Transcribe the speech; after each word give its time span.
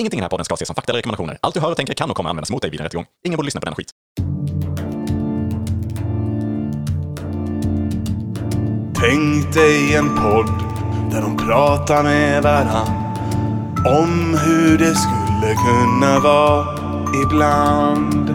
Ingenting 0.00 0.18
i 0.18 0.20
den 0.20 0.24
här 0.24 0.28
podden 0.30 0.44
ska 0.44 0.54
ses 0.54 0.66
som 0.66 0.74
fakta 0.74 0.92
eller 0.92 0.98
rekommendationer. 0.98 1.38
Allt 1.40 1.54
du 1.54 1.60
hör 1.60 1.70
och 1.70 1.76
tänker 1.76 1.94
kan 1.94 2.10
och 2.10 2.16
kommer 2.16 2.30
användas 2.30 2.50
mot 2.50 2.62
dig 2.62 2.70
vid 2.70 2.80
en 2.80 2.84
rättegång. 2.84 3.06
Ingen 3.26 3.36
borde 3.36 3.46
lyssna 3.46 3.60
på 3.60 3.64
den 3.64 3.74
skit. 3.74 3.90
Tänk 8.94 9.54
dig 9.54 9.94
en 9.94 10.08
podd 10.16 10.50
där 11.10 11.20
de 11.20 11.36
pratar 11.36 12.02
med 12.02 12.42
varann 12.42 12.88
om 13.86 14.38
hur 14.44 14.78
det 14.78 14.94
skulle 14.94 15.54
kunna 15.54 16.20
vara 16.20 16.66
ibland. 17.24 18.30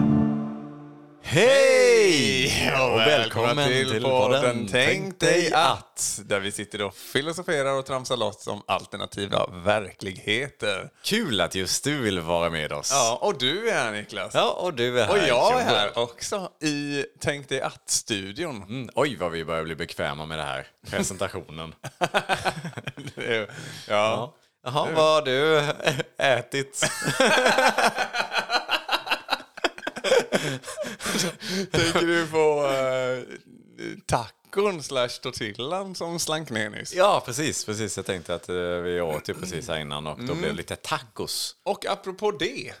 Hej! 1.22 2.45
Och 2.74 3.00
välkommen 3.00 3.68
till 3.68 4.02
podden 4.02 4.68
Tänk 4.70 5.20
dig 5.20 5.52
att. 5.52 6.20
Där 6.24 6.40
vi 6.40 6.52
sitter 6.52 6.82
och 6.82 6.94
filosoferar 6.94 7.78
och 7.78 7.86
tramsar 7.86 8.16
loss 8.16 8.46
om 8.46 8.62
alternativa 8.66 9.46
verkligheter. 9.64 10.90
Kul 11.04 11.40
att 11.40 11.54
just 11.54 11.84
du 11.84 11.98
vill 11.98 12.20
vara 12.20 12.50
med 12.50 12.72
oss. 12.72 12.90
Ja, 12.92 13.18
och 13.22 13.38
du 13.38 13.68
är 13.68 13.74
här 13.74 13.92
Niklas. 13.92 14.34
Ja, 14.34 14.50
och 14.50 14.74
du 14.74 15.00
är 15.00 15.06
här. 15.06 15.12
Och 15.12 15.18
jag 15.28 15.60
är 15.60 15.64
här 15.64 15.98
också 15.98 16.50
i 16.62 17.04
Tänk 17.20 17.48
dig 17.48 17.60
att-studion. 17.60 18.62
Mm, 18.62 18.90
oj, 18.94 19.16
vad 19.16 19.32
vi 19.32 19.44
börjar 19.44 19.64
bli 19.64 19.74
bekväma 19.74 20.26
med 20.26 20.38
det 20.38 20.44
här. 20.44 20.66
Presentationen. 20.90 21.74
ja. 23.14 23.46
ja. 23.88 24.34
Jaha, 24.64 24.88
vad 24.94 25.14
har 25.14 25.22
du 25.22 25.62
ätit? 26.16 26.90
Tänker 31.70 32.06
du 32.06 32.26
på 32.26 32.62
uh, 32.66 33.98
tacon 34.06 34.82
slash 34.82 35.08
tortillan 35.08 35.94
som 35.94 36.18
slank 36.18 36.50
ner 36.50 36.70
nyss? 36.70 36.94
ja, 36.94 37.22
precis, 37.26 37.64
precis. 37.64 37.96
Jag 37.96 38.06
tänkte 38.06 38.34
att 38.34 38.48
eh, 38.48 38.54
vi 38.56 39.00
åt 39.00 39.28
ju 39.28 39.34
precis 39.34 39.68
här 39.68 39.78
innan 39.78 40.06
och 40.06 40.18
då 40.24 40.34
blev 40.34 40.50
det 40.50 40.56
lite 40.56 40.76
tacos. 40.76 41.56
Och 41.62 41.86
apropå 41.86 42.30
det, 42.30 42.72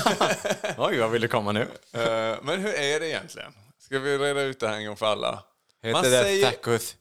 Oj, 0.78 0.98
vad 0.98 1.10
vill 1.10 1.22
du 1.22 1.28
komma 1.28 1.52
nu? 1.52 1.60
eh, 1.92 2.36
men 2.42 2.60
hur 2.60 2.74
är 2.74 3.00
det 3.00 3.08
egentligen? 3.08 3.52
Ska 3.78 3.98
vi 3.98 4.18
reda 4.18 4.40
ut 4.42 4.60
det 4.60 4.68
här 4.68 4.76
en 4.76 4.86
gång 4.86 4.96
för 4.96 5.06
alla? 5.06 5.42
Heter 5.82 5.92
Man 5.92 6.02
det 6.02 6.10
säger- 6.10 6.50
tacos? 6.50 6.96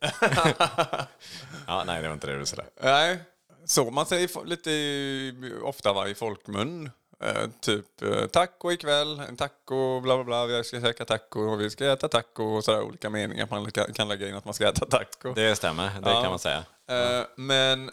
ja, 1.68 1.84
nej, 1.86 2.02
det 2.02 2.08
var 2.08 2.14
inte 2.14 2.28
det 2.28 2.40
du 2.40 2.46
sa. 2.46 2.64
Nej, 2.82 3.20
så 3.66 3.92
man 3.92 4.06
säger 4.06 4.46
lite 4.46 5.62
ofta 5.64 5.94
va, 5.94 6.08
i 6.08 6.16
folkmun. 6.16 6.92
Eh, 7.24 7.50
typ 7.62 8.02
eh, 8.02 8.26
taco 8.26 8.72
ikväll, 8.72 9.20
en 9.20 9.36
taco, 9.38 10.00
bla 10.02 10.16
bla 10.16 10.24
bla, 10.24 10.46
vi 10.46 10.64
ska 10.64 10.82
käka 10.82 11.06
taco 11.06 11.40
och 11.40 11.62
vi 11.62 11.70
ska 11.70 11.92
äta 11.92 12.08
taco 12.08 12.44
och 12.44 12.64
sådär 12.64 12.82
olika 12.82 13.10
meningar 13.10 13.48
man 13.52 13.72
kan, 13.72 13.94
kan 13.94 14.08
lägga 14.08 14.30
in 14.30 14.36
att 14.36 14.46
man 14.46 14.54
ska 14.54 14.68
äta 14.70 14.86
taco. 14.86 15.34
Det 15.34 15.56
stämmer, 15.56 15.84
det 16.02 16.10
Ja. 16.10 16.22
kan 16.22 16.30
man 16.30 16.40
säga. 16.40 16.64
Eh, 16.90 17.26
men 17.36 17.92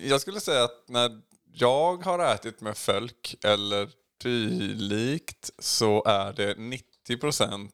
jag 0.00 0.20
skulle 0.20 0.40
säga 0.40 0.64
att 0.64 0.84
när 0.88 1.20
jag 1.52 1.96
har 2.04 2.18
ätit 2.34 2.60
med 2.60 2.76
folk 2.76 3.34
eller 3.44 3.88
dylikt 4.22 5.50
så 5.58 6.04
är 6.06 6.32
det 6.32 6.54
90% 6.54 7.70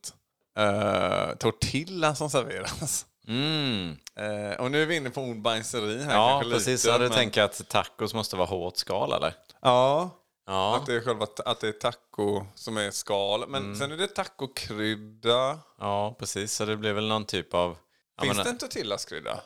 eh, 0.58 1.36
tortilla 1.36 2.14
som 2.14 2.30
serveras. 2.30 3.06
Mm. 3.28 3.96
Eh, 4.16 4.60
och 4.60 4.70
nu 4.70 4.82
är 4.82 4.86
vi 4.86 4.96
inne 4.96 5.10
på 5.10 5.20
ordbajseri 5.22 6.02
här. 6.02 6.14
Ja, 6.14 6.42
precis. 6.50 6.84
lite, 6.84 6.98
du 6.98 7.04
men- 7.04 7.12
tänker 7.12 7.42
att 7.42 7.68
tacos 7.68 8.14
måste 8.14 8.36
vara 8.36 8.46
hårt 8.46 8.76
skal, 8.76 9.12
eller? 9.12 9.34
Ja, 9.60 10.10
Ja. 10.52 10.76
Att 10.76 10.86
det 10.86 10.94
är 10.94 11.00
själva 11.00 11.26
att 11.44 11.60
det 11.60 11.68
är 11.68 11.72
taco 11.72 12.46
som 12.54 12.76
är 12.76 12.90
skal. 12.90 13.48
Men 13.48 13.62
Mm. 13.64 13.76
sen 13.76 13.92
är 13.92 13.96
det 13.96 14.06
tacokrydda. 14.06 15.58
Ja, 15.78 16.16
precis. 16.18 16.52
Så 16.52 16.64
det 16.64 16.76
blir 16.76 16.92
väl 16.92 17.08
någon 17.08 17.24
typ 17.24 17.54
av... 17.54 17.78
Finns 18.22 18.36
men- 18.36 18.44
det 18.44 18.50
en 18.50 18.58
tortillaskrydda? 18.58 19.40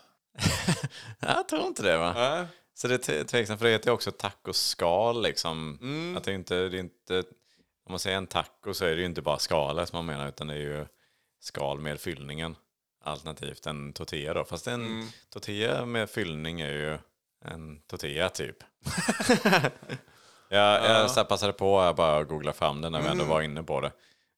Jag 1.21 1.49
tror 1.49 1.67
inte 1.67 1.83
det 1.83 1.97
va? 1.99 2.13
Nej. 2.17 2.47
Så 2.75 2.89
det 2.89 3.09
är 3.09 3.25
tveksamt, 3.25 3.59
för 3.61 3.67
det 3.67 3.73
heter 3.73 3.89
ju 3.91 3.95
också 3.95 4.11
tacoskal 4.13 5.23
liksom. 5.23 5.79
Mm. 5.83 6.17
Att 6.17 6.25
det 6.25 6.33
inte, 6.33 6.55
det 6.69 6.77
är 6.77 6.81
inte, 6.81 7.19
om 7.87 7.93
man 7.93 7.99
säger 7.99 8.17
en 8.17 8.27
taco 8.27 8.75
så 8.75 8.85
är 8.85 8.91
det 8.95 9.01
ju 9.01 9.05
inte 9.07 9.23
bara 9.23 9.39
skalet 9.39 9.89
som 9.89 9.97
man 9.97 10.07
menar 10.07 10.29
utan 10.29 10.47
det 10.47 10.55
är 10.55 10.59
ju 10.59 10.87
skal 11.41 11.81
med 11.81 12.01
fyllningen. 12.01 12.57
Alternativt 13.05 13.67
en 13.67 13.93
tortilla 13.93 14.35
då. 14.35 14.45
Fast 14.45 14.67
en 14.67 14.87
Mm. 14.87 15.07
tortilla 15.31 15.87
med 15.87 16.11
fyllning 16.11 16.61
är 16.61 16.73
ju 16.73 16.99
en 17.45 17.81
tortilla 17.81 18.29
typ. 18.29 18.57
jag 20.49 20.85
jag 20.85 21.11
så 21.11 21.25
passade 21.25 21.53
på 21.53 21.81
att 21.81 21.97
bara 21.97 22.25
googla 22.25 22.53
fram 22.53 22.81
det 22.81 22.91
när 22.91 23.01
vi 23.01 23.07
ändå 23.09 23.25
Mm. 23.25 23.29
var 23.35 23.43
inne 23.43 23.63
på 23.63 23.81
det. 23.81 23.93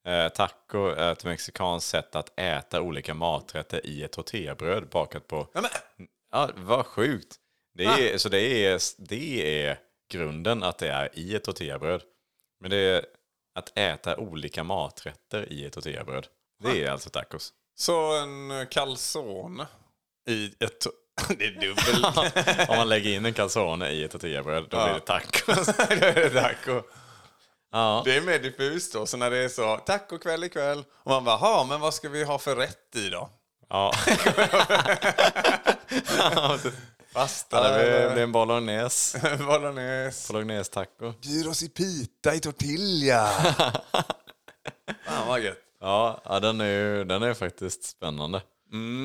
Eh, 0.07 0.29
taco 0.29 0.87
är 0.89 1.13
ett 1.13 1.25
mexikanskt 1.25 1.91
sätt 1.91 2.17
att 2.17 2.33
äta 2.41 2.81
olika 2.81 3.15
maträtter 3.15 3.87
i 3.87 4.03
ett 4.03 4.13
tortillabröd 4.13 4.89
bakat 4.89 5.27
på 5.27 5.49
Ja, 5.55 5.61
men, 5.61 5.71
Ja, 6.33 6.51
vad 6.57 6.87
sjukt. 6.87 7.37
Det 7.75 7.85
är, 7.85 8.19
Så 8.19 8.29
det 8.29 8.67
är, 8.67 8.81
det 8.99 9.63
är 9.65 9.79
grunden 10.11 10.63
att 10.63 10.79
det 10.79 10.89
är 10.89 11.09
i 11.19 11.35
ett 11.35 11.45
tortillabröd. 11.45 12.03
Men 12.61 12.71
det 12.71 12.77
är 12.77 13.05
att 13.55 13.79
äta 13.79 14.17
olika 14.17 14.65
maträtter 14.65 15.53
i 15.53 15.65
ett 15.65 15.73
tortillabröd. 15.73 16.27
Det 16.63 16.85
är 16.85 16.91
alltså 16.91 17.11
tacos. 17.11 17.53
så 17.79 18.17
en 18.23 18.67
calzone 18.71 19.67
i 20.29 20.47
ett... 20.65 20.87
Det 21.39 21.45
är 21.45 21.51
dubbel. 21.61 22.05
Om 22.69 22.77
man 22.77 22.89
lägger 22.89 23.11
in 23.11 23.27
en 23.27 23.35
calzone 23.35 23.91
i 23.91 24.05
ett 24.05 24.11
tortillabröd, 24.11 24.67
då 24.71 24.85
blir 24.85 24.95
det 24.95 25.01
tacos. 25.01 25.67
Då 25.77 25.83
är 26.07 26.15
det 26.15 26.31
taco. 26.31 26.83
Ja. 27.73 28.03
Det 28.05 28.17
är 28.17 28.21
mer 28.21 28.39
diffust 28.39 28.93
då. 28.93 29.07
Så 29.07 29.17
när 29.17 29.31
det 29.31 29.37
är 29.39 29.49
så 29.49 29.77
tacokväll 29.77 30.45
ikväll. 30.45 30.85
Och 31.05 31.11
man 31.11 31.25
bara, 31.25 31.37
"Ha, 31.37 31.65
men 31.65 31.81
vad 31.81 31.95
ska 31.95 32.09
vi 32.09 32.25
ha 32.25 32.39
för 32.39 32.57
rätt 32.57 32.97
i 32.97 33.09
då? 33.09 33.31
Ja. 33.69 33.93
Pasta 37.13 37.57
ja, 37.57 37.77
det 37.79 38.11
blir- 38.15 38.23
en 38.23 38.33
bolognese. 38.33 39.37
bolognese? 39.39 40.33
Bolognese-taco. 40.33 41.13
Bjud 41.23 41.47
oss 41.47 41.63
i 41.63 41.69
pita 41.69 42.35
i 42.35 42.41
tortilla. 42.41 43.29
Fan 45.07 45.29
vad 45.29 45.41
gött. 45.41 45.59
Ja, 45.81 46.23
ja 46.25 46.41
den, 46.41 46.61
är 46.61 46.67
ju, 46.67 47.05
den 47.05 47.23
är 47.23 47.35
faktiskt 47.35 47.85
spännande. 47.85 48.43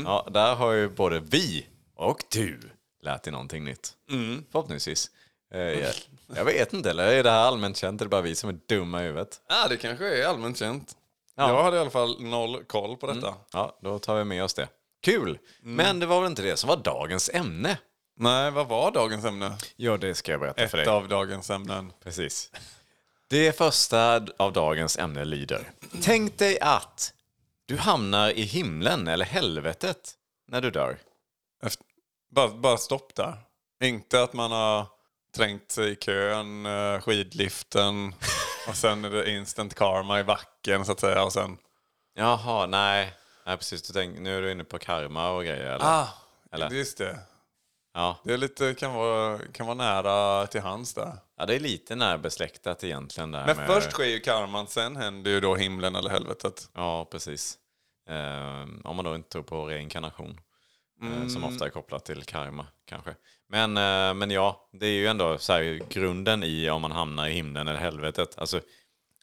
Ja, 0.05 0.27
där 0.31 0.55
har 0.55 0.71
ju 0.71 0.89
både 0.89 1.19
vi 1.19 1.65
och 1.95 2.23
du 2.31 2.59
lärt 3.01 3.23
dig 3.23 3.31
någonting 3.33 3.63
nytt. 3.63 3.93
Förhoppningsvis. 4.51 5.11
Eh, 5.53 5.61
jag, 5.61 5.93
jag 6.35 6.45
vet 6.45 6.73
inte, 6.73 6.89
eller 6.89 7.07
är 7.07 7.23
det 7.23 7.29
här 7.31 7.39
allmänt 7.39 7.77
känt? 7.77 8.01
Är 8.01 8.05
det 8.05 8.09
bara 8.09 8.21
vi 8.21 8.35
som 8.35 8.49
är 8.49 8.59
dumma 8.67 9.01
i 9.01 9.05
huvudet? 9.05 9.41
Ja, 9.49 9.67
det 9.69 9.77
kanske 9.77 10.23
är 10.23 10.27
allmänt 10.27 10.57
känt. 10.57 10.95
Ja. 11.35 11.49
Jag 11.49 11.63
hade 11.63 11.77
i 11.77 11.79
alla 11.79 11.89
fall 11.89 12.21
noll 12.21 12.63
koll 12.63 12.97
på 12.97 13.07
detta. 13.13 13.33
Ja, 13.53 13.77
då 13.81 13.99
tar 13.99 14.15
vi 14.15 14.23
med 14.23 14.43
oss 14.43 14.53
det. 14.53 14.67
Kul! 15.03 15.39
Men 15.61 15.99
det 15.99 16.05
var 16.05 16.21
väl 16.21 16.29
inte 16.29 16.41
det 16.41 16.57
som 16.57 16.67
var 16.67 16.77
dagens 16.77 17.29
ämne? 17.33 17.77
Nej, 18.17 18.51
vad 18.51 18.67
var 18.67 18.91
dagens 18.91 19.25
ämne? 19.25 19.57
Ja, 19.75 19.97
det 19.97 20.15
ska 20.15 20.31
jag 20.31 20.41
berätta 20.41 20.67
för 20.67 20.77
Ett 20.77 20.85
dig. 20.85 20.93
av 20.93 21.07
dagens 21.07 21.49
ämnen. 21.49 21.93
Precis. 22.03 22.51
Det 23.27 23.57
första 23.57 24.25
av 24.37 24.53
dagens 24.53 24.97
ämne 24.97 25.25
lyder. 25.25 25.71
Tänk 26.01 26.37
dig 26.37 26.59
att 26.59 27.13
du 27.65 27.77
hamnar 27.77 28.29
i 28.29 28.41
himlen 28.41 29.07
eller 29.07 29.25
helvetet 29.25 30.11
när 30.47 30.61
du 30.61 30.71
dör. 30.71 30.97
Efter, 31.65 31.85
bara, 32.35 32.47
bara 32.49 32.77
stopp 32.77 33.15
där. 33.15 33.37
Inte 33.83 34.23
att 34.23 34.33
man 34.33 34.51
har 34.51 34.87
trängt 35.35 35.71
sig 35.71 35.91
i 35.91 35.95
kön, 35.95 36.65
eh, 36.65 37.01
skidliften 37.01 38.15
och 38.67 38.75
sen 38.75 39.05
är 39.05 39.09
det 39.09 39.31
instant 39.31 39.75
karma 39.75 40.19
i 40.19 40.23
backen 40.23 40.85
så 40.85 40.91
att 40.91 40.99
säga. 40.99 41.23
Och 41.23 41.33
sen... 41.33 41.57
Jaha, 42.15 42.65
nej. 42.65 43.13
Nej, 43.45 43.57
precis. 43.57 43.81
Du 43.81 43.93
tänk, 43.93 44.19
nu 44.19 44.37
är 44.37 44.41
du 44.41 44.51
inne 44.51 44.63
på 44.63 44.79
karma 44.79 45.29
och 45.31 45.43
grejer, 45.43 45.65
eller? 45.65 45.85
Ah, 45.85 46.07
Eller? 46.51 46.69
just 46.69 46.97
det. 46.97 47.19
Ja. 47.93 48.17
Det 48.23 48.33
är 48.33 48.37
lite, 48.37 48.73
kan, 48.73 48.93
vara, 48.93 49.39
kan 49.53 49.65
vara 49.65 49.75
nära 49.75 50.47
till 50.47 50.61
hands 50.61 50.93
där. 50.93 51.17
ja, 51.37 51.45
det 51.45 51.55
är 51.55 51.59
lite 51.59 51.95
närbesläktat 51.95 52.83
egentligen. 52.83 53.31
Där 53.31 53.45
Men 53.45 53.57
med... 53.57 53.67
först 53.67 53.91
sker 53.91 54.03
ju 54.03 54.19
karman, 54.19 54.67
sen 54.67 54.95
händer 54.95 55.31
ju 55.31 55.39
då 55.39 55.55
himlen 55.55 55.95
eller 55.95 56.09
helvetet. 56.09 56.69
Ja, 56.73 57.05
precis. 57.11 57.57
Eh, 58.09 58.61
om 58.83 58.95
man 58.95 59.05
då 59.05 59.15
inte 59.15 59.29
tror 59.29 59.43
på 59.43 59.65
reinkarnation. 59.65 60.39
Eh, 61.03 61.15
Mm. 61.17 61.29
som 61.29 61.43
ofta 61.43 61.65
är 61.65 61.69
kopplat 61.69 62.05
till 62.05 62.23
karma, 62.23 62.65
kanske. 62.85 63.15
Men, 63.47 63.77
eh, 63.77 64.13
men 64.13 64.31
ja, 64.31 64.69
det 64.71 64.85
är 64.85 64.91
ju 64.91 65.07
ändå 65.07 65.37
så 65.37 65.53
här, 65.53 65.81
grunden 65.89 66.43
i 66.43 66.69
om 66.69 66.81
man 66.81 66.91
hamnar 66.91 67.27
i 67.27 67.31
himlen 67.31 67.67
eller 67.67 67.79
helvetet. 67.79 68.37
Alltså, 68.37 68.61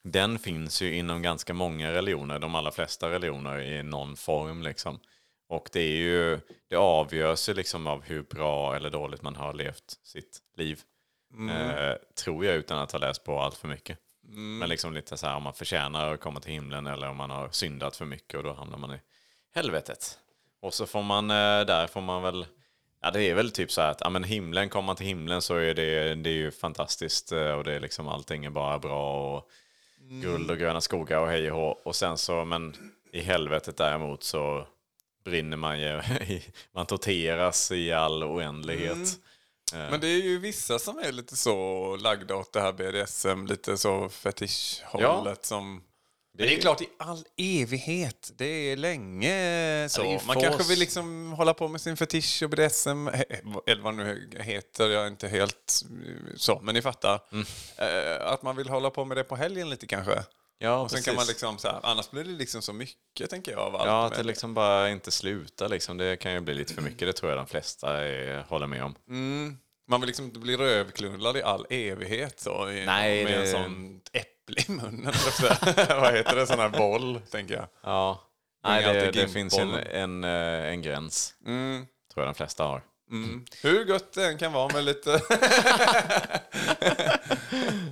den 0.02 0.38
finns 0.38 0.82
ju 0.82 0.94
inom 0.96 1.22
ganska 1.22 1.54
många 1.54 1.93
religioner, 1.93 2.38
de 2.38 2.54
allra 2.54 2.70
flesta 2.70 3.10
religioner 3.10 3.60
i 3.60 3.82
någon 3.82 4.16
form. 4.16 4.62
Liksom. 4.62 5.00
Och 5.49 5.69
det, 5.72 5.81
är 5.81 5.96
ju, 5.96 6.40
det 6.69 6.76
avgörs 6.76 7.49
ju 7.49 7.54
liksom 7.54 7.87
av 7.87 8.02
hur 8.02 8.22
bra 8.22 8.76
eller 8.76 8.90
dåligt 8.90 9.22
man 9.22 9.37
har 9.37 9.54
levt 9.54 9.99
sitt 10.02 10.38
liv. 10.56 10.81
Eh, 11.50 11.94
tror 12.25 12.44
jag 12.44 12.54
utan 12.56 12.78
att 12.78 12.93
ha 12.93 12.99
läst 12.99 13.25
på 13.25 13.40
allt 13.40 13.56
för 13.56 13.69
mycket. 13.69 13.99
Men 14.32 14.69
liksom 14.69 14.94
lite 14.94 15.16
så 15.16 15.26
här 15.26 15.37
om 15.37 15.43
man 15.43 15.54
förtjänar 15.54 16.14
att 16.14 16.20
komma 16.20 16.40
till 16.40 16.52
himlen 16.52 16.87
eller 16.87 17.08
om 17.08 17.16
man 17.16 17.31
har 17.31 17.49
syndat 17.50 17.96
för 17.96 18.04
mycket 18.04 18.34
och 18.34 18.43
då 18.43 18.52
hamnar 18.52 18.78
man 18.78 18.94
i 18.94 18.99
helvetet. 19.54 20.19
Och 20.62 20.74
så 20.74 20.86
får 20.86 21.02
man, 21.02 21.30
eh, 21.30 21.66
där 21.66 21.86
får 21.86 22.00
man 22.00 22.22
väl, 22.22 22.46
ja 23.02 23.10
det 23.10 23.22
är 23.22 23.34
väl 23.34 23.50
typ 23.50 23.72
så 23.72 23.80
här 23.80 23.90
att, 23.90 24.00
ja 24.00 24.10
men 24.10 24.24
himlen, 24.24 24.68
kommer 24.68 24.86
man 24.86 24.96
till 24.96 25.06
himlen 25.06 25.42
så 25.42 25.56
är 25.56 25.74
det, 25.74 26.14
det 26.14 26.30
är 26.30 26.34
ju 26.34 26.50
fantastiskt 26.50 27.32
eh, 27.32 27.52
och 27.52 27.64
det 27.64 27.74
är 27.74 27.80
liksom 27.80 28.08
allting 28.08 28.44
är 28.44 28.50
bara 28.50 28.78
bra 28.78 29.36
och 29.36 29.50
guld 30.22 30.50
och 30.50 30.58
gröna 30.58 30.80
skogar 30.80 31.18
och 31.18 31.28
hej 31.28 31.50
och 31.50 31.58
hå. 31.58 31.80
Och 31.84 31.96
sen 31.96 32.18
så, 32.18 32.44
men 32.44 32.74
i 33.12 33.20
helvetet 33.20 33.76
däremot 33.76 34.22
så 34.22 34.66
brinner 35.24 35.56
man 35.56 35.80
ju, 35.80 36.02
man 36.72 36.86
torteras 36.86 37.72
i 37.72 37.92
all 37.92 38.24
oändlighet. 38.24 39.18
Men 39.72 40.00
det 40.00 40.08
är 40.08 40.22
ju 40.22 40.38
vissa 40.38 40.78
som 40.78 40.98
är 40.98 41.12
lite 41.12 41.36
så 41.36 41.96
lagda 41.96 42.36
åt 42.36 42.52
det 42.52 42.60
här 42.60 42.72
BDSM, 42.72 43.46
lite 43.46 43.76
så 43.78 44.08
fetischhållet 44.08 45.46
som... 45.46 45.82
Det 46.38 46.54
är 46.56 46.60
klart 46.60 46.80
i 46.80 46.88
all 46.98 47.24
evighet. 47.36 48.30
Det 48.36 48.44
är 48.44 48.76
länge 48.76 49.88
så. 49.90 50.02
det 50.02 50.08
är 50.14 50.26
Man 50.26 50.40
kanske 50.40 50.68
vill 50.68 50.78
liksom 50.78 51.32
hålla 51.32 51.54
på 51.54 51.68
med 51.68 51.80
sin 51.80 51.96
fetisch 51.96 52.42
och 52.42 52.50
BDSM, 52.50 53.08
eller 53.66 53.82
vad 53.82 53.94
nu 53.94 54.30
heter, 54.40 54.88
jag 54.90 55.02
är 55.02 55.08
inte 55.08 55.28
helt 55.28 55.82
eh, 56.06 56.36
så, 56.36 56.60
men 56.62 56.74
ni 56.74 56.82
fattar. 56.82 57.20
Mm. 57.32 57.46
Eh, 57.76 58.26
Att 58.26 58.42
man 58.42 58.56
vill 58.56 58.68
hålla 58.68 58.90
på 58.90 59.04
med 59.04 59.16
det 59.16 59.24
på 59.24 59.36
helgen 59.36 59.70
lite 59.70 59.86
kanske. 59.86 60.24
Ja, 60.58 60.76
och 60.80 60.90
sen 60.90 61.02
kan 61.02 61.14
man 61.14 61.26
liksom 61.26 61.58
så 61.58 61.68
här, 61.68 61.80
annars 61.82 62.10
blir 62.10 62.24
det 62.24 62.30
liksom 62.30 62.62
så 62.62 62.72
mycket 62.72 63.30
tänker 63.30 63.52
jag 63.52 63.60
av 63.60 63.76
allt. 63.76 63.86
Ja, 63.86 64.06
att 64.06 64.14
det 64.16 64.22
liksom 64.22 64.54
bara 64.54 64.90
inte 64.90 65.10
slutar 65.10 65.68
liksom. 65.68 65.96
Det 65.96 66.16
kan 66.16 66.32
ju 66.32 66.40
bli 66.40 66.54
lite 66.54 66.74
för 66.74 66.82
mycket. 66.82 66.98
Det 67.00 67.12
tror 67.12 67.30
jag 67.30 67.38
de 67.38 67.46
flesta 67.46 67.96
är, 68.04 68.42
håller 68.48 68.66
med 68.66 68.82
om. 68.84 68.94
Man 69.88 70.00
vill 70.00 70.06
liksom 70.06 70.24
inte 70.24 70.38
bli 70.38 70.56
rövknullad 70.56 71.36
i 71.36 71.42
all 71.42 71.66
evighet 71.70 72.40
så. 72.40 72.64
Nej, 72.64 73.24
med 73.24 73.34
en 73.34 73.40
det- 73.40 73.46
sån 73.46 74.00
äpple 74.58 74.75
i 74.75 74.76
munnen. 74.76 75.12
Vad 75.88 76.14
heter 76.14 76.37
det? 76.37 76.47
Sån 76.47 76.58
här 76.58 76.69
boll, 76.69 77.20
tänker 77.31 77.55
jag. 77.55 77.67
Ja. 77.82 78.20
Nej, 78.64 78.94
det, 78.94 79.11
det 79.11 79.29
finns 79.29 79.58
en, 79.58 79.75
en, 79.75 80.25
eh, 80.25 80.70
en 80.73 80.82
gräns. 80.82 81.35
Tror 81.44 81.87
jag 82.14 82.26
de 82.26 82.35
flesta 82.35 82.64
har. 82.64 82.82
Hur 83.62 83.85
gott 83.85 84.12
det 84.12 84.26
än 84.26 84.38
kan 84.38 84.52
vara 84.52 84.73
med 84.73 84.85
lite... 84.85 85.20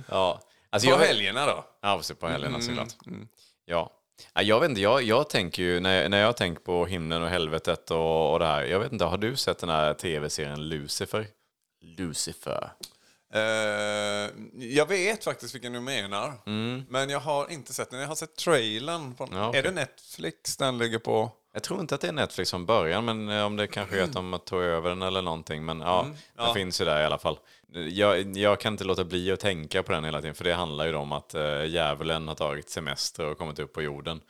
Ja. 0.09 0.41
Alltså 0.69 0.89
På 0.89 0.93
jag, 0.93 0.99
helgerna 1.07 1.45
då? 1.45 1.65
Ja, 1.81 2.01
på 2.19 2.27
helgerna 2.27 2.61
såklart. 2.61 2.87
Ja. 3.65 3.91
Ja, 4.33 4.41
Jag 4.41 4.59
vet 4.59 4.69
inte, 4.69 4.81
jag, 4.81 5.03
jag 5.03 5.29
tänker 5.29 5.63
ju, 5.63 5.79
när 5.79 6.01
jag, 6.01 6.11
när 6.11 6.21
jag 6.21 6.37
tänker 6.37 6.61
på 6.61 6.85
himlen 6.85 7.23
och 7.23 7.29
helvetet 7.29 7.91
och, 7.91 8.33
och 8.33 8.39
det 8.39 8.45
här. 8.45 8.63
Jag 8.63 8.79
vet 8.79 8.91
inte, 8.91 9.05
har 9.05 9.17
du 9.17 9.35
sett 9.35 9.59
den 9.59 9.69
här 9.69 9.93
tv-serien 9.93 10.69
Lucifer? 10.69 11.27
Lucifer. 11.81 12.71
Eh, 13.33 14.29
jag 14.53 14.85
vet 14.85 15.23
faktiskt 15.23 15.55
vilken 15.55 15.73
du 15.73 15.79
menar. 15.79 16.33
Men 16.89 17.09
jag 17.09 17.19
har 17.19 17.51
inte 17.51 17.73
sett 17.73 17.89
den. 17.89 17.99
Jag 17.99 18.07
har 18.07 18.15
sett 18.15 18.35
trailern. 18.35 19.15
På, 19.15 19.27
Ja, 19.31 19.47
okej. 19.47 19.59
Är 19.59 19.63
det 19.63 19.71
Netflix 19.71 20.57
den 20.57 20.77
ligger 20.77 20.99
på? 20.99 21.31
Jag 21.53 21.63
tror 21.63 21.79
inte 21.79 21.95
att 21.95 22.01
det 22.01 22.07
är 22.07 22.11
Netflix 22.11 22.51
från 22.51 22.65
början, 22.65 23.05
men 23.05 23.29
eh, 23.29 23.45
om 23.45 23.55
det 23.55 23.67
kanske 23.67 23.99
är 23.99 24.03
att 24.03 24.13
de 24.13 24.39
tog 24.45 24.61
över 24.61 24.89
den 24.89 25.01
eller 25.01 25.21
någonting. 25.21 25.65
Men 25.65 25.79
ja, 25.79 26.07
den 26.37 26.53
finns 26.53 26.81
ju 26.81 26.85
där 26.85 27.01
i 27.01 27.05
alla 27.05 27.17
fall. 27.17 27.39
Jag, 27.89 28.37
jag 28.37 28.59
kan 28.59 28.73
inte 28.73 28.83
låta 28.83 29.03
bli 29.03 29.31
att 29.31 29.39
tänka 29.39 29.83
på 29.83 29.91
den 29.91 30.03
hela 30.03 30.21
tiden, 30.21 30.35
för 30.35 30.43
det 30.43 30.53
handlar 30.53 30.87
ju 30.87 30.95
om 30.95 31.11
att 31.11 31.35
uh, 31.35 31.65
djävulen 31.65 32.27
har 32.27 32.35
tagit 32.35 32.69
semester 32.69 33.25
och 33.25 33.37
kommit 33.37 33.59
upp 33.59 33.73
på 33.73 33.81
jorden. 33.81 34.21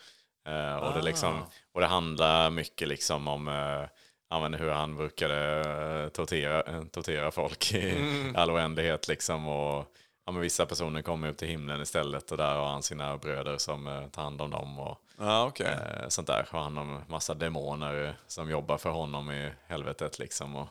Eh, 0.48 0.75
och, 0.75 0.94
det 0.94 1.02
liksom, 1.02 1.42
och 1.74 1.81
det 1.81 1.88
handlar 1.88 2.50
mycket 2.50 2.88
liksom 2.88 3.28
om 3.28 3.48
uh, 3.48 3.86
ja, 4.30 4.40
men 4.40 4.54
hur 4.54 4.70
han 4.70 4.96
brukade 4.96 5.64
uh, 6.04 6.10
tortera, 6.10 6.62
eh, 6.62 6.84
tortera 6.84 7.31
folk 7.31 7.74
i 7.74 7.94
all 8.36 8.52
oändlighet. 8.52 9.08
Liksom, 9.08 9.48
och, 9.48 9.86
ja, 10.26 10.31
men 10.31 10.42
vissa 10.42 10.66
personer 10.66 11.02
kommer 11.02 11.30
upp 11.30 11.38
till 11.38 11.48
himlen 11.48 11.81
istället 11.81 12.31
och 12.31 12.38
där 12.38 12.56
har 12.56 12.68
han 12.68 12.84
sina 12.84 13.18
bröder 13.18 13.58
som 13.58 13.88
eh, 13.88 14.08
tar 14.08 14.22
hand 14.24 14.42
om 14.42 14.52
dem. 14.52 14.80
Och, 14.80 14.98
Ja, 15.18 15.46
okej. 15.46 15.68
eh, 15.68 16.08
sånt 16.08 16.28
där. 16.28 16.48
Och 16.52 16.60
han 16.60 16.78
har 16.78 17.04
massa 17.10 17.34
demoner 17.34 18.04
eh, 18.06 18.12
som 18.28 18.50
jobbar 18.50 18.78
för 18.78 18.90
honom 18.90 19.31
i 19.31 19.52
helvetet 19.68 20.20
liksom. 20.20 20.56
Och 20.56 20.68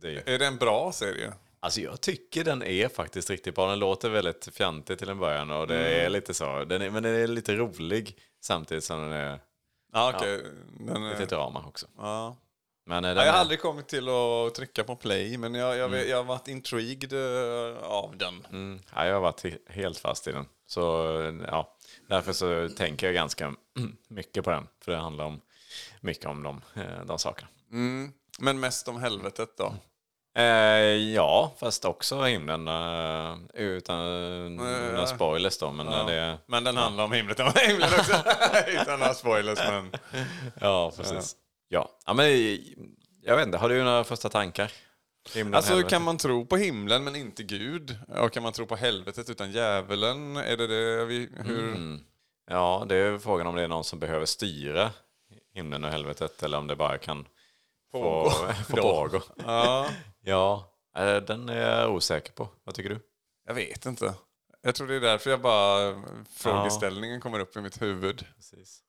det 0.00 0.08
är, 0.16 0.28
Är 0.34 0.38
det 0.38 0.46
en 0.46 0.56
bra 0.56 0.92
serie? 0.92 1.32
alltså 1.62 1.80
jag 1.80 2.00
tycker 2.00 2.44
den 2.44 2.62
är 2.62 2.88
faktiskt 2.88 3.30
riktigt 3.30 3.54
bra. 3.54 3.68
Den 3.70 3.78
låter 3.78 4.10
väldigt 4.10 4.48
fjantig 4.52 4.98
till 4.98 5.08
en 5.08 5.18
början 5.18 5.50
och 5.50 5.66
det 5.66 5.76
är 6.04 6.10
lite 6.10 6.34
så. 6.34 6.64
Den 6.64 6.82
är, 6.82 6.90
men 6.90 7.02
den 7.02 7.14
är 7.14 7.26
lite 7.26 7.54
rolig 7.56 8.16
samtidigt 8.40 8.84
som 8.84 9.02
den 9.02 9.12
är 9.12 9.38
Ja, 9.92 10.12
okej. 10.16 10.42
Den 10.80 11.02
är- 11.04 11.10
lite 11.10 11.34
drama 11.34 11.64
också. 11.66 11.86
Ja. 11.98 12.36
Men 12.90 13.04
eh, 13.04 13.10
Ja, 13.10 13.16
jag 13.16 13.32
har 13.32 13.36
är, 13.38 13.40
aldrig 13.40 13.60
kommit 13.60 13.88
till 13.88 14.08
att 14.08 14.54
trycka 14.54 14.84
på 14.84 14.96
play, 14.96 15.38
men 15.38 15.54
jag, 15.54 15.76
jag, 15.76 15.88
vet- 15.88 16.08
jag 16.08 16.16
har 16.16 16.24
varit 16.24 16.48
intrigued 16.48 17.12
eh, 17.12 17.82
av 17.82 18.16
den. 18.16 18.46
mm, 18.50 18.80
ja, 18.94 19.06
jag 19.06 19.14
har 19.14 19.20
varit 19.20 19.44
he- 19.44 19.58
helt 19.72 19.98
fast 19.98 20.26
i 20.28 20.32
den. 20.32 20.46
Så 20.66 21.10
eh, 21.20 21.34
ja, 21.46 21.76
därför 22.08 22.32
så 22.32 22.68
tänker 22.76 23.06
jag 23.06 23.14
ganska 23.14 23.54
mycket 24.08 24.44
på 24.44 24.50
den. 24.50 24.66
För 24.84 24.92
det 24.92 24.98
handlar 24.98 25.24
om 25.24 25.40
mycket 26.00 26.26
om 26.26 26.42
de, 26.42 26.60
de 27.06 27.18
sakerna. 27.18 27.48
Men 28.38 28.60
mest 28.60 28.88
om 28.88 29.00
helvetet 29.02 29.56
då? 29.56 29.74
Eh, 30.36 30.44
ja, 31.14 31.54
fast 31.58 31.84
också 31.84 32.22
himlen. 32.22 32.68
Eh, 32.68 33.36
utan 33.54 33.98
ja. 34.00 34.48
några 34.92 35.06
spoilers 35.06 35.58
då. 35.58 35.72
Men 35.72 35.88
eh, 35.88 36.06
det, 36.06 36.38
Men 36.46 36.64
den 36.64 36.76
handlar 36.76 37.04
om 37.04 37.12
himlen, 37.12 37.46
om 37.46 37.52
himlen 37.56 37.88
också. 37.98 38.12
Utan 38.66 39.00
några 39.00 39.14
spoilers, 39.14 39.58
men... 39.58 39.92
ja, 40.60 40.92
precis. 40.96 41.36
Ja. 41.36 41.49
Ja, 42.06 42.12
men 42.14 42.26
jag 43.22 43.36
vet 43.36 43.46
inte. 43.46 43.58
Har 43.58 43.68
du 43.68 43.84
några 43.84 44.04
första 44.04 44.28
tankar? 44.28 44.72
Himlen, 45.34 45.54
Alltså 45.54 45.70
helvetet? 45.72 45.90
kan 45.90 46.02
man 46.02 46.18
tro 46.18 46.46
på 46.46 46.56
himlen 46.56 47.04
men 47.04 47.16
inte 47.16 47.42
Gud? 47.42 47.98
Och 48.08 48.32
kan 48.32 48.42
man 48.42 48.52
tro 48.52 48.66
på 48.66 48.76
helvetet 48.76 49.30
utan 49.30 49.52
djävulen? 49.52 50.36
Är 50.36 50.56
det 50.56 50.66
det 50.66 51.04
vi... 51.04 51.28
Hur... 51.36 51.98
Ja, 52.50 52.84
det 52.88 52.96
är 52.96 53.18
frågan 53.18 53.46
om 53.46 53.54
det 53.56 53.62
är 53.62 53.68
någon 53.68 53.84
som 53.84 53.98
behöver 53.98 54.26
styra 54.26 54.90
himlen 55.54 55.84
och 55.84 55.90
helvetet 55.90 56.42
eller 56.42 56.58
om 56.58 56.66
det 56.66 56.76
bara 56.76 56.98
kan 56.98 57.26
få, 57.92 58.30
få 58.68 58.76
Då. 58.76 58.82
pågå. 58.82 59.22
Ja, 59.46 59.88
Ja, 60.24 60.72
eh, 60.96 61.16
den 61.16 61.48
är 61.48 61.78
jag 61.80 61.94
osäker 61.94 62.32
på. 62.32 62.48
Vad 62.64 62.74
tycker 62.74 62.90
du? 62.90 63.00
jag 63.46 63.54
vet 63.54 63.86
inte. 63.86 64.14
Jag 64.62 64.74
tror 64.74 64.86
det 64.88 64.94
är 64.94 65.00
därför 65.00 65.30
jag 65.30 65.40
bara... 65.40 66.02
Frågeställningen 66.36 67.20
kommer 67.20 67.38
upp 67.40 67.56
i 67.56 67.60
mitt 67.60 67.82
huvud. 67.82 68.26
Precis. 68.36 68.80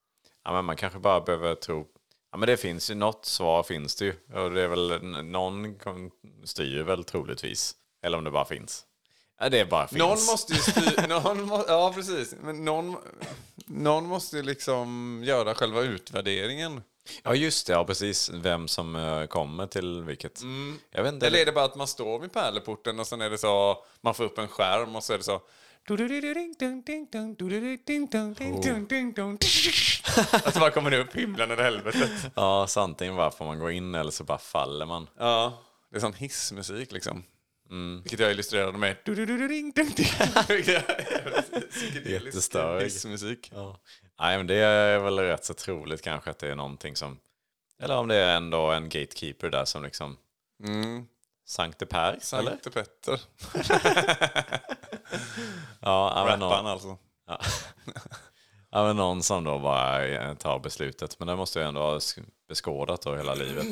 Ja, 0.43 0.51
men 0.53 0.65
man 0.65 0.75
kanske 0.75 0.99
bara 0.99 1.21
behöver 1.21 1.55
tro... 1.55 1.87
Ja, 2.31 2.37
men 2.37 2.47
det 2.47 2.57
finns 2.57 2.91
ju 2.91 2.95
något 2.95 3.25
svar 3.25 3.63
finns 3.63 3.95
det 3.95 4.05
ju. 4.05 4.13
Och 4.33 4.51
det 4.51 4.61
är 4.61 4.67
väl 4.67 5.03
någon 5.25 5.75
styr 6.43 6.83
väl 6.83 7.03
troligtvis. 7.03 7.75
Eller 8.03 8.17
om 8.17 8.23
det 8.23 8.31
bara 8.31 8.45
finns. 8.45 8.85
Ja, 9.39 9.49
det 9.49 9.69
bara 9.69 9.87
finns. 9.87 9.99
Någon 9.99 10.25
måste 10.25 10.53
ju 10.53 10.59
styra... 10.59 11.07
någon 11.19 11.41
må, 11.41 11.65
ja, 11.67 11.91
precis. 11.95 12.35
Men 12.41 12.65
någon, 12.65 12.95
någon 13.65 14.05
måste 14.05 14.37
ju 14.37 14.43
liksom 14.43 15.21
göra 15.25 15.55
själva 15.55 15.81
utvärderingen. 15.81 16.81
Ja, 17.23 17.35
just 17.35 17.67
det. 17.67 17.73
Ja, 17.73 17.85
precis. 17.85 18.29
Vem 18.29 18.67
som 18.67 18.95
eh, 18.95 19.25
kommer 19.25 19.67
till 19.67 20.03
vilket. 20.03 20.41
Jag 20.91 21.03
vet 21.03 21.13
inte. 21.13 21.27
Eller 21.27 21.39
är 21.39 21.45
det 21.45 21.51
bara 21.51 21.65
att 21.65 21.75
man 21.75 21.87
står 21.87 22.19
vid 22.19 22.33
pärleporten 22.33 22.99
och 22.99 23.07
sen 23.07 23.21
är 23.21 23.29
det 23.29 23.37
så... 23.37 23.83
Man 24.01 24.13
får 24.13 24.23
upp 24.23 24.37
en 24.37 24.47
skärm 24.47 24.95
och 24.95 25.03
så 25.03 25.13
är 25.13 25.17
det 25.17 25.23
så... 25.23 25.41
Alltså 30.31 30.59
bara 30.59 30.71
kommer 30.71 30.91
det 30.91 30.97
upp 30.97 31.15
himlen 31.15 31.51
eller 31.51 31.63
helvetet. 31.63 32.11
Ja, 32.35 32.67
så 32.67 32.81
antingen 32.81 33.15
bara 33.15 33.31
får 33.31 33.45
man 33.45 33.59
gå 33.59 33.71
in 33.71 33.95
eller 33.95 34.11
så 34.11 34.23
bara 34.23 34.37
faller 34.37 34.85
man. 34.85 35.09
Ja, 35.17 35.61
det 35.91 35.97
är 35.97 35.99
sån 35.99 36.13
hissmusik 36.13 36.91
liksom. 36.91 37.23
Vilket 38.01 38.19
jag 38.19 38.31
illustrerade 38.31 38.77
med... 38.77 38.95
Jättestörig. 42.05 42.83
Hissmusik. 42.83 43.51
Ja. 43.55 43.79
Nej, 44.19 44.38
men 44.38 44.47
det 44.47 44.55
är 44.55 45.00
väl 45.00 45.19
rätt 45.19 45.45
så 45.45 45.53
troligt 45.53 46.01
kanske 46.01 46.29
att 46.29 46.39
det 46.39 46.51
är 46.51 46.55
någonting 46.55 46.95
som... 46.95 47.17
Eller 47.81 47.97
om 47.97 48.07
det 48.07 48.15
är 48.15 48.38
ändå 48.38 48.71
en 48.71 48.89
gatekeeper 48.89 49.50
där 49.50 49.65
som 49.65 49.83
liksom... 49.83 50.17
Sankte 51.51 51.86
Per, 51.86 52.08
eller? 52.10 52.20
Sankte 52.20 52.70
Petter. 52.72 53.20
Ja, 55.79 56.13
ja, 56.15 56.25
men 56.25 56.39
någon, 56.39 56.67
alltså. 56.67 56.98
ja, 58.72 58.84
men 58.84 58.96
någon 58.96 59.24
som 59.24 59.43
då 59.43 59.60
bara 59.60 60.05
eh, 60.05 60.34
tar 60.34 60.60
beslutet. 60.60 61.20
Men 61.20 61.27
det 61.27 61.36
måste 61.36 61.60
ju 61.60 61.65
ändå 61.65 61.81
ha 61.81 61.98
sk- 61.98 62.25
beskådat 62.48 63.01
då 63.01 63.15
hela 63.15 63.34
livet. 63.34 63.65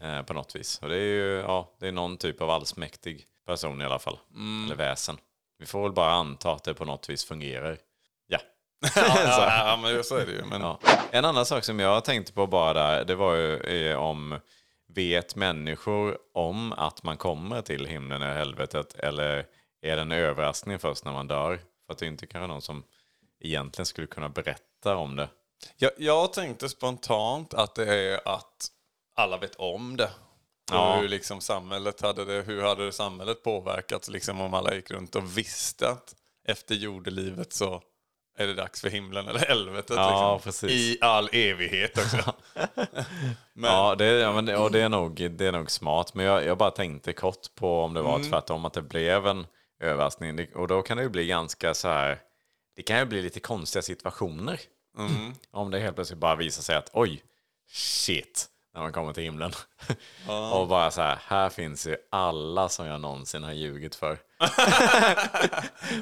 Eh, 0.00 0.22
på 0.22 0.32
något 0.32 0.56
vis. 0.56 0.78
Och 0.82 0.88
det 0.88 0.96
är 0.96 1.00
ju 1.00 1.42
ja, 1.46 1.76
det 1.80 1.88
är 1.88 1.92
någon 1.92 2.16
typ 2.16 2.40
av 2.42 2.50
allsmäktig 2.50 3.26
person 3.46 3.80
i 3.82 3.84
alla 3.84 3.98
fall. 3.98 4.18
Eller 4.66 4.76
väsen. 4.76 5.18
Vi 5.58 5.66
får 5.66 5.82
väl 5.82 5.92
bara 5.92 6.12
anta 6.12 6.52
att 6.52 6.64
det 6.64 6.74
på 6.74 6.84
något 6.84 7.08
vis 7.08 7.24
fungerar. 7.24 7.78
Ja. 8.26 8.38
Ja, 8.96 9.14
ja, 9.66 9.78
men 9.82 10.04
så 10.04 10.16
är 10.16 10.26
det 10.26 10.32
ju. 10.32 10.44
Men... 10.44 10.60
Ja. 10.60 10.78
En 11.10 11.24
annan 11.24 11.46
sak 11.46 11.64
som 11.64 11.80
jag 11.80 12.04
tänkte 12.04 12.32
på 12.32 12.46
bara 12.46 12.72
där, 12.72 13.04
det 13.04 13.14
var 13.14 13.34
ju 13.34 13.56
eh, 13.90 13.96
om 13.98 14.40
vet 14.94 15.36
människor 15.36 16.18
om 16.34 16.72
att 16.72 17.02
man 17.02 17.16
kommer 17.16 17.62
till 17.62 17.86
himlen 17.86 18.22
eller 18.22 18.34
helvetet 18.34 18.94
eller 18.94 19.46
är 19.82 19.96
det 19.96 20.02
en 20.02 20.12
överraskning 20.12 20.78
först 20.78 21.04
när 21.04 21.12
man 21.12 21.28
dör? 21.28 21.60
För 21.86 21.92
att 21.92 21.98
det 21.98 22.06
inte 22.06 22.26
kanske 22.26 22.46
någon 22.46 22.62
som 22.62 22.84
egentligen 23.40 23.86
skulle 23.86 24.06
kunna 24.06 24.28
berätta 24.28 24.96
om 24.96 25.16
det. 25.16 25.28
Jag, 25.76 25.90
jag 25.98 26.32
tänkte 26.32 26.68
spontant 26.68 27.54
att 27.54 27.74
det 27.74 27.94
är 27.94 28.28
att 28.28 28.68
alla 29.16 29.38
vet 29.38 29.54
om 29.54 29.96
det. 29.96 30.10
Ja. 30.70 30.96
hur 30.96 31.08
liksom 31.08 31.40
samhället 31.40 32.00
hade 32.00 32.24
det, 32.24 32.42
hur 32.42 32.62
hade 32.62 32.84
det 32.84 32.92
samhället 32.92 33.42
påverkats 33.42 34.08
liksom 34.08 34.40
om 34.40 34.54
alla 34.54 34.74
gick 34.74 34.90
runt 34.90 35.16
och 35.16 35.38
visste 35.38 35.88
att 35.88 36.14
efter 36.48 36.74
jordelivet 36.74 37.52
så 37.52 37.82
är 38.38 38.46
det 38.46 38.54
dags 38.54 38.80
för 38.80 38.90
himlen 38.90 39.28
eller 39.28 39.40
helvetet. 39.40 39.96
Ja, 39.96 40.34
liksom. 40.34 40.50
precis. 40.50 40.70
I 40.70 40.98
all 41.00 41.28
evighet 41.32 41.98
också. 41.98 42.34
men, 43.52 43.70
Ja, 43.70 43.94
det, 43.94 44.04
ja 44.04 44.32
men, 44.32 44.56
och 44.56 44.70
det, 44.70 44.80
är 44.80 44.88
nog, 44.88 45.30
det 45.30 45.46
är 45.46 45.52
nog 45.52 45.70
smart. 45.70 46.14
Men 46.14 46.26
jag, 46.26 46.44
jag 46.44 46.58
bara 46.58 46.70
tänkte 46.70 47.12
kort 47.12 47.54
på 47.54 47.80
om 47.82 47.94
det 47.94 48.02
var 48.02 48.30
tvärtom, 48.30 48.64
att 48.64 48.72
det 48.72 48.82
blev 48.82 49.26
en 49.26 49.46
överraskning. 49.80 50.46
Och 50.54 50.68
då 50.68 50.82
kan 50.82 50.96
det 50.96 51.02
ju 51.02 51.08
bli 51.08 51.26
ganska 51.26 51.74
så 51.74 51.88
här... 51.88 52.18
Det 52.76 52.82
kan 52.82 52.98
ju 52.98 53.04
bli 53.04 53.22
lite 53.22 53.40
konstiga 53.40 53.82
situationer. 53.82 54.60
Om 55.50 55.70
det 55.70 55.78
helt 55.78 55.94
plötsligt 55.94 56.18
bara 56.20 56.36
visar 56.36 56.62
sig 56.62 56.76
att 56.76 56.90
oj, 56.92 57.22
shit, 57.70 58.46
när 58.74 58.80
man 58.82 58.92
kommer 58.92 59.12
till 59.12 59.22
himlen. 59.22 59.52
Och 60.52 60.68
bara 60.68 60.90
så 60.90 61.02
här, 61.02 61.18
här 61.26 61.48
finns 61.48 61.86
ju 61.86 61.96
alla 62.10 62.68
som 62.68 62.86
jag 62.86 63.00
någonsin 63.00 63.42
har 63.42 63.52
ljugit 63.52 63.94
för. 63.94 64.18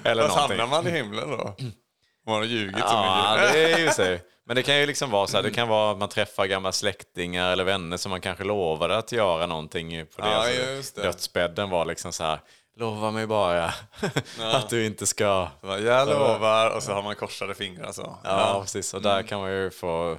Eller 0.04 0.22
Fast 0.22 0.36
någonting. 0.36 0.58
hamnar 0.60 0.66
man 0.66 0.86
i 0.86 0.90
himlen 0.90 1.30
då? 1.30 1.56
Man 2.26 2.34
har 2.34 2.44
ljugit 2.44 2.76
så 2.78 2.94
Ja, 2.94 3.36
mycket. 3.40 3.52
det 3.52 3.72
är 3.72 3.78
ju 3.78 3.90
så. 3.90 4.24
Men 4.46 4.56
det 4.56 4.62
kan 4.62 4.76
ju 4.80 4.86
liksom 4.86 5.10
vara 5.10 5.26
så 5.26 5.36
här, 5.36 5.42
det 5.42 5.50
kan 5.50 5.68
vara 5.68 5.92
att 5.92 5.98
man 5.98 6.08
träffar 6.08 6.46
gamla 6.46 6.72
släktingar 6.72 7.52
eller 7.52 7.64
vänner 7.64 7.96
som 7.96 8.10
man 8.10 8.20
kanske 8.20 8.44
lovade 8.44 8.96
att 8.96 9.12
göra 9.12 9.46
någonting 9.46 10.06
på 10.06 10.12
Ja, 10.22 10.24
deras 10.44 10.56
just 10.56 10.96
det. 10.96 11.02
dödsbädden 11.02 11.70
var 11.70 11.84
liksom 11.84 12.12
så 12.12 12.24
här, 12.24 12.38
lova 12.76 13.10
mig 13.10 13.26
bara 13.26 13.64
att 14.52 14.68
du 14.70 14.86
inte 14.86 15.06
ska. 15.06 15.48
Jag 15.62 16.08
lovar 16.08 16.76
och 16.76 16.82
så 16.82 16.92
har 16.92 17.02
man 17.02 17.14
korsade 17.16 17.54
fingrar 17.54 17.92
så. 17.92 18.16
Ja, 18.24 18.58
precis. 18.62 18.94
Och 18.94 19.02
där 19.02 19.22
kan 19.22 19.40
man 19.40 19.50
ju 19.52 19.70
få, 19.70 20.18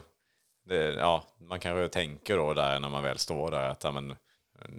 det, 0.70 0.94
ja, 0.94 1.24
man 1.50 1.60
kanske 1.60 1.88
tänker 2.00 2.38
då 2.38 2.54
där 2.54 2.80
när 2.80 2.90
man 2.90 3.04
väl 3.04 3.18
står 3.18 3.52
där 3.52 3.70
att 3.70 3.84
ja, 3.84 3.92
men, 3.92 4.16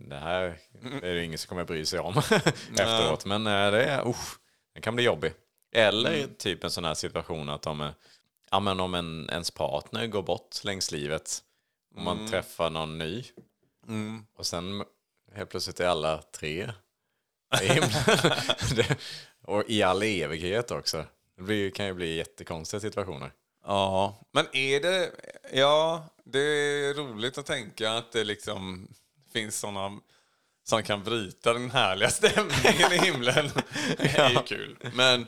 det 0.08 0.16
här 0.16 0.56
det 1.00 1.08
är 1.08 1.12
ju 1.14 1.24
ingen 1.24 1.38
som 1.38 1.48
kommer 1.48 1.64
bry 1.64 1.84
sig 1.86 2.00
om 2.00 2.18
efteråt. 2.78 3.24
Men 3.24 3.46
eh, 3.46 3.70
det, 3.70 3.84
är, 3.84 4.08
usch, 4.08 4.34
det 4.74 4.80
kan 4.80 4.94
bli 4.94 5.04
jobbigt. 5.04 5.36
Eller 5.74 6.26
typ 6.26 6.64
en 6.64 6.70
sån 6.70 6.84
här 6.84 6.94
situation 6.94 7.48
att 7.48 7.66
om, 7.66 7.92
ja, 8.50 8.60
men 8.60 8.80
om 8.80 8.94
en, 8.94 9.30
ens 9.30 9.50
partner 9.50 10.06
går 10.06 10.22
bort 10.22 10.64
längs 10.64 10.92
livet 10.92 11.42
och 11.94 12.02
man 12.02 12.28
träffar 12.30 12.70
någon 12.70 12.98
ny 12.98 13.24
och 14.36 14.46
sen 14.46 14.84
helt 15.34 15.50
plötsligt 15.50 15.80
är 15.80 15.86
alla 15.86 16.22
tre 16.22 16.72
i 17.62 17.66
himlen. 17.68 18.96
och 19.42 19.64
i 19.68 19.82
all 19.82 20.02
evighet 20.02 20.70
också. 20.70 21.04
Det 21.36 21.42
blir, 21.42 21.70
kan 21.70 21.86
ju 21.86 21.94
bli 21.94 22.16
jättekonstiga 22.16 22.80
situationer. 22.80 23.32
Ja, 23.66 24.20
men 24.32 24.46
är 24.52 24.80
det... 24.80 25.10
Ja, 25.52 26.08
det 26.24 26.38
är 26.38 26.94
roligt 26.94 27.38
att 27.38 27.46
tänka 27.46 27.92
att 27.92 28.12
det 28.12 28.24
liksom 28.24 28.88
finns 29.32 29.58
sådana 29.58 30.00
som 30.64 30.82
kan 30.82 31.04
bryta 31.04 31.52
den 31.52 31.70
härliga 31.70 32.10
stämningen 32.10 32.92
i 32.92 32.98
himlen. 33.04 33.50
Det 33.96 34.18
är 34.18 34.30
ju 34.30 34.38
kul. 34.38 34.78
Men 34.94 35.26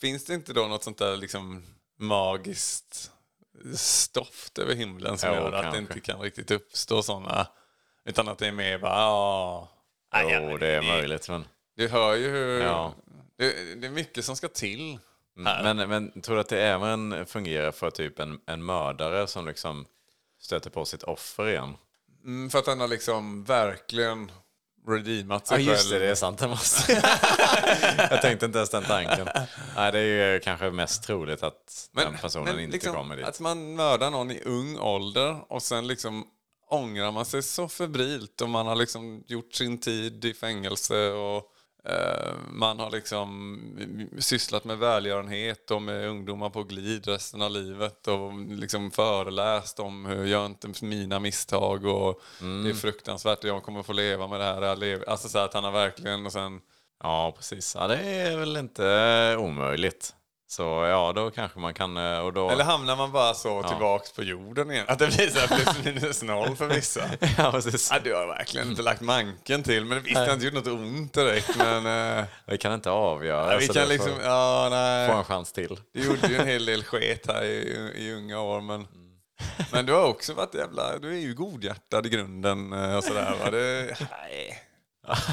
finns 0.00 0.24
det 0.24 0.34
inte 0.34 0.52
då 0.52 0.66
något 0.66 0.84
sånt 0.84 0.98
där 0.98 1.16
liksom 1.16 1.62
magiskt 1.98 3.10
stoft 3.74 4.58
över 4.58 4.74
himlen 4.74 5.18
som 5.18 5.28
Jo, 5.28 5.34
gör 5.34 5.52
att 5.52 5.52
det 5.52 5.62
kanske. 5.62 5.78
inte 5.78 6.00
kan 6.00 6.20
riktigt 6.20 6.50
uppstå 6.50 7.02
sådana... 7.02 7.48
Utan 8.04 8.28
att 8.28 8.38
det 8.38 8.46
är 8.46 8.52
mer 8.52 8.78
bara... 8.78 8.92
Ja, 8.94 9.68
Jo, 10.12 10.56
det 10.56 10.66
är 10.66 10.82
möjligt. 10.82 11.28
Men, 11.28 11.44
du 11.76 11.88
hör 11.88 12.14
ju 12.14 12.28
hur... 12.30 12.60
Ja. 12.60 12.94
Det, 13.38 13.74
det 13.80 13.86
är 13.86 13.90
mycket 13.90 14.24
som 14.24 14.36
ska 14.36 14.48
till. 14.48 14.98
men, 15.34 15.76
men 15.76 16.20
tror 16.20 16.34
du 16.34 16.40
att 16.40 16.48
det 16.48 16.62
även 16.62 17.26
fungerar 17.26 17.72
för 17.72 17.90
typ 17.90 18.18
en, 18.18 18.40
en 18.46 18.64
mördare 18.64 19.26
som 19.26 19.46
liksom 19.46 19.86
stöter 20.40 20.70
på 20.70 20.84
sitt 20.84 21.02
offer 21.02 21.48
igen? 21.48 21.76
Mm, 22.24 22.50
för 22.50 22.58
att 22.58 22.66
han 22.66 22.80
har 22.80 22.88
liksom 22.88 23.44
verkligen 23.44 24.32
redeemat 24.86 25.46
Ja, 25.50 25.56
sig 25.56 25.64
just 25.64 25.90
det. 25.90 25.98
Det 25.98 26.10
är 26.10 26.14
sant. 26.14 26.38
Det 26.38 26.48
måste. 26.48 26.92
jag 28.10 28.22
tänkte 28.22 28.46
inte 28.46 28.58
ens 28.58 28.70
den 28.70 28.84
tanken. 28.84 29.28
Nej, 29.76 29.92
det 29.92 29.98
är 29.98 30.38
kanske 30.38 30.70
mest 30.70 31.02
troligt 31.02 31.42
att 31.42 31.88
den 31.92 32.16
personen 32.22 32.60
inte 32.60 32.72
liksom, 32.72 32.94
kommer 32.94 33.16
dit. 33.16 33.26
Att 33.26 33.40
man 33.40 33.74
mördar 33.74 34.10
någon 34.10 34.30
i 34.30 34.42
ung 34.44 34.78
ålder 34.78 35.52
och 35.52 35.62
sen 35.62 35.86
liksom 35.86 36.24
ångrar 36.70 37.12
man 37.12 37.24
sig 37.24 37.42
så 37.42 37.68
febrilt 37.68 38.40
och 38.40 38.48
man 38.48 38.66
har 38.66 38.76
liksom 38.76 39.24
gjort 39.26 39.54
sin 39.54 39.78
tid 39.78 40.24
i 40.24 40.34
fängelse 40.34 41.10
och 41.10 41.52
man 42.50 42.78
har 42.78 42.90
liksom 42.90 43.60
sysslat 44.18 44.64
med 44.64 44.78
välgörenhet 44.78 45.70
och 45.70 45.82
med 45.82 46.08
ungdomar 46.08 46.50
på 46.50 46.62
glid 46.62 47.06
resten 47.06 47.42
av 47.42 47.50
livet 47.50 48.08
och 48.08 48.32
liksom 48.48 48.90
föreläst 48.90 49.80
om 49.80 50.06
hur 50.06 50.26
jag 50.26 50.46
inte 50.46 50.84
mina 50.84 51.20
misstag 51.20 51.84
och 51.84 52.20
Mm. 52.40 52.64
det 52.64 52.70
är 52.70 52.74
fruktansvärt 52.74 53.38
och 53.44 53.50
jag 53.50 53.62
kommer 53.62 53.82
få 53.82 53.92
leva 53.92 54.26
med 54.26 54.40
det 54.40 54.44
här. 54.44 55.08
Alltså 55.08 55.28
så 55.28 55.38
att 55.38 55.54
han 55.54 55.64
har 55.64 55.72
verkligen 55.72 56.26
och 56.26 56.32
sen 56.32 56.60
Ja, 57.02 57.32
precis. 57.36 57.74
Ja, 57.74 57.86
det 57.86 57.96
är 57.98 58.36
väl 58.36 58.56
inte 58.56 59.36
omöjligt. 59.38 60.14
Så 60.48 60.62
ja, 60.62 61.12
då 61.16 61.30
kanske 61.30 61.58
man 61.58 61.74
kan... 61.74 61.96
eh, 61.96 62.18
Och 62.18 62.32
då... 62.32 62.50
Eller 62.50 62.64
hamnar 62.64 62.96
man 62.96 63.12
bara 63.12 63.34
så 63.34 63.62
tillbaks 63.62 64.12
på 64.12 64.22
jorden 64.22 64.70
igen? 64.70 64.84
Att 64.88 64.98
det 64.98 65.06
blir 65.06 65.28
så 65.30 65.46
plus 65.54 65.84
minus 65.84 66.22
noll 66.22 66.56
för 66.56 66.66
vissa. 66.66 67.00
ja, 67.38 67.50
precis. 67.52 67.90
Ja, 67.92 67.98
du 68.04 68.14
har 68.14 68.26
verkligen 68.26 68.68
inte 68.70 68.82
lagt 68.82 69.00
manken 69.00 69.62
till. 69.62 69.84
Men 69.84 70.02
visst, 70.02 70.14
det 70.14 70.20
har 70.26 70.32
inte 70.32 70.44
gjort 70.44 70.54
något 70.54 70.66
ont 70.66 71.12
direkt. 71.12 71.56
Men 71.56 72.18
eh, 72.18 72.24
Vi 72.46 72.58
kan 72.58 72.72
inte 72.72 72.90
avgöra. 72.90 73.52
ja, 73.52 73.58
vi 73.58 73.68
kan 73.68 73.88
liksom... 73.88 74.10
får 74.12 74.22
Ja, 74.22 74.66
få 74.68 74.74
nej. 74.74 75.10
en 75.18 75.24
chans 75.24 75.52
till. 75.52 75.80
Du 75.92 76.04
gjorde 76.04 76.26
ju 76.28 76.36
en 76.36 76.46
hel 76.46 76.64
del 76.66 76.84
sket 76.84 77.26
här 77.26 77.44
i, 77.44 77.92
i 77.96 78.12
unga 78.14 78.40
år. 78.40 78.60
Men, 78.60 78.86
men 79.72 79.86
du 79.86 79.92
har 79.92 80.04
också 80.06 80.34
varit 80.34 80.54
jävla... 80.54 80.98
Du 80.98 81.08
är 81.14 81.18
ju 81.20 81.34
godhjärtad 81.34 82.06
i 82.06 82.08
grunden 82.08 82.72
eh, 82.72 82.96
och 82.96 83.04
sådär. 83.04 83.34
Va? 83.44 83.50
Det, 83.50 83.96
nej. 84.10 84.58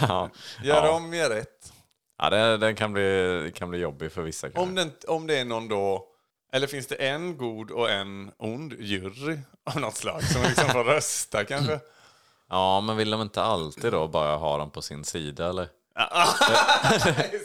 ja, 0.01 0.29
Gör 0.63 0.85
ja. 0.85 0.89
om, 0.91 1.13
gör 1.13 1.29
rätt. 1.29 1.72
Ja 2.17 2.29
det, 2.29 2.57
den 2.57 2.75
kan 2.75 2.93
bli, 2.93 3.51
kan 3.55 3.69
bli 3.69 3.79
jobbig 3.79 4.11
för 4.11 4.21
vissa. 4.21 4.47
kanske. 4.47 4.61
Om 4.61 4.75
det, 4.75 4.81
inte- 4.81 5.07
om 5.07 5.27
det 5.27 5.37
är 5.39 5.45
någon 5.45 5.67
då... 5.67 6.07
Eller 6.53 6.67
finns 6.67 6.87
det 6.87 6.95
en 6.95 7.37
god 7.37 7.71
och 7.71 7.89
en 7.91 8.31
ond 8.37 8.73
jury 8.79 9.37
av 9.73 9.79
något 9.81 9.95
slag 9.95 10.23
som 10.23 10.41
liksom 10.41 10.69
får 10.69 10.83
rösta 10.83 11.45
kanske? 11.45 11.79
Ja, 12.49 12.81
men 12.81 12.97
vill 12.97 13.11
de 13.11 13.21
inte 13.21 13.41
alltid 13.43 13.91
då 13.91 14.07
bara 14.07 14.35
ha 14.35 14.57
dem 14.57 14.71
på 14.71 14.81
sin 14.81 15.03
sida 15.03 15.49
eller? 15.49 15.67
Det. 17.05 17.41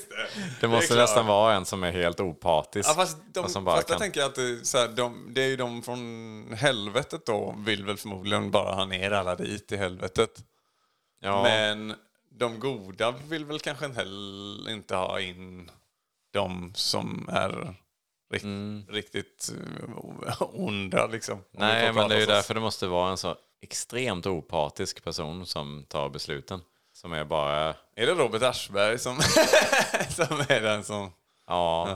Det 0.60 0.68
måste 0.68 0.86
klart. 0.86 0.98
nästan 0.98 1.26
vara 1.26 1.54
en 1.54 1.64
som 1.64 1.84
är 1.84 1.92
helt 1.92 2.20
opartisk. 2.20 2.88
Ja, 2.90 2.94
fast 2.94 3.18
de, 3.34 3.48
som 3.48 3.64
bara 3.64 3.76
fast 3.76 3.88
jag 3.88 3.98
kan... 3.98 4.04
tänker 4.04 4.22
att 4.24 4.34
det, 4.34 4.66
så 4.66 4.78
här, 4.78 4.88
de, 4.88 5.30
det 5.34 5.42
är 5.42 5.46
ju 5.48 5.56
de 5.56 5.82
från 5.82 6.54
helvetet 6.58 7.26
då 7.26 7.54
vill 7.58 7.84
väl 7.84 7.96
förmodligen 7.96 8.50
bara 8.50 8.74
ha 8.74 8.84
ner 8.84 9.10
alla 9.10 9.34
dit 9.34 9.72
i 9.72 9.76
helvetet. 9.76 10.30
ja, 11.20 11.42
Men 11.42 11.94
de 12.38 12.60
goda 12.60 13.10
vill 13.10 13.44
väl 13.44 13.60
kanske 13.60 13.86
inte 13.86 13.98
heller 13.98 14.70
inte 14.70 14.96
ha 14.96 15.20
in 15.20 15.70
de 16.32 16.72
som 16.74 17.28
är 17.32 17.74
rikt, 18.32 18.90
riktigt 18.90 19.52
eh, 20.26 20.42
onda 20.42 21.06
liksom. 21.06 21.44
Nej, 21.50 21.92
men 21.92 22.08
det 22.08 22.14
är 22.14 22.20
ju 22.20 22.26
därför 22.26 22.54
det 22.54 22.60
måste 22.60 22.86
vara 22.86 23.10
en 23.10 23.16
så 23.16 23.36
extremt 23.62 24.26
opartisk 24.26 25.04
person 25.04 25.46
som 25.46 25.84
tar 25.88 26.08
besluten. 26.08 26.60
Som 26.92 27.12
är 27.12 27.24
bara... 27.24 27.74
Är 27.96 28.06
det 28.06 28.14
Robert 28.14 28.42
Aschberg 28.42 28.98
som, 28.98 29.16
som 30.08 30.40
är 30.48 30.60
den 30.60 30.84
som... 30.84 31.12
Ja. 31.46 31.88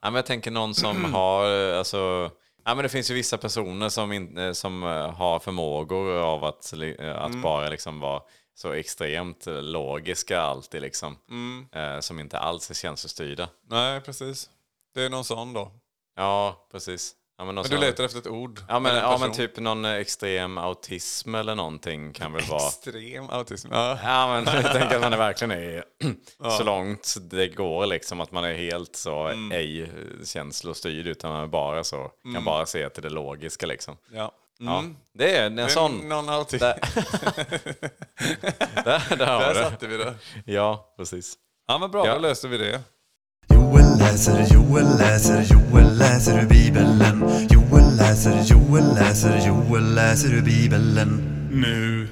ja 0.00 0.10
men 0.10 0.14
jag 0.14 0.26
tänker 0.26 0.50
någon 0.50 0.74
som 0.74 1.04
har... 1.14 1.72
Alltså, 1.72 2.30
ja, 2.64 2.74
men 2.74 2.82
det 2.82 2.88
finns 2.88 3.10
ju 3.10 3.14
vissa 3.14 3.38
personer 3.38 3.88
som, 3.88 4.12
in, 4.12 4.38
eh, 4.38 4.52
som 4.52 4.82
eh, 4.82 5.10
har 5.10 5.38
förmågor 5.38 6.16
av 6.16 6.44
att, 6.44 6.72
eh, 6.98 7.16
att 7.16 7.42
bara 7.42 7.68
liksom 7.68 8.00
vara 8.00 8.22
så 8.56 8.72
extremt 8.72 9.46
eh, 9.46 9.62
logiska 9.62 10.40
alltid 10.40 10.82
liksom. 10.82 11.16
Eh, 11.72 12.00
som 12.00 12.20
inte 12.20 12.38
alls 12.38 12.70
är 12.70 12.74
känslostyrda. 12.74 13.48
Nej, 13.70 14.00
precis. 14.00 14.50
Det 14.94 15.02
är 15.02 15.10
någon 15.10 15.24
sån 15.24 15.52
då. 15.52 15.70
Ja, 16.16 16.66
precis. 16.72 17.14
Ja, 17.38 17.44
men, 17.44 17.54
Men 17.54 17.64
du 17.64 17.78
letar 17.78 18.04
efter 18.04 18.18
ett 18.18 18.26
ord? 18.26 18.60
Ja 18.68 18.78
men, 18.78 18.96
ja, 18.96 19.18
men 19.20 19.32
typ 19.32 19.58
någon 19.58 19.84
extrem 19.84 20.58
autism 20.58 21.34
eller 21.34 21.54
någonting 21.54 22.12
kan 22.12 22.32
väl 22.32 22.42
vara... 22.44 22.66
Extrem 22.68 23.30
autism. 23.30 23.68
Ja. 23.72 23.98
Ja 24.02 24.26
men 24.28 24.54
jag 24.62 24.72
tänker 24.72 24.96
att 24.96 25.02
man 25.02 25.12
är 25.12 25.16
verkligen 25.18 25.50
är 25.50 25.84
så 26.58 26.64
långt 26.64 27.14
det 27.20 27.48
går 27.48 27.86
liksom 27.86 28.20
att 28.20 28.32
man 28.32 28.44
är 28.44 28.54
helt 28.54 28.96
så 28.96 29.26
Mm. 29.26 29.52
ej 29.52 29.90
känslostyrd 30.24 31.06
utan 31.06 31.32
man 31.32 31.50
bara 31.50 31.84
så, 31.84 32.10
kan 32.34 32.44
bara 32.44 32.66
se 32.66 32.88
till 32.88 33.02
det 33.02 33.10
logiska 33.10 33.66
liksom. 33.66 33.96
ja. 34.12 34.32
Ja, 34.58 34.78
Mm. 34.78 34.96
det 35.14 35.36
är 35.36 35.46
en 35.46 35.56
Det 35.56 35.62
är 35.62 35.68
sån. 35.68 36.08
Någon 36.08 36.28
autism. 36.28 36.64
Där, 36.64 36.74
där, 38.84 39.16
där 39.16 39.26
har 39.26 39.40
Där 39.40 39.54
satte 39.54 39.86
vi 39.86 39.96
det. 39.96 40.14
Ja, 40.44 40.94
precis. 40.96 41.34
Ja 41.68 41.78
men 41.78 41.90
bra, 41.90 42.06
Ja. 42.06 42.14
då 42.14 42.20
löste 42.20 42.48
vi 42.48 42.58
det. 42.58 42.80
Joel 43.48 43.98
läser, 43.98 44.46
Joel 44.54 44.98
läser, 44.98 45.42
Joel 45.42 45.98
läser 45.98 46.42
ur 46.42 46.46
Bibeln. 46.48 46.98
Joel 47.50 47.96
läser, 47.96 48.42
Joel 48.44 48.94
läser, 48.94 49.46
Joel 49.46 49.94
läser 49.94 50.34
ur 50.34 50.42
Bibeln. 50.42 50.94
Nu. 51.52 52.08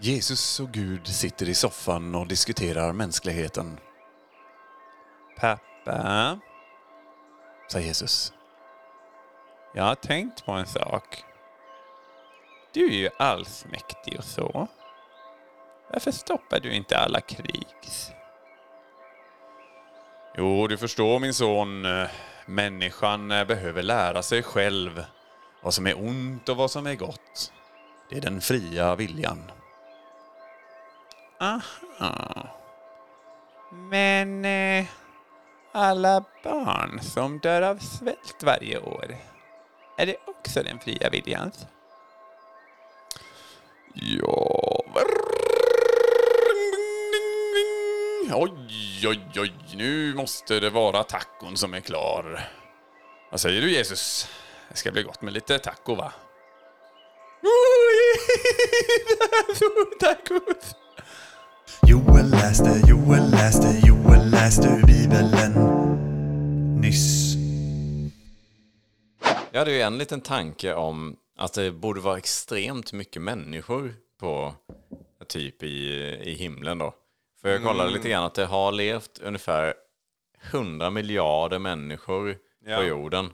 Jesus 0.00 0.60
och 0.60 0.70
Gud 0.72 1.06
sitter 1.06 1.48
i 1.48 1.54
soffan 1.54 2.14
och 2.14 2.26
diskuterar 2.26 2.92
mänskligheten, 2.92 3.78
Pappa, 5.40 6.38
säger 7.72 7.86
Jesus 7.86 8.32
jag 9.74 9.84
har 9.84 9.94
tänkt 9.94 10.46
på 10.46 10.52
en 10.52 10.66
sak. 10.66 11.24
Du 12.72 12.86
är 12.86 12.96
ju 12.96 13.08
allsmäktig 13.18 14.18
och 14.18 14.24
så. 14.24 14.68
Varför 15.92 16.10
stoppar 16.10 16.60
du 16.60 16.74
inte 16.74 16.98
alla 16.98 17.20
krigs? 17.20 18.12
Jo, 20.36 20.66
du 20.66 20.78
förstår 20.78 21.18
min 21.18 21.34
son. 21.34 21.86
Människan 22.46 23.28
behöver 23.28 23.82
lära 23.82 24.22
sig 24.22 24.42
själv 24.42 25.04
vad 25.62 25.74
som 25.74 25.86
är 25.86 25.98
ont 25.98 26.48
och 26.48 26.56
vad 26.56 26.70
som 26.70 26.86
är 26.86 26.94
gott. 26.94 27.52
Det 28.10 28.16
är 28.16 28.20
den 28.20 28.40
fria 28.40 28.96
viljan. 28.96 29.50
Aha. 31.40 32.48
Men 33.70 34.44
eh, 34.44 34.86
alla 35.72 36.24
barn 36.44 37.00
som 37.02 37.38
dör 37.38 37.62
av 37.62 37.78
svält 37.78 38.42
varje 38.42 38.78
år, 38.78 39.16
är 39.96 40.06
det 40.06 40.16
också 40.26 40.62
den 40.62 40.78
fria 40.78 41.10
viljans? 41.10 41.66
Ja... 43.94 44.80
Oj, 48.32 49.08
oj, 49.08 49.20
oj. 49.36 49.52
Nu 49.74 50.14
måste 50.14 50.60
det 50.60 50.70
vara 50.70 51.02
tacon 51.02 51.56
som 51.56 51.74
är 51.74 51.80
klar. 51.80 52.48
Vad 53.30 53.40
säger 53.40 53.60
du 53.60 53.72
Jesus? 53.72 54.28
Det 54.68 54.76
ska 54.76 54.92
bli 54.92 55.02
gott 55.02 55.22
med 55.22 55.32
lite 55.32 55.58
taco 55.58 55.94
va? 55.94 56.12
Tacos! 60.00 60.74
Joel 61.86 62.30
läste, 62.30 62.82
Joel 62.88 63.30
läste, 63.30 63.80
Joel 63.86 64.30
läste 64.30 64.68
ur 64.68 64.86
Bibeln 64.86 65.30
nyss. 66.80 67.23
Hade 69.64 69.74
ju 69.76 69.80
en 69.80 69.98
liten 69.98 70.20
tanke 70.20 70.74
om 70.74 71.16
att 71.38 71.52
det 71.52 71.70
borde 71.70 72.00
vara 72.00 72.18
extremt 72.18 72.92
mycket 72.92 73.22
människor 73.22 73.94
på 74.20 74.54
typ 75.28 75.62
i, 75.62 75.68
i 76.24 76.34
himlen 76.34 76.78
då. 76.78 76.94
För 77.40 77.48
jag 77.48 77.62
kollade 77.64 77.90
lite 77.90 78.08
grann 78.08 78.24
att 78.24 78.34
det 78.34 78.44
har 78.46 78.72
levt 78.72 79.18
ungefär 79.18 79.74
100 80.50 80.90
miljarder 80.90 81.58
människor 81.58 82.36
Ja. 82.64 82.76
på 82.76 82.82
jorden 82.84 83.30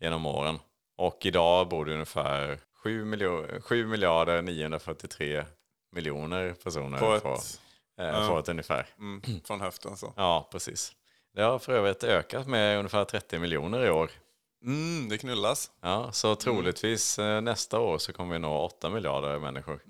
genom 0.00 0.26
åren. 0.26 0.58
Och 0.98 1.18
idag 1.26 1.68
bor 1.68 1.84
det 1.84 1.92
ungefär 1.92 2.58
7, 2.82 3.04
miljo- 3.04 3.60
7 3.60 3.86
miljarder 3.86 4.42
943 4.42 5.44
miljoner 5.92 6.52
personer 6.64 6.98
På 6.98 7.20
på, 7.20 7.34
ett- 7.34 7.60
ett, 8.00 8.14
eh, 8.14 8.28
på 8.28 8.38
ett 8.38 8.48
ungefär. 8.48 8.86
Mm, 8.98 9.22
från 9.44 9.60
höften 9.60 9.96
så. 9.96 10.12
Ja, 10.16 10.48
precis. 10.52 10.92
Det 11.34 11.42
har 11.42 11.58
för 11.58 11.72
övrigt 11.72 12.04
ökat 12.04 12.46
med 12.46 12.78
ungefär 12.78 13.04
30 13.04 13.38
miljoner 13.38 13.86
i 13.86 13.90
år. 13.90 14.10
Mm, 14.64 15.08
det 15.08 15.18
knullas. 15.18 15.70
Ja, 15.82 16.12
så 16.12 16.34
troligtvis 16.34 17.18
eh, 17.18 17.40
nästa 17.40 17.78
år 17.78 17.98
så 17.98 18.12
kommer 18.12 18.32
vi 18.32 18.38
nå 18.38 18.58
8 18.58 18.90
miljarder 18.90 19.38
människor. 19.38 19.80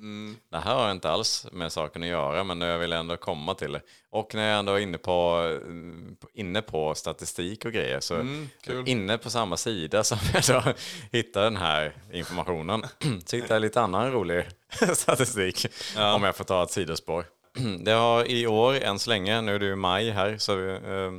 Det 0.51 0.59
här 0.59 0.75
har 0.75 0.91
inte 0.91 1.11
alls 1.11 1.47
med 1.53 1.73
saken 1.73 2.03
att 2.03 2.09
göra, 2.09 2.45
men 2.45 2.61
jag 2.61 2.79
vill 2.79 2.93
ändå 2.93 3.17
komma 3.17 3.55
till 3.55 3.73
det. 3.73 3.81
Och 4.11 4.35
när 4.35 4.49
jag 4.49 4.59
ändå 4.59 4.73
är 4.73 4.81
inne 4.81 4.99
på, 4.99 5.49
eh, 5.67 6.41
inne 6.41 6.63
på 6.63 6.95
statistik 6.95 7.65
och 7.65 7.73
grejer, 7.73 8.01
så 8.01 8.27
kul. 8.65 8.89
inne 8.89 9.19
på 9.19 9.31
samma 9.31 9.57
sida 9.57 10.05
som 10.05 10.19
jag 10.35 10.65
då 10.65 10.73
hittar 11.13 11.43
den 11.43 11.57
här 11.57 11.97
informationen, 12.13 12.83
så 13.27 13.37
hittar 13.37 13.55
jag 13.55 13.63
lite 13.63 13.81
annan 13.81 14.13
rolig 14.13 14.45
statistik, 14.95 15.67
om 15.97 16.23
jag 16.23 16.37
får 16.37 16.45
ta 16.45 16.63
ett 16.63 16.71
sidospår. 16.71 17.25
Det 17.85 17.93
har 17.93 18.31
i 18.31 18.47
år, 18.47 18.75
än 18.75 18.99
så 18.99 19.11
länge, 19.11 19.41
nu 19.41 19.55
är 19.55 19.59
det 19.59 19.67
ju 19.67 19.77
maj 19.77 20.11
här, 20.11 20.39
så 20.39 20.69
eh, 20.69 21.13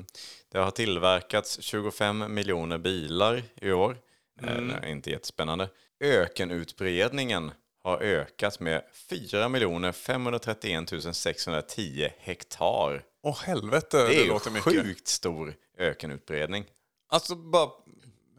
det 0.53 0.59
har 0.59 0.71
tillverkats 0.71 1.61
25 1.61 2.33
miljoner 2.33 2.77
bilar 2.77 3.43
i 3.61 3.71
år. 3.71 3.97
Eh, 4.41 4.91
inte 4.91 5.09
jättespännande. 5.09 5.69
Ökenutbredningen 6.03 7.51
har 7.83 7.97
ökat 7.97 8.59
med 8.59 8.81
4 9.09 9.93
531 9.93 11.15
610 11.15 12.09
hektar. 12.19 13.03
Åh 13.23 13.41
helvete, 13.43 13.97
Det 13.97 14.07
det, 14.07 14.23
är 14.23 14.27
låter 14.27 14.51
mycket. 14.51 14.63
sjukt 14.73 15.07
stor 15.07 15.53
ökenutbredning. 15.77 16.65
Alltså 17.09 17.35
bara, 17.35 17.69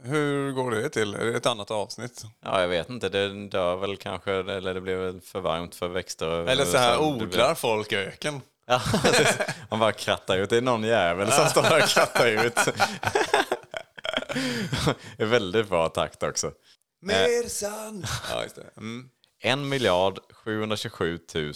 hur 0.02 0.52
går 0.52 0.70
det 0.70 0.88
till? 0.88 1.14
Är 1.14 1.24
det 1.24 1.36
ett 1.36 1.46
annat 1.46 1.70
avsnitt? 1.70 2.22
Ja, 2.40 2.60
jag 2.60 2.68
vet 2.68 2.90
inte. 2.90 3.08
Det 3.08 3.48
dör 3.48 3.76
väl 3.76 3.96
kanske, 3.96 4.32
eller 4.32 4.74
det 4.74 4.80
blir 4.80 4.96
väl 4.96 5.20
för 5.20 5.40
varmt 5.40 5.74
för 5.74 5.88
växter. 5.88 6.48
Eller 6.48 6.64
så 6.64 6.76
här 6.76 6.92
det 6.92 7.12
blir- 7.16 7.26
odlar 7.28 7.54
folk 7.54 7.92
öken? 7.92 8.40
Ja. 8.66 8.80
Man 9.70 9.80
bara 9.80 9.92
krattar 9.92 10.38
ut. 10.38 10.50
Det 10.50 10.56
är 10.56 10.62
någon 10.62 10.82
jävel 10.84 11.32
som 11.32 11.46
står 11.46 11.62
där 11.62 11.82
och 11.82 11.88
krattar 11.88 12.26
ut. 12.26 12.54
Det 15.16 15.22
är 15.22 15.26
väldigt 15.26 15.68
bra 15.68 15.88
takt 15.88 16.22
också. 16.22 16.52
Mer 17.02 17.48
sand! 17.48 18.06
Ja, 18.30 18.42
just 18.42 18.56
det. 18.56 18.70
Mm. 18.76 19.10
1 19.42 19.58
miljard 19.58 20.18
727 20.32 21.18
000, 21.34 21.52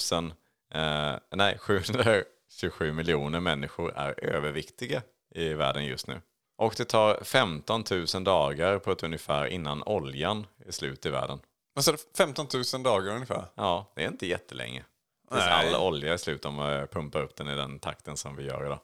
eh, 0.74 1.14
nej 1.34 1.58
727 1.58 2.92
miljoner 2.92 3.40
människor 3.40 3.92
är 3.96 4.24
överviktiga 4.24 5.02
i 5.34 5.54
världen 5.54 5.84
just 5.84 6.06
nu. 6.06 6.20
Och 6.58 6.74
det 6.76 6.84
tar 6.84 7.24
15 7.24 7.84
000 8.14 8.24
dagar 8.24 8.78
på 8.78 8.92
ett 8.92 9.02
ungefär 9.02 9.46
innan 9.46 9.82
oljan 9.82 10.46
är 10.66 10.72
slut 10.72 11.06
i 11.06 11.10
världen. 11.10 11.38
Vad 11.74 11.84
sa 11.84 11.92
du? 11.92 11.98
15 12.16 12.46
000 12.74 12.82
dagar 12.82 13.14
ungefär? 13.14 13.44
Ja, 13.54 13.92
det 13.96 14.04
är 14.04 14.08
inte 14.08 14.26
jättelänge. 14.26 14.84
Tills 15.30 15.44
Nej. 15.44 15.74
all 15.74 15.74
olja 15.82 16.12
är 16.12 16.16
slut 16.16 16.44
om 16.44 16.54
man 16.54 16.86
pumpar 16.88 17.22
upp 17.22 17.36
den 17.36 17.48
i 17.48 17.54
den 17.54 17.78
takten 17.78 18.16
som 18.16 18.36
vi 18.36 18.44
gör 18.44 18.64
idag. 18.66 18.78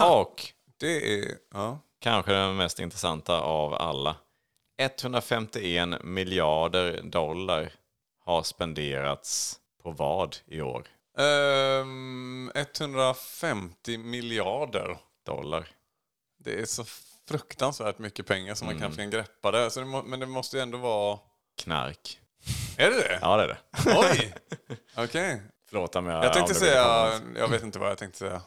Och 0.00 0.42
Det 0.80 1.14
är... 1.14 1.38
Ja. 1.54 1.78
kanske 2.00 2.32
den 2.32 2.56
mest 2.56 2.78
intressanta 2.80 3.40
av 3.40 3.74
alla. 3.74 4.16
151 4.78 6.04
miljarder 6.04 7.00
dollar 7.02 7.72
har 8.24 8.42
spenderats 8.42 9.60
på 9.82 9.90
vad 9.90 10.36
i 10.46 10.60
år? 10.60 10.86
Ehm, 11.18 12.50
150 12.54 13.98
miljarder. 13.98 14.98
Dollar. 15.26 15.68
Det 16.38 16.60
är 16.60 16.64
så 16.66 16.84
fruktansvärt 17.28 17.98
mycket 17.98 18.26
pengar 18.26 18.54
som 18.54 18.66
man 18.66 18.76
knappt 18.78 18.96
kan 18.96 19.10
greppa 19.10 19.50
det. 19.50 19.70
Så 19.70 19.80
det 19.80 19.86
må, 19.86 20.02
men 20.02 20.20
det 20.20 20.26
måste 20.26 20.56
ju 20.56 20.62
ändå 20.62 20.78
vara... 20.78 21.18
Knark. 21.62 22.20
Är 22.78 22.90
det 22.90 22.96
det? 22.96 23.18
Ja, 23.22 23.36
det 23.36 23.42
är 23.42 23.48
det. 23.48 23.58
Oj! 23.96 24.34
Okej. 24.96 25.42
Förlåt 25.68 25.96
om 25.96 26.06
jag... 26.06 26.24
Jag 26.24 26.32
tänkte 26.32 26.54
säga... 26.54 27.10
konstigt. 27.10 27.38
Jag 27.38 27.48
vet 27.48 27.62
inte 27.62 27.78
vad 27.78 27.90
jag 27.90 27.98
tänkte 27.98 28.18
säga. 28.18 28.42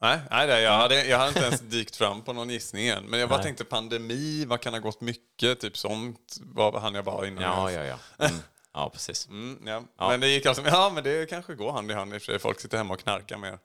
Nej, 0.00 0.20
nej, 0.30 0.46
nej 0.46 0.62
jag, 0.62 0.72
hade, 0.72 1.04
jag 1.04 1.18
hade 1.18 1.28
inte 1.28 1.44
ens 1.44 1.60
dykt 1.60 1.96
fram 1.96 2.22
på 2.22 2.32
någon 2.32 2.50
gissning 2.50 2.88
än. 2.88 3.04
Men 3.04 3.20
jag 3.20 3.28
bara 3.28 3.36
Nej. 3.36 3.44
tänkte 3.44 3.64
pandemi, 3.64 4.44
vad 4.44 4.60
kan 4.60 4.72
ha 4.72 4.80
gått 4.80 5.00
mycket? 5.00 5.60
Typ 5.60 5.76
sånt 5.76 6.36
var 6.40 6.80
han 6.80 6.94
jag 6.94 7.04
bara 7.04 7.26
innan. 7.26 7.42
Ja, 7.42 7.72
ja, 7.72 7.84
ja. 7.84 7.98
Mm. 8.26 8.42
Ja, 8.72 8.90
precis. 8.90 9.28
Mm, 9.28 9.58
ja. 9.66 9.82
Men 9.98 10.20
det 10.20 10.28
gick 10.28 10.46
alltså... 10.46 10.62
Ja, 10.66 10.90
men 10.94 11.04
det 11.04 11.30
kanske 11.30 11.54
går 11.54 11.72
hand 11.72 11.90
i 11.90 11.94
hand 11.94 12.14
i 12.14 12.16
och 12.16 12.22
för 12.22 12.26
sig. 12.32 12.38
Folk 12.38 12.60
sitter 12.60 12.78
hemma 12.78 12.94
och 12.94 13.00
knarkar 13.00 13.36
mer. 13.36 13.58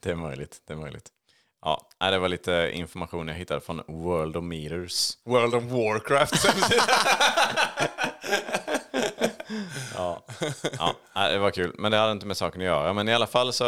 det 0.00 0.10
är 0.10 0.14
möjligt. 0.14 0.60
Det 0.66 0.72
är 0.72 0.76
möjligt. 0.76 1.08
Ja, 1.62 1.88
det 1.98 2.18
var 2.18 2.28
lite 2.28 2.70
information 2.72 3.28
jag 3.28 3.34
hittade 3.34 3.60
från 3.60 3.82
World 3.88 4.36
of 4.36 4.44
Meters. 4.44 5.18
World 5.24 5.54
of 5.54 5.64
Warcraft. 5.64 6.46
Ja, 9.94 10.24
nej, 11.14 11.32
det 11.32 11.38
var 11.38 11.50
kul. 11.50 11.74
Men 11.78 11.92
det 11.92 11.98
hade 11.98 12.12
inte 12.12 12.26
med 12.26 12.36
saken 12.36 12.60
att 12.60 12.64
göra. 12.66 12.92
Men 12.92 13.08
i 13.08 13.14
alla 13.14 13.26
fall 13.26 13.52
så, 13.52 13.64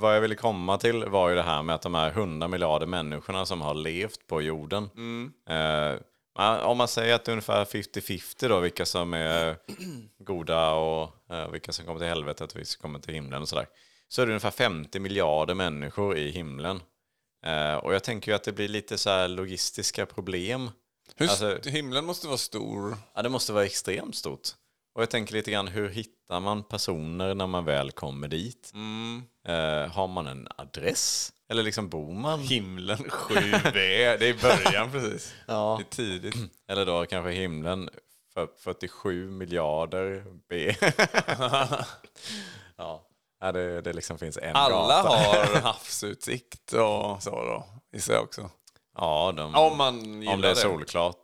vad 0.00 0.16
jag 0.16 0.20
ville 0.20 0.34
komma 0.34 0.78
till 0.78 1.04
var 1.04 1.28
ju 1.28 1.34
det 1.34 1.42
här 1.42 1.62
med 1.62 1.74
att 1.74 1.82
de 1.82 1.94
här 1.94 2.10
100 2.10 2.48
miljarder 2.48 2.86
människorna 2.86 3.46
som 3.46 3.60
har 3.60 3.74
levt 3.74 4.26
på 4.26 4.42
jorden. 4.42 4.84
Eh, 5.48 6.00
men 6.38 6.60
om 6.60 6.76
man 6.78 6.88
säger 6.88 7.14
att 7.14 7.24
det 7.24 7.30
är 7.30 7.32
ungefär 7.32 7.64
50-50 7.64 8.48
då, 8.48 8.60
vilka 8.60 8.86
som 8.86 9.14
är 9.14 9.56
goda 10.24 10.70
och 10.70 11.10
eh, 11.30 11.48
vilka 11.50 11.72
som 11.72 11.84
kommer 11.86 11.98
till 12.00 12.08
helvetet 12.08 12.52
och 12.52 12.58
vilka 12.58 12.66
som 12.68 12.82
kommer 12.82 12.98
till 12.98 13.14
himlen 13.14 13.42
och 13.42 13.48
sådär. 13.48 13.66
Så 14.08 14.22
är 14.22 14.26
det 14.26 14.32
ungefär 14.32 14.50
50 14.50 14.98
miljarder 15.00 15.54
människor 15.54 16.16
i 16.16 16.30
himlen. 16.30 16.80
Eh, 17.46 17.74
och 17.74 17.94
jag 17.94 18.04
tänker 18.04 18.32
ju 18.32 18.36
att 18.36 18.44
det 18.44 18.52
blir 18.52 18.68
lite 18.68 18.98
så 18.98 19.10
här 19.10 19.28
logistiska 19.28 20.06
problem. 20.06 20.70
Hur, 21.16 21.28
Alltså- 21.28 21.58
himlen 21.64 22.04
måste 22.04 22.26
vara 22.26 22.36
stor. 22.38 22.96
Ja, 23.14 23.22
det 23.22 23.28
måste 23.28 23.52
vara 23.52 23.64
extremt 23.64 24.16
stort. 24.16 24.48
Och 24.94 25.02
jag 25.02 25.10
tänker 25.10 25.34
lite 25.34 25.50
grann, 25.50 25.68
hur 25.68 25.88
hittar 25.88 26.40
man 26.40 26.62
personer 26.62 27.34
när 27.34 27.46
man 27.46 27.64
väl 27.64 27.90
kommer 27.90 28.28
dit? 28.28 28.72
Eh, 29.48 29.92
har 29.92 30.06
man 30.08 30.26
en 30.26 30.48
adress? 30.56 31.32
Eller 31.50 31.62
liksom 31.62 31.88
bor 31.88 32.12
man? 32.14 32.40
Himlen 32.40 32.96
7B. 33.10 33.72
Det 33.72 34.04
är 34.04 34.22
i 34.22 34.34
början 34.34 34.90
precis. 34.92 35.34
Ja. 35.46 35.76
Det 35.78 35.84
är 35.84 35.96
tidigt. 35.96 36.36
Eller 36.68 36.86
då 36.86 37.06
kanske 37.06 37.30
himlen 37.30 37.90
för 38.34 38.48
47 38.58 39.30
miljarder 39.30 40.24
B. 40.48 40.74
ja, 42.76 43.06
Ja, 43.40 43.52
det, 43.52 43.80
det 43.80 43.92
liksom 43.92 44.18
finns 44.18 44.38
en 44.38 44.56
Alla 44.56 45.02
gata. 45.02 45.08
har 45.08 45.60
havsutsikt 45.62 46.72
och 46.72 47.22
så 47.22 47.30
då, 47.30 47.66
gissar 47.92 48.14
jag 48.14 48.22
också. 48.22 48.50
Ja, 48.96 49.32
de, 49.36 49.54
Om 49.54 49.76
man 49.76 50.28
om 50.28 50.40
det 50.40 50.50
är 50.50 50.54
solklart. 50.54 51.16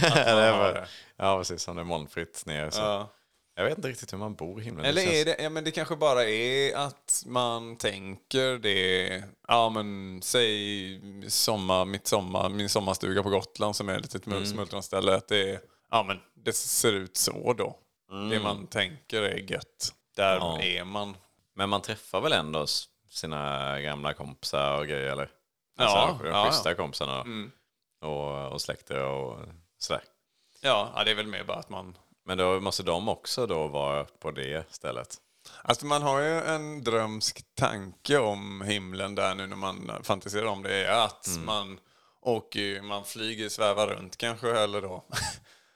det. 0.00 0.86
Ja, 1.18 1.38
precis. 1.38 1.66
Det 1.66 1.72
är 1.72 1.84
molnfritt 1.84 2.46
ner. 2.46 2.70
Så. 2.70 2.80
Ja. 2.80 3.14
Jag 3.54 3.64
vet 3.64 3.76
inte 3.78 3.88
riktigt 3.88 4.12
hur 4.12 4.18
man 4.18 4.34
bor 4.34 4.60
i 4.60 4.64
himlen. 4.64 4.84
Eller 4.84 5.02
känns- 5.02 5.14
är 5.14 5.24
det, 5.24 5.42
ja 5.42 5.50
men 5.50 5.64
det 5.64 5.70
kanske 5.70 5.96
bara 5.96 6.24
är 6.24 6.76
att 6.76 7.22
man 7.26 7.76
tänker 7.76 8.58
det, 8.58 9.24
ja 9.48 9.68
men 9.68 10.20
säg 10.22 11.00
sommar, 11.28 11.84
mitt 11.84 12.06
sommar, 12.06 12.48
min 12.48 12.68
sommarstuga 12.68 13.22
på 13.22 13.30
Gotland 13.30 13.76
som 13.76 13.88
är 13.88 13.96
ett 13.96 14.02
litet 14.02 14.26
mm. 14.26 14.46
smultronställe, 14.46 15.14
att 15.14 15.28
det 15.28 15.60
ja 15.90 16.02
men 16.02 16.20
det 16.34 16.52
ser 16.52 16.92
ut 16.92 17.16
så 17.16 17.52
då. 17.52 17.78
Det 18.30 18.40
man 18.40 18.66
tänker 18.66 19.22
är 19.22 19.50
gött. 19.52 19.92
Där 20.16 20.36
Ja. 20.36 20.60
är 20.62 20.84
man. 20.84 21.16
Men 21.54 21.68
man 21.68 21.82
träffar 21.82 22.20
väl 22.20 22.32
ändå 22.32 22.66
sina 23.10 23.80
gamla 23.80 24.12
kompisar 24.12 24.78
och 24.78 24.86
grejer 24.86 25.12
eller? 25.12 25.30
Ja, 25.78 25.84
Alltså, 25.84 26.24
de 26.24 26.30
ja, 26.30 26.46
schyssta 26.46 26.70
ja. 26.70 26.76
kompisarna 26.76 27.24
och, 28.02 28.52
och 28.52 28.60
släkter 28.60 29.04
och 29.04 29.38
sådär. 29.78 30.02
Ja, 30.60 30.92
ja, 30.96 31.04
det 31.04 31.10
är 31.10 31.14
väl 31.14 31.26
mer 31.26 31.44
bara 31.44 31.58
att 31.58 31.70
man 31.70 31.98
Men 32.24 32.38
då 32.38 32.60
måste 32.60 32.82
de 32.82 33.08
också 33.08 33.46
då 33.46 33.68
vara 33.68 34.04
på 34.04 34.30
det 34.30 34.72
stället. 34.74 35.16
Alltså 35.62 35.86
man 35.86 36.02
har 36.02 36.20
ju 36.20 36.40
en 36.40 36.84
drömsk 36.84 37.42
tanke 37.54 38.18
om 38.18 38.62
himlen 38.62 39.14
där 39.14 39.34
nu 39.34 39.46
när 39.46 39.56
man 39.56 39.90
fantiserar 40.02 40.46
om 40.46 40.62
det. 40.62 40.84
Är 40.86 41.04
att 41.04 41.28
man 41.44 41.80
åker, 42.22 42.82
man 42.82 43.04
flyger, 43.04 43.48
svävar 43.48 43.86
runt 43.86 44.16
kanske 44.16 44.50
eller 44.50 44.82
då 44.82 45.04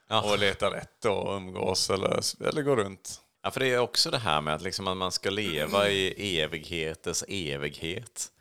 och 0.23 0.39
leta 0.39 0.71
rätt 0.71 1.05
och 1.05 1.35
umgås 1.35 1.89
eller, 1.89 2.19
eller 2.47 2.61
gå 2.61 2.75
runt. 2.75 3.21
Ja, 3.43 3.51
för 3.51 3.59
det 3.59 3.67
är 3.67 3.79
också 3.79 4.11
det 4.11 4.17
här 4.17 4.41
med 4.41 4.53
att, 4.53 4.61
liksom 4.61 4.87
att 4.87 4.97
man 4.97 5.11
ska 5.11 5.29
leva 5.29 5.89
i 5.89 6.39
evigheters 6.39 7.23
evighet. 7.27 8.31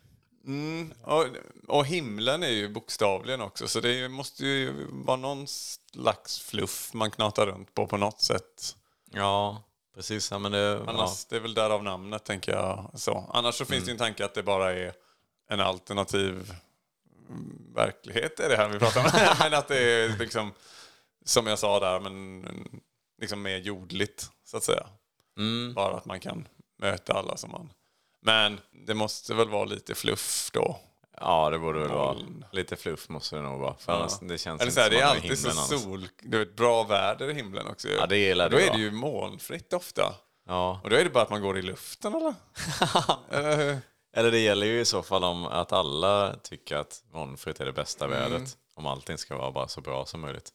Och, 1.03 1.27
och 1.69 1.87
himlen 1.87 2.43
är 2.43 2.49
ju 2.49 2.69
bokstavligen 2.69 3.41
också, 3.41 3.69
så 3.69 3.81
det 3.81 4.09
måste 4.09 4.47
ju 4.47 4.87
vara 4.91 5.17
någon 5.17 5.47
slags 5.47 6.41
fluff 6.41 6.91
man 6.95 7.11
knatar 7.11 7.47
runt 7.47 7.75
på 7.75 7.87
på 7.87 7.97
något 7.97 8.21
sätt. 8.21 8.77
Ja, 9.11 9.63
precis. 9.95 10.31
Ja, 10.31 10.39
men 10.39 10.53
det, 10.53 10.85
Annars, 10.87 11.25
Det 11.25 11.37
är 11.37 11.41
väl 11.41 11.55
därav 11.55 11.85
namnet, 11.85 12.25
tänker 12.25 12.53
jag. 12.53 12.91
Så. 12.95 13.31
Annars 13.33 13.55
så 13.55 13.65
finns 13.65 13.85
det 13.85 13.91
ju 13.91 13.93
en 13.93 13.99
tanke 13.99 14.25
att 14.25 14.35
det 14.35 14.43
bara 14.43 14.73
är 14.73 14.93
en 15.49 15.61
alternativ 15.61 16.53
mm, 17.29 17.73
verklighet, 17.75 18.41
är 18.41 18.49
det 18.49 18.57
här 18.57 18.69
vi 18.69 18.79
pratar 18.79 19.01
om. 19.01 19.11
men 19.39 19.55
att 19.55 19.69
det 19.69 19.79
är 19.79 20.19
liksom, 20.19 20.53
som 21.25 21.47
jag 21.47 21.59
sa 21.59 21.81
där, 21.81 22.01
men 22.01 22.45
liksom 23.21 23.43
mer 23.43 23.59
jordligt, 23.59 24.31
så 24.45 24.57
att 24.57 24.65
säga. 24.65 24.87
Bara 25.75 25.97
att 25.97 26.05
man 26.05 26.21
kan 26.21 26.49
möta 26.79 27.13
alla 27.13 27.37
som 27.37 27.51
man... 27.51 27.73
Men 28.23 28.61
det 28.87 28.95
måste 28.95 29.35
väl 29.35 29.49
vara 29.49 29.65
lite 29.65 29.95
fluff 29.95 30.51
då. 30.53 30.77
ja, 31.21 31.51
det 31.51 31.59
borde 31.59 31.79
väl 31.79 31.89
vara. 31.89 32.17
Lite 32.53 32.77
fluff 32.77 33.09
måste 33.09 33.37
det 33.37 33.43
nog 33.43 33.61
vara. 33.61 33.75
För 33.79 33.93
annars, 33.93 34.19
det 34.21 34.39
känns 34.39 34.63
Eller 34.63 34.73
så 34.73 34.81
här, 34.81 34.91
det 34.91 35.01
är 35.01 35.05
alltid 35.05 35.39
så 35.39 35.51
sol, 35.51 36.09
du 36.23 36.39
vet, 36.39 36.57
bra 36.57 36.83
väder 36.85 37.31
i 37.31 37.35
himlen 37.35 37.67
också. 37.67 37.89
ju. 37.89 37.95
Ja, 37.95 38.07
det 38.07 38.17
gillar 38.19 38.51
Då 38.51 38.57
det 38.57 38.63
är 38.63 38.67
vara. 38.67 38.77
det 38.77 38.83
ju 38.83 38.91
molnfritt 38.91 39.73
ofta. 39.73 40.15
Ja. 40.49 40.81
Och 40.85 40.91
då 40.91 40.97
är 40.97 41.05
det 41.05 41.11
bara 41.11 41.23
att 41.23 41.31
man 41.31 41.43
går 41.43 41.59
i 41.59 41.63
luften 41.63 42.15
eller? 42.15 42.35
eller? 43.31 43.79
Eller 44.17 44.31
det 44.31 44.39
gäller 44.39 44.67
ju 44.67 44.81
i 44.81 44.85
så 44.85 45.03
fall 45.03 45.25
om 45.25 45.47
att 45.47 45.73
alla 45.73 46.35
tycker 46.43 46.77
att 46.77 47.03
molnfritt 47.13 47.61
är 47.61 47.65
det 47.67 47.73
bästa 47.73 48.05
Mm. 48.05 48.19
vädret. 48.19 48.57
Om 48.75 48.87
allting 48.87 49.19
ska 49.19 49.37
vara 49.37 49.51
bara 49.51 49.69
så 49.69 49.81
bra 49.81 50.07
som 50.07 50.21
möjligt. 50.21 50.53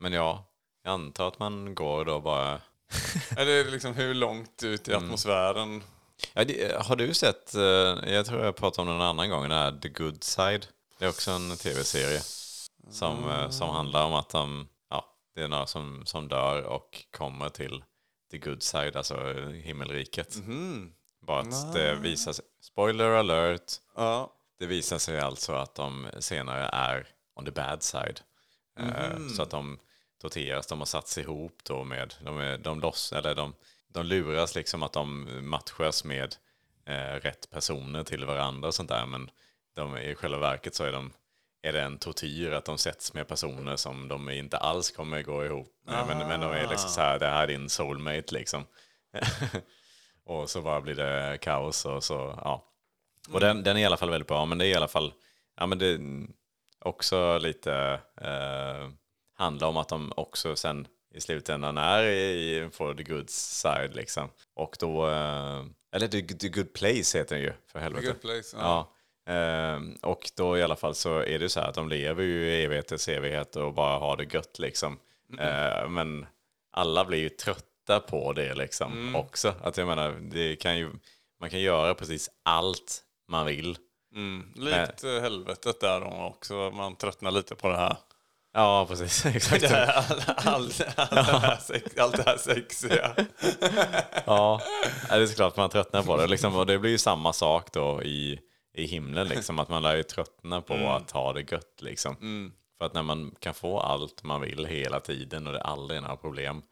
Men 0.00 0.12
ja, 0.12 0.44
jag 0.84 0.92
antar 0.92 1.28
att 1.28 1.38
man 1.38 1.74
går 1.74 2.04
då 2.04 2.20
bara... 2.20 2.60
Eller 3.36 3.64
liksom 3.70 3.94
hur 3.94 4.14
långt 4.14 4.62
ut 4.62 4.88
i 4.88 4.92
Mm. 4.92 5.04
atmosfären? 5.04 5.82
Ja, 6.32 6.44
det, 6.44 6.76
har 6.82 6.96
du 6.96 7.14
sett, 7.14 7.54
eh, 7.54 7.62
jag 8.12 8.26
tror 8.26 8.44
jag 8.44 8.56
pratade 8.56 8.82
om 8.82 8.86
det 8.88 8.92
någon 8.98 9.06
annan 9.08 9.30
gång, 9.30 9.42
den 9.42 9.50
här 9.50 9.78
The 9.82 9.88
Good 9.88 10.24
Side. 10.24 10.66
Det 10.98 11.04
är 11.04 11.08
också 11.08 11.30
en 11.30 11.56
tv-serie 11.56 12.20
som, 12.90 13.30
eh, 13.30 13.50
som 13.50 13.68
handlar 13.68 14.04
om 14.06 14.14
att 14.14 14.28
de, 14.28 14.68
ja, 14.90 15.04
det 15.34 15.42
är 15.42 15.48
några 15.48 15.66
som, 15.66 16.06
som 16.06 16.28
dör 16.28 16.62
och 16.62 17.04
kommer 17.16 17.48
till 17.48 17.84
The 18.30 18.38
Good 18.38 18.62
Side, 18.62 18.96
alltså 18.96 19.32
himmelriket. 19.52 20.34
Bara 21.26 21.40
att 21.40 21.72
det 21.72 21.94
visar 21.94 22.32
sig, 22.32 22.44
spoiler 22.62 23.10
alert, 23.10 23.72
Ja. 23.96 24.32
det 24.58 24.66
visar 24.66 24.98
sig 24.98 25.20
alltså 25.20 25.52
att 25.52 25.74
de 25.74 26.06
senare 26.18 26.68
är 26.72 27.08
on 27.36 27.44
the 27.44 27.50
bad 27.50 27.82
side. 27.82 28.20
Eh, 28.78 29.28
Så 29.36 29.42
att 29.42 29.50
de 29.50 29.78
torteras, 30.20 30.66
de 30.66 30.78
har 30.78 30.86
satts 30.86 31.18
ihop 31.18 31.58
då 31.62 31.84
med, 31.84 32.14
de, 32.24 32.38
är, 32.38 32.58
de, 32.58 32.80
loss, 32.80 33.12
eller 33.12 33.34
de, 33.34 33.54
de 33.94 34.06
luras 34.06 34.54
liksom 34.54 34.82
att 34.82 34.92
de 34.92 35.28
matchas 35.48 36.04
med 36.04 36.36
eh, 36.86 37.20
rätt 37.20 37.50
personer 37.50 38.04
till 38.04 38.24
varandra 38.24 38.68
och 38.68 38.74
sånt 38.74 38.88
där. 38.88 39.06
Men 39.06 39.30
de, 39.74 39.98
i 39.98 40.14
själva 40.14 40.38
verket 40.38 40.74
så 40.74 40.84
är, 40.84 40.92
de, 40.92 41.12
är 41.62 41.72
det 41.72 41.82
en 41.82 41.98
tortyr 41.98 42.50
att 42.50 42.64
de 42.64 42.78
sätts 42.78 43.14
med 43.14 43.28
personer 43.28 43.76
som 43.76 44.08
de 44.08 44.30
inte 44.30 44.56
alls 44.56 44.90
kommer 44.90 45.22
gå 45.22 45.44
ihop 45.44 45.68
med. 45.86 46.06
Men, 46.06 46.18
men 46.28 46.40
de 46.40 46.52
är 46.52 46.68
liksom 46.68 46.90
så 46.90 47.00
här, 47.00 47.18
det 47.18 47.26
här 47.26 47.42
är 47.42 47.46
din 47.46 47.68
soulmate 47.68 48.34
liksom. 48.34 48.64
och 50.24 50.50
så 50.50 50.62
bara 50.62 50.80
blir 50.80 50.94
det 50.94 51.38
kaos 51.40 51.84
och 51.84 52.04
så, 52.04 52.38
ja. 52.44 52.70
Och 53.32 53.40
den, 53.40 53.62
den 53.62 53.76
är 53.76 53.80
i 53.80 53.84
alla 53.84 53.96
fall 53.96 54.10
väldigt 54.10 54.28
bra, 54.28 54.44
men 54.44 54.58
det 54.58 54.66
är 54.66 54.68
i 54.68 54.74
alla 54.74 54.88
fall, 54.88 55.12
ja 55.56 55.66
men 55.66 55.78
det 55.78 55.86
är 55.86 56.00
också 56.78 57.38
lite, 57.38 58.00
eh, 58.20 58.90
handlar 59.34 59.68
om 59.68 59.76
att 59.76 59.88
de 59.88 60.12
också 60.16 60.56
sen 60.56 60.86
i 61.14 61.20
slutändan 61.20 61.78
är 61.78 62.02
i, 62.02 62.68
på 62.78 62.94
the 62.94 63.02
good 63.02 63.30
side 63.30 63.94
liksom. 63.94 64.28
Och 64.54 64.76
då, 64.80 65.08
eh, 65.08 65.64
eller 65.92 66.08
the, 66.08 66.22
the 66.22 66.48
good 66.48 66.72
place 66.72 67.18
heter 67.18 67.36
den 67.36 67.44
ju, 67.44 67.52
för 67.72 67.78
helvete. 67.78 68.06
good 68.06 68.20
place, 68.20 68.56
ja. 68.56 68.90
Eh, 69.26 69.80
och 70.02 70.30
då 70.36 70.58
i 70.58 70.62
alla 70.62 70.76
fall 70.76 70.94
så 70.94 71.18
är 71.18 71.38
det 71.38 71.48
så 71.48 71.60
här 71.60 71.68
att 71.68 71.74
de 71.74 71.88
lever 71.88 72.22
ju 72.22 72.50
i 72.50 72.64
evighetens 72.64 73.08
evighet 73.08 73.56
och 73.56 73.74
bara 73.74 73.98
har 73.98 74.16
det 74.16 74.34
gött 74.34 74.58
liksom. 74.58 74.98
Eh, 75.38 75.88
men 75.88 76.26
alla 76.72 77.04
blir 77.04 77.18
ju 77.18 77.28
trötta 77.28 78.00
på 78.00 78.32
det 78.32 78.54
liksom 78.54 79.16
också. 79.16 79.54
Att 79.62 79.76
jag 79.76 79.86
menar, 79.86 80.12
det 80.20 80.56
kan 80.56 80.78
ju, 80.78 80.90
man 81.40 81.50
kan 81.50 81.60
göra 81.60 81.94
precis 81.94 82.30
allt 82.42 83.02
man 83.28 83.46
vill. 83.46 83.78
Mm. 84.14 84.52
Likt 84.56 85.04
eh, 85.04 85.20
helvetet 85.20 85.80
där 85.80 86.00
då 86.00 86.06
också. 86.06 86.70
Man 86.70 86.96
tröttnar 86.96 87.30
lite 87.30 87.54
på 87.54 87.68
det 87.68 87.76
här. 87.76 87.96
Ja, 88.54 88.86
precis. 88.88 89.26
Exakt. 89.36 89.64
allt, 89.72 90.28
allt, 90.46 90.80
allt, 90.96 91.10
det 91.10 91.38
här 91.38 91.56
sex, 91.56 91.98
allt 91.98 92.16
det 92.16 92.22
här 92.26 92.36
sexiga. 92.36 93.14
Ja, 94.26 94.60
Ja, 95.08 95.16
det 95.16 95.22
är 95.22 95.26
såklart 95.26 95.56
man 95.56 95.70
tröttnar 95.70 96.02
på 96.02 96.16
det. 96.16 96.26
Liksom, 96.26 96.56
och 96.56 96.66
det 96.66 96.78
blir 96.78 96.90
ju 96.90 96.98
samma 96.98 97.32
sak 97.32 97.72
då 97.72 98.02
i, 98.02 98.38
i 98.74 98.86
himlen, 98.86 99.28
liksom, 99.28 99.58
att 99.58 99.68
man 99.68 99.82
lär 99.82 99.96
ju 99.96 100.02
tröttna 100.02 100.60
på 100.60 100.74
att 100.74 101.10
ha 101.10 101.32
det 101.32 101.52
gött. 101.52 101.78
Liksom. 101.80 102.16
För 102.78 102.86
att 102.86 102.94
när 102.94 103.02
man 103.02 103.34
kan 103.38 103.54
få 103.54 103.80
allt 103.80 104.22
man 104.22 104.40
vill 104.40 104.66
hela 104.66 105.00
tiden 105.00 105.46
och 105.46 105.52
det 105.52 105.58
är 105.58 105.62
aldrig 105.62 106.02
några 106.02 106.16
problem. 106.16 106.62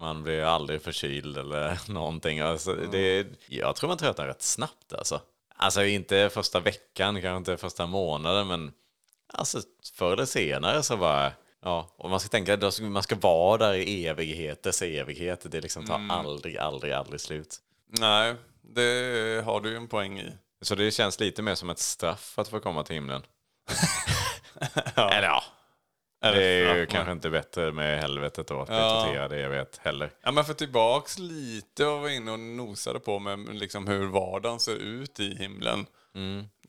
Man 0.00 0.22
blir 0.22 0.42
aldrig 0.42 0.82
förkyld 0.82 1.38
eller 1.38 1.78
någonting. 1.92 2.40
Alltså, 2.40 2.74
det, 2.74 3.26
jag 3.48 3.76
tror 3.76 3.88
man 3.88 3.98
tröttnar 3.98 4.26
rätt 4.26 4.42
snabbt 4.42 4.92
alltså. 4.92 5.20
Alltså 5.56 5.84
inte 5.84 6.30
första 6.32 6.60
veckan, 6.60 7.22
kanske 7.22 7.36
inte 7.36 7.56
första 7.56 7.86
månaden, 7.86 8.46
men 8.46 8.72
alltså 9.32 9.60
förr 9.94 10.12
eller 10.12 10.24
senare 10.24 10.82
så 10.82 10.96
bara... 10.96 11.32
Ja, 11.62 11.94
och 11.96 12.10
man 12.10 12.20
ska 12.20 12.28
tänka 12.28 12.54
att 12.54 12.80
man 12.80 13.02
ska 13.02 13.14
vara 13.16 13.58
där 13.58 13.74
i 13.74 14.06
evigheters 14.06 14.82
evigheter. 14.82 15.48
Det 15.48 15.60
liksom 15.60 15.86
tar 15.86 16.08
aldrig, 16.10 16.58
aldrig, 16.58 16.92
aldrig 16.92 17.20
slut. 17.20 17.56
Nej, 17.98 18.34
det 18.62 19.42
har 19.44 19.60
du 19.60 19.70
ju 19.70 19.76
en 19.76 19.88
poäng 19.88 20.18
i. 20.20 20.32
Så 20.62 20.74
det 20.74 20.90
känns 20.90 21.20
lite 21.20 21.42
mer 21.42 21.54
som 21.54 21.70
ett 21.70 21.78
straff 21.78 22.38
att 22.38 22.48
få 22.48 22.60
komma 22.60 22.82
till 22.84 22.94
himlen. 22.94 23.22
Eller 24.96 25.22
ja. 25.22 25.42
Det 26.20 26.44
är 26.44 26.76
ju 26.76 26.86
kanske 26.86 27.12
inte 27.12 27.30
bättre 27.30 27.72
med 27.72 28.00
helvetet 28.00 28.46
då, 28.46 28.60
att 28.60 28.68
bli 28.68 28.76
Ja. 28.76 29.04
torterad 29.04 29.32
i 29.32 29.36
evighet 29.36 29.80
heller. 29.82 30.10
Ja, 30.22 30.30
men 30.32 30.44
för 30.44 30.54
tillbaks 30.54 31.18
lite 31.18 31.86
och 31.86 32.00
var 32.00 32.08
inne 32.08 32.32
och 32.32 32.38
nosade 32.40 33.00
på 33.00 33.18
med 33.18 33.54
liksom 33.54 33.86
hur 33.86 34.06
vardagen 34.06 34.60
ser 34.60 34.76
ut 34.76 35.20
i 35.20 35.34
himlen. 35.36 35.86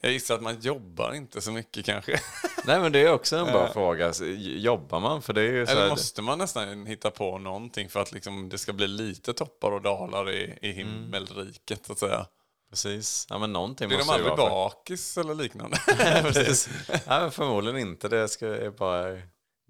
Jag 0.05 0.11
gissar 0.13 0.35
att 0.35 0.41
man 0.41 0.59
jobbar 0.59 1.13
inte 1.13 1.41
så 1.41 1.51
mycket 1.51 1.85
kanske. 1.85 2.19
Nej 2.65 2.79
men 2.79 2.91
det 2.91 2.99
är 2.99 3.13
också 3.13 3.35
en 3.37 3.45
bra 3.45 3.73
fråga. 3.73 4.13
Så, 4.13 4.25
Jobbar 4.37 4.99
man? 4.99 5.21
För 5.21 5.33
det 5.33 5.41
är 5.41 5.53
Eller 5.53 5.81
här, 5.81 5.89
måste 5.89 6.21
man 6.21 6.37
nästan 6.37 6.85
hitta 6.85 7.11
på 7.11 7.37
någonting 7.37 7.89
för 7.89 7.99
att 7.99 8.11
liksom 8.11 8.49
det 8.49 8.57
ska 8.57 8.73
bli 8.73 8.87
lite 8.87 9.33
toppar 9.33 9.71
och 9.71 9.81
dalar 9.81 10.31
i, 10.31 10.57
i 10.61 10.71
himmelriket 10.71 11.85
så 11.85 11.91
att 11.93 11.99
säga. 11.99 12.25
Precis. 12.69 13.27
Ja 13.29 13.37
men 13.37 13.53
någonting 13.53 13.87
Blir 13.87 13.97
de 13.97 14.03
måste 14.05 14.21
det 14.21 14.23
ju 14.23 14.29
aldrig 14.29 14.47
vara. 14.49 14.69
för- 14.69 14.75
bakis 14.79 15.17
eller 15.17 15.35
liknande? 15.35 15.77
Precis. 16.21 16.69
Ja, 17.07 17.31
förmodligen 17.31 17.79
inte. 17.79 18.07
Det 18.09 18.27
ska, 18.27 18.47
är 18.47 18.69
bara, 18.69 19.21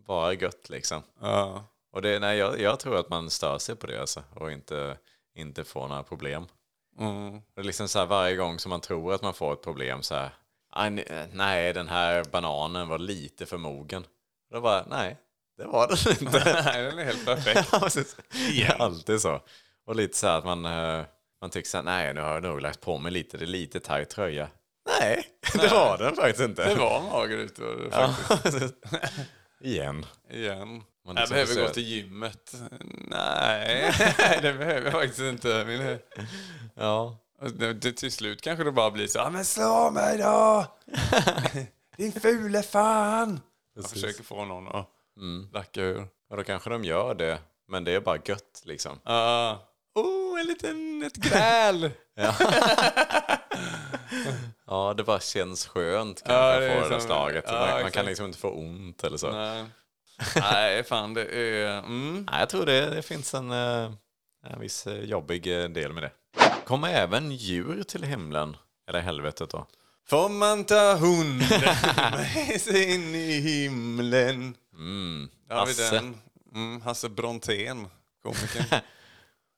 bara 0.08 0.34
gött 0.34 0.70
liksom. 0.70 1.02
ja. 1.22 1.66
Och 1.94 2.02
det, 2.02 2.20
nej, 2.20 2.38
jag, 2.38 2.60
jag 2.62 2.80
tror 2.80 2.96
att 2.98 3.10
man 3.10 3.30
stör 3.30 3.58
sig 3.58 3.76
på 3.76 3.88
det 3.88 4.02
alltså, 4.02 4.24
och 4.36 4.52
inte, 4.52 4.98
inte 5.36 5.64
får 5.64 5.88
några 5.88 6.04
problem. 6.04 6.46
Mm. 7.00 7.42
Det 7.56 7.62
är 7.62 7.64
liksom 7.64 7.88
så 7.88 8.00
här, 8.00 8.06
varje 8.06 8.36
gång 8.36 8.60
som 8.60 8.70
man 8.70 8.82
tror 8.82 9.14
att 9.14 9.22
man 9.22 9.34
får 9.34 9.54
ett 9.54 9.62
problem 9.64 10.04
så 10.04 10.16
här. 10.16 10.30
"Aj, 10.72 10.90
ne- 10.90 11.28
Nej, 11.34 11.74
den 11.74 11.88
här 11.88 12.24
bananen 12.24 12.88
var 12.88 12.98
lite 12.98 13.46
för 13.46 13.58
mogen. 13.58 14.06
Då 14.54 14.62
bara, 14.62 14.86
nej, 14.90 15.18
det 15.58 15.66
var 15.66 15.88
den 15.88 15.98
inte. 16.28 16.62
Nej, 16.66 16.84
den 16.84 17.00
är 17.00 17.04
helt 17.04 17.26
perfekt. 17.26 18.18
Det 18.32 18.64
är 18.64 18.82
alltid 18.82 19.22
så. 19.22 19.42
Och 19.88 19.96
lite 19.96 20.18
så 20.18 20.28
här 20.28 20.38
att 20.38 20.46
man, 20.46 20.66
eh, 20.66 21.06
man 21.42 21.50
tycker 21.50 21.70
så 21.70 21.78
här, 21.78 21.84
nej 21.84 22.14
nu 22.14 22.22
har 22.22 22.34
jag 22.34 22.44
nog 22.44 22.62
lagt 22.62 22.82
på 22.82 22.98
mig 22.98 23.12
lite, 23.12 23.38
det 23.38 23.46
är 23.46 23.48
lite 23.48 23.80
tajt 23.80 24.10
tröja. 24.10 24.48
Nej, 25.00 25.24
det 25.54 25.68
var 25.72 25.98
den 25.98 26.16
faktiskt 26.16 26.40
inte. 26.42 26.66
Det 26.70 26.76
var 26.76 27.02
mager 27.02 27.48
faktiskt. 28.28 28.76
Igen. 29.62 30.06
Igen. 30.32 30.68
Man 31.06 31.16
jag 31.16 31.16
liksom 31.16 31.36
behöver 31.36 31.68
gå 31.68 31.74
till 31.74 31.84
gymmet. 31.84 32.54
Nej, 33.08 33.94
det 34.42 34.54
behöver 34.54 34.82
jag 34.82 34.92
faktiskt 34.94 35.20
inte. 35.20 35.66
Min... 35.68 36.00
Ja. 36.76 37.18
Det, 37.54 37.92
till 37.92 38.12
slut 38.12 38.42
kanske 38.42 38.64
det 38.64 38.72
bara 38.72 38.92
blir 38.92 39.08
så 39.08 39.18
"Ja, 39.18 39.30
men 39.30 39.46
slå 39.46 39.92
mig 39.92 40.18
då! 40.18 40.66
Din 41.98 42.12
fule 42.12 42.64
fan! 42.64 43.40
Jag 43.76 43.90
försöker 43.90 44.24
få 44.24 44.46
någon 44.46 44.68
att 44.68 44.90
lacka 45.54 45.82
ur. 45.82 46.08
Och 46.30 46.38
då 46.38 46.44
kanske 46.44 46.70
de 46.70 46.84
gör 46.84 47.16
det, 47.16 47.40
men 47.68 47.84
det 47.84 47.92
är 47.92 48.00
bara 48.02 48.18
gött 48.26 48.62
liksom. 48.64 49.00
Ah. 49.04 49.56
Oh, 49.96 50.40
en 50.40 50.48
liten, 50.48 51.04
ett 51.04 51.16
gräl! 51.16 51.92
Ja, 52.18 52.36
det 54.98 55.04
bara 55.04 55.20
känns 55.20 55.68
skönt 55.68 56.22
Ja, 56.26 56.32
kanske 56.32 56.60
det 56.60 56.68
är 56.74 56.82
att 56.82 56.88
få 56.88 56.94
det 56.94 57.02
slaget. 57.02 57.44
ja, 57.48 57.68
man, 57.72 57.82
man 57.82 57.92
kan 57.92 58.06
liksom 58.06 58.26
inte 58.26 58.38
få 58.38 58.50
ont 58.50 59.04
eller 59.04 59.18
så. 59.18 59.32
Nej, 59.32 59.64
Nej. 59.64 59.70
Nej, 60.36 60.84
fan 60.84 61.14
det 61.14 61.26
är... 61.26 61.78
Mm. 61.78 62.28
jag 62.40 62.50
tror 62.50 62.66
det, 62.66 62.90
det 62.90 63.02
finns 63.02 63.34
en, 63.34 63.52
eh, 63.52 63.92
en 64.46 64.60
viss 64.60 64.88
eh, 64.88 65.00
jobbig 65.04 65.64
eh, 65.64 65.70
del 65.70 65.94
med 65.94 66.04
det. 66.04 66.12
Kommer 66.66 66.90
även 66.90 67.32
djur 67.32 67.84
till 67.84 68.04
himlen? 68.04 68.58
Eller 68.88 69.00
helvetet 69.00 69.50
då? 69.50 69.66
Får 70.10 70.30
man 70.30 70.64
ta 70.66 70.96
hunden 70.96 71.62
med 72.12 72.62
sig 72.62 72.94
in 72.96 73.16
i 73.16 73.32
himlen? 73.40 74.56
Mm. 74.74 75.30
Där 75.50 75.56
har 75.56 75.66
vi 75.66 75.72
Asse. 75.72 75.96
den. 75.96 76.18
Mm, 76.56 76.82
Hasse 76.82 77.10
Brontén, 77.10 77.88
komikern. 78.24 78.66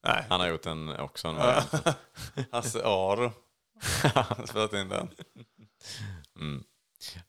Nej, 0.08 0.26
Han 0.30 0.40
har 0.40 0.48
gjort 0.48 0.66
en 0.66 1.00
också. 1.00 1.28
En. 1.28 1.36
Hasse 2.52 2.82
Aro. 2.86 3.32
Spelat 4.48 4.74
in 4.74 4.90
den. 4.90 5.10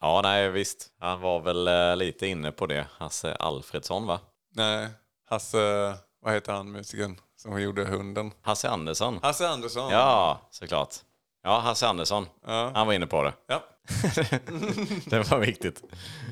ja, 0.00 0.20
nej 0.22 0.48
visst. 0.48 0.87
Han 1.00 1.20
var 1.20 1.40
väl 1.40 1.68
eh, 1.68 1.96
lite 1.96 2.26
inne 2.26 2.52
på 2.52 2.66
det. 2.66 2.87
Hasse 2.98 3.34
Alfredsson 3.34 4.06
va? 4.06 4.20
Nej, 4.54 4.88
Hasse, 5.28 5.94
vad 6.22 6.34
heter 6.34 6.52
han 6.52 6.72
musikern 6.72 7.20
som 7.37 7.61
gjorde 7.61 7.84
hunden? 7.84 8.32
Hasse 8.42 8.68
Andersson. 8.68 9.18
Hasse 9.22 9.48
Andersson. 9.48 9.92
Ja, 9.92 10.40
såklart. 10.50 10.94
Ja, 11.42 11.58
Hasse 11.61 11.87
Andersson. 11.88 12.26
Ja. 12.46 12.70
Han 12.74 12.87
var 12.87 12.94
inne 12.94 13.06
på 13.06 13.22
det. 13.22 13.32
Ja, 13.46 13.64
Det 15.06 15.30
var 15.30 15.38
viktigt 15.38 15.82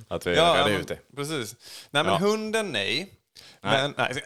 att 0.08 0.26
vi 0.26 0.36
ja 0.36 0.54
redde 0.58 0.70
ut 0.80 0.88
det. 0.88 0.98
precis. 1.16 1.56
Nej 1.90 2.04
men 2.04 2.12
Ja. 2.12 2.18
hunden 2.18 2.72
nej. 2.72 3.12
Men, 3.60 3.94
nej. 3.96 4.22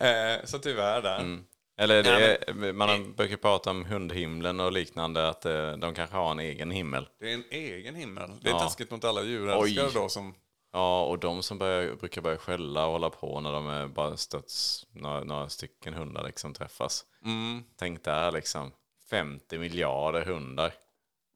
Eh, 0.00 0.44
Så 0.44 0.58
tyvärr 0.58 1.02
där. 1.02 1.18
Mm. 1.18 1.44
Eller 1.80 2.02
det, 2.02 2.72
man 2.72 3.12
brukar 3.12 3.36
prata 3.36 3.70
om 3.70 3.84
hundhimlen 3.84 4.60
och 4.60 4.72
liknande, 4.72 5.28
att 5.28 5.46
eh, 5.46 5.72
de 5.72 5.94
kanske 5.94 6.16
har 6.16 6.30
en 6.30 6.38
egen 6.38 6.70
himmel. 6.70 7.08
Det 7.20 7.30
är 7.30 7.34
en 7.34 7.44
egen 7.50 7.94
himmel. 7.94 8.30
Det 8.42 8.48
är 8.48 8.52
Ja. 8.52 8.58
taskigt 8.60 8.90
mot 8.90 9.04
alla 9.04 9.22
djurälskare 9.22 9.90
då 9.94 10.08
som... 10.08 10.34
Ja, 10.72 11.04
och 11.04 11.18
de 11.18 11.42
som 11.42 11.58
börjar, 11.58 11.94
brukar 11.94 12.20
börja 12.22 12.38
skälla 12.38 12.86
och 12.86 12.92
hålla 12.92 13.10
på 13.10 13.40
när 13.40 13.52
de 13.52 13.66
är 13.68 13.86
bara 13.86 14.16
stöts, 14.16 14.86
några, 14.92 15.24
några 15.24 15.48
stycken 15.48 15.94
hundar 15.94 16.24
liksom 16.24 16.54
träffas. 16.54 17.04
Mm. 17.24 17.64
Tänk 17.78 18.04
där 18.04 18.32
liksom, 18.32 18.72
50 19.10 19.58
miljarder 19.58 20.22
hundar. 20.24 20.72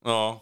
Ja. 0.04 0.40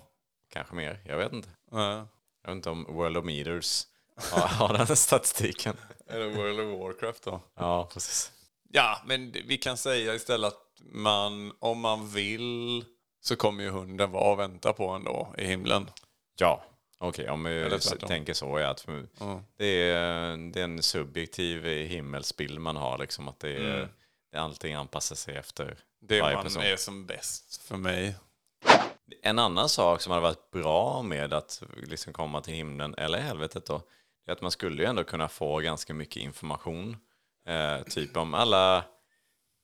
Kanske 0.53 0.75
mer, 0.75 1.01
jag 1.07 1.17
vet 1.19 1.33
inte. 1.33 1.49
ja. 1.71 2.07
Jag 2.45 2.51
vet 2.51 2.57
inte 2.57 2.71
om 2.71 2.85
World 2.89 3.17
of 3.17 3.25
Meters 3.25 3.87
har, 4.33 4.49
har 4.49 4.79
den 4.87 4.97
statistiken. 4.97 5.77
Eller 6.07 6.29
World 6.31 6.61
of 6.61 6.81
Warcraft 6.81 7.23
då. 7.23 7.41
Ja, 7.55 7.89
precis. 7.93 8.33
Ja, 8.75 8.99
men 9.07 9.33
vi 9.33 9.59
kan 9.59 9.77
säga 9.77 10.15
istället 10.15 10.53
att 10.53 10.83
man, 10.93 11.53
om 11.59 11.81
man 11.81 12.09
vill 12.09 12.85
så 13.21 13.37
kommer 13.37 13.65
ju 13.65 13.71
hunden 13.71 14.11
vara 14.11 14.33
och 14.33 14.39
vänta 14.39 14.73
på 14.73 14.89
en 14.89 15.05
då 15.05 15.35
i 15.39 15.45
himlen. 15.45 15.91
Ja, 16.39 16.65
okej, 16.99 17.31
om 17.31 17.45
vi 17.45 17.51
Eller 17.61 18.07
tänker 18.07 18.35
så 18.35 18.57
är 18.57 18.65
att 18.65 18.87
Ja. 19.19 19.43
det, 19.57 19.67
är, 19.91 20.37
det 20.53 20.61
är 20.61 20.65
en 20.65 20.83
subjektiv 20.83 21.65
himmelsbild 21.67 22.61
man 22.61 22.77
har, 22.77 22.99
liksom 22.99 23.29
att 23.29 23.41
det 23.41 23.51
är, 23.57 23.89
är 24.33 24.39
allting 24.39 24.75
anpassar 24.75 25.17
sig 25.17 25.37
efter 25.37 25.79
Det 26.01 26.21
varje 26.21 26.35
man 26.35 26.45
person. 26.45 26.63
är 26.63 26.77
som 26.77 27.07
bäst 27.07 27.63
för 27.63 27.77
mig. 27.77 28.15
En 29.23 29.39
annan 29.39 29.69
sak 29.69 30.01
som 30.01 30.11
hade 30.11 30.23
varit 30.23 30.51
bra 30.51 31.03
med 31.03 31.33
att 31.33 31.63
liksom 31.87 32.13
komma 32.13 32.41
till 32.41 32.55
himlen 32.55 32.95
eller 32.95 33.19
helvetet 33.21 33.67
då, 33.67 33.83
är 34.27 34.33
att 34.33 34.43
man 34.43 34.51
skulle 34.51 34.83
ju 34.83 34.89
ändå 34.89 35.05
kunna 35.05 35.29
få 35.29 35.59
ganska 35.59 35.95
mycket 35.95 36.17
information. 36.23 36.97
Eh, 37.47 37.83
typ 37.83 38.17
om 38.17 38.35
alla, 38.35 38.85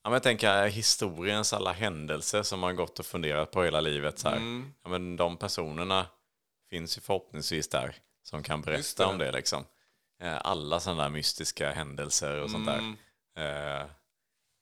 ja, 0.03 0.11
jag 0.13 0.23
tänker 0.23 0.67
historiens 0.67 1.53
alla 1.53 1.71
händelser 1.71 2.43
som 2.43 2.59
man 2.59 2.75
gått 2.75 2.99
och 2.99 3.05
funderat 3.05 3.51
på 3.51 3.63
hela 3.63 3.79
livet. 3.81 4.19
Så. 4.19 4.27
Mm. 4.27 4.73
Ja, 4.83 4.89
men 4.89 5.15
de 5.15 5.37
personerna 5.37 6.05
finns 6.69 6.97
ju 6.97 7.01
förhoppningsvis 7.01 7.69
där 7.69 7.95
som 8.23 8.43
kan 8.43 8.61
berätta 8.61 9.03
det. 9.03 9.09
om 9.09 9.17
det. 9.17 9.31
Liksom. 9.31 9.65
Eh, 10.21 10.37
alla 10.41 10.79
sådana 10.79 11.03
där 11.03 11.09
mystiska 11.09 11.71
händelser 11.71 12.41
och 12.41 12.51
sånt 12.51 12.65
där. 12.65 12.77
Mm. 12.77 12.97
Eh, 13.37 13.85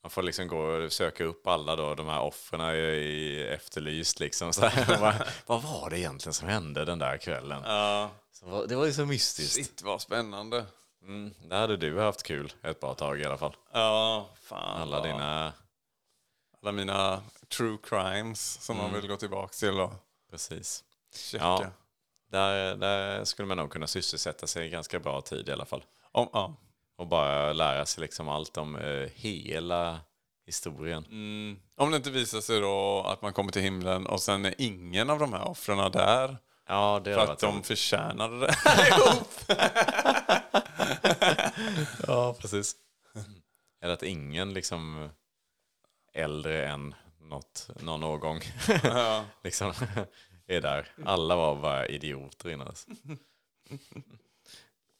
man 0.03 0.09
får 0.09 0.23
liksom 0.23 0.47
gå 0.47 0.57
och 0.57 0.91
söka 0.91 1.23
upp 1.23 1.47
alla 1.47 1.75
då, 1.75 1.95
de 1.95 2.07
här 2.07 2.21
offren 2.21 2.61
i, 2.75 3.47
Efterlyst. 3.53 4.19
Liksom, 4.19 4.53
så 4.53 4.61
Vad 5.45 5.63
var 5.63 5.89
det 5.89 5.99
egentligen 5.99 6.33
som 6.33 6.47
hände 6.47 6.85
den 6.85 6.99
där 6.99 7.17
kvällen? 7.17 7.61
Ja, 7.65 8.11
Så, 8.31 8.65
det 8.65 8.75
var 8.75 8.85
ju 8.85 8.93
så 8.93 9.05
mystiskt. 9.05 9.55
shit 9.55 9.81
vad 9.81 10.01
spännande. 10.01 10.65
Mm, 11.01 11.33
där 11.49 11.59
hade 11.59 11.77
du 11.77 11.99
haft 11.99 12.23
kul 12.23 12.53
ett 12.63 12.79
bra 12.79 12.93
tag 12.93 13.19
i 13.19 13.25
alla 13.25 13.37
fall. 13.37 13.55
Ja, 13.73 14.29
fan. 14.41 14.81
Alla 14.81 14.97
vad- 14.99 15.07
dina... 15.09 15.53
alla 16.61 16.71
mina 16.71 17.21
true 17.57 17.77
crimes 17.83 18.61
som 18.61 18.77
man 18.77 18.93
vill 18.93 19.07
gå 19.07 19.15
tillbaka 19.15 19.53
till 19.53 19.79
och 19.79 19.93
Precis. 20.31 20.83
checka. 21.15 21.43
Ja. 21.45 21.65
Där, 22.31 22.75
där 22.75 23.23
skulle 23.25 23.47
man 23.47 23.57
nog 23.57 23.71
kunna 23.71 23.87
sysselsätta 23.87 24.47
sig 24.47 24.69
ganska 24.69 24.99
bra 24.99 25.21
tid 25.21 25.49
i 25.49 25.51
alla 25.51 25.65
fall. 25.65 25.83
Om, 26.11 26.29
ja. 26.33 26.55
Och 26.97 27.07
bara 27.07 27.53
lära 27.53 27.85
sig 27.85 28.01
liksom 28.01 28.29
allt 28.29 28.57
om 28.57 28.75
eh, 28.75 29.09
hela 29.13 29.99
historien. 30.45 31.05
Mm. 31.05 31.59
Om 31.77 31.91
det 31.91 31.97
inte 31.97 32.11
visar 32.11 32.41
sig 32.41 32.59
då 32.61 33.03
att 33.07 33.21
man 33.21 33.33
kommer 33.33 33.51
till 33.51 33.61
himlen 33.61 34.07
och 34.07 34.21
sen 34.21 34.45
är 34.45 34.53
ingen 34.57 35.09
av 35.09 35.19
de 35.19 35.33
här 35.33 35.47
offren 35.47 35.91
där 35.91 36.37
Ja, 36.67 37.01
det 37.03 37.13
för 37.13 37.31
att 37.31 37.39
de 37.39 37.53
roligt. 37.55 37.67
förtjänade 37.67 38.39
det. 38.39 38.55
Ja, 42.07 42.35
precis. 42.39 42.75
Eller 43.81 43.93
att 43.93 44.03
ingen 44.03 44.53
liksom 44.53 45.09
äldre 46.13 46.67
än 46.67 46.95
något, 47.19 47.69
någon 47.79 48.03
årgång 48.03 48.41
ja. 48.83 49.25
liksom 49.43 49.73
är 50.47 50.61
där. 50.61 50.87
Alla 51.05 51.35
var 51.35 51.55
bara 51.55 51.87
idioter 51.87 52.49
innan. 52.49 52.73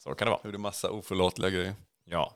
Så 0.03 0.15
kan 0.15 0.25
det 0.25 0.31
vara. 0.31 0.41
Gjorde 0.43 0.57
massa 0.57 0.89
oförlåtliga 0.89 1.49
grejer. 1.49 1.75
Ja. 2.05 2.33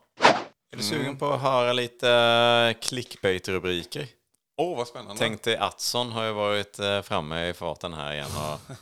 Är 0.71 0.77
du 0.77 0.83
sugen 0.83 1.17
på 1.17 1.33
att 1.33 1.41
höra 1.41 1.73
lite 1.73 2.09
eh, 2.09 2.79
clickbait-rubriker? 2.81 4.07
Åh, 4.57 4.77
vad 4.77 4.87
spännande. 4.87 5.17
Tänk 5.17 5.43
dig 5.43 5.57
Atson 5.57 6.11
har 6.11 6.25
ju 6.25 6.31
varit 6.31 6.79
eh, 6.79 7.01
framme 7.01 7.47
i 7.49 7.53
farten 7.53 7.93
här 7.93 8.13
igen 8.13 8.29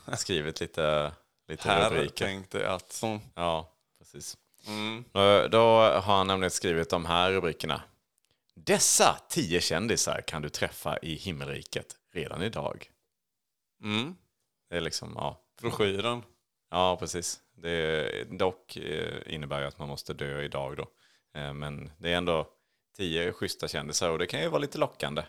och 0.07 0.17
skrivit 0.19 0.59
lite, 0.61 1.11
lite 1.47 1.69
här 1.69 1.89
rubriker. 1.89 2.25
tänkte 2.25 2.69
att 2.69 2.91
som... 2.91 3.21
Ja, 3.35 3.73
precis. 3.99 4.37
Mm. 4.67 5.03
Då, 5.11 5.47
då 5.47 5.59
har 5.79 6.17
han 6.17 6.27
nämligen 6.27 6.51
skrivit 6.51 6.89
de 6.89 7.05
här 7.05 7.31
rubrikerna. 7.31 7.81
Dessa 8.55 9.17
tio 9.29 9.61
kändisar 9.61 10.21
kan 10.21 10.41
du 10.41 10.49
träffa 10.49 10.97
i 10.97 11.15
himmelriket 11.15 11.95
redan 12.13 12.41
idag. 12.41 12.89
Mm. 13.83 14.15
Det 14.69 14.77
är 14.77 14.81
liksom, 14.81 15.13
ja. 15.15 15.41
Broschyren. 15.61 16.23
Ja, 16.71 16.97
precis. 16.99 17.39
Det 17.57 17.69
är, 17.69 18.25
dock 18.25 18.77
eh, 18.77 19.33
innebär 19.33 19.61
ju 19.61 19.67
att 19.67 19.79
man 19.79 19.87
måste 19.87 20.13
dö 20.13 20.41
idag 20.41 20.77
då. 20.77 20.87
Eh, 21.39 21.53
Men 21.53 21.91
det 21.97 22.13
är 22.13 22.17
ändå 22.17 22.47
tio 22.97 23.33
schyssta 23.33 23.67
kändisar 23.67 24.09
och 24.09 24.19
det 24.19 24.27
kan 24.27 24.41
ju 24.41 24.47
vara 24.47 24.59
lite 24.61 24.77
lockande. 24.77 25.23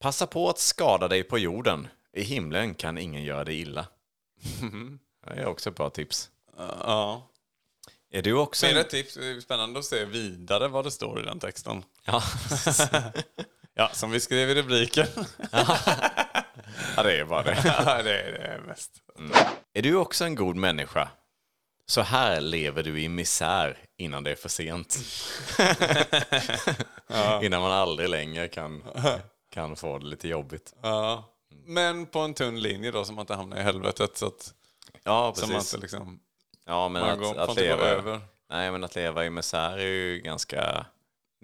Passa 0.00 0.26
på 0.26 0.48
att 0.48 0.58
skada 0.58 1.08
dig 1.08 1.22
på 1.22 1.38
jorden. 1.38 1.88
I 2.12 2.22
himlen 2.22 2.74
kan 2.74 2.98
ingen 2.98 3.22
göra 3.22 3.44
dig 3.44 3.60
illa. 3.60 3.86
Det 5.26 5.32
är 5.40 5.46
också 5.46 5.70
ett 5.70 5.76
bra 5.76 5.90
tips. 5.90 6.30
Ja. 6.56 7.28
Är 8.10 8.22
du 8.22 8.32
också... 8.32 8.66
Mer 8.66 8.76
ett 8.76 8.90
tips. 8.90 9.14
Det 9.14 9.26
är 9.26 9.40
spännande 9.40 9.78
att 9.78 9.84
se 9.84 10.04
vidare 10.04 10.68
vad 10.68 10.84
det 10.84 10.90
står 10.90 11.20
i 11.20 11.24
den 11.24 11.38
texten. 11.40 11.84
Ja. 12.04 12.22
Ja, 13.76 13.90
som 13.92 14.10
vi 14.10 14.20
skrev 14.20 14.50
i 14.50 14.54
rubriken. 14.54 15.06
ja, 16.96 17.02
det 17.02 17.18
är 17.20 17.24
bara 17.24 17.42
det. 17.42 17.62
ja, 17.64 18.02
det 18.02 18.22
är 18.22 18.32
det 18.32 18.60
mest. 18.66 18.90
Är 19.72 19.82
du 19.82 19.96
också 19.96 20.24
en 20.24 20.34
god 20.34 20.56
människa? 20.56 21.08
Så 21.86 22.00
här 22.00 22.40
lever 22.40 22.82
du 22.82 23.00
i 23.02 23.08
misär 23.08 23.78
innan 23.96 24.24
det 24.24 24.30
är 24.30 24.34
för 24.34 24.48
sent. 24.48 24.98
Innan 27.42 27.60
man 27.62 27.72
aldrig 27.72 28.08
längre 28.08 28.48
kan, 28.48 28.82
kan 29.50 29.76
få 29.76 29.98
det 29.98 30.06
lite 30.06 30.28
jobbigt. 30.28 30.74
Ja. 30.82 31.24
Men 31.66 32.06
på 32.06 32.18
en 32.18 32.34
tunn 32.34 32.60
linje 32.60 32.90
då, 32.90 33.04
så 33.04 33.12
man 33.12 33.22
inte 33.22 33.34
hamnar 33.34 33.56
i 33.56 33.62
helvetet. 33.62 34.16
Så 34.16 34.26
att 34.26 34.54
Ja, 35.02 35.32
så 35.36 35.40
man 35.46 35.50
precis. 35.56 35.74
inte 35.74 35.82
liksom... 35.82 36.20
Ja, 36.66 36.88
men 36.88 37.02
Man 37.02 37.10
att, 37.10 37.18
går, 37.18 37.38
att, 37.38 37.48
gå 37.48 37.54
leva, 37.54 37.82
över. 37.84 38.20
nej, 38.50 38.70
men 38.70 38.84
att 38.84 38.94
leva 38.94 39.24
i 39.24 39.30
misär 39.30 39.78
är 39.78 39.86
ju 39.86 40.20
ganska... 40.20 40.86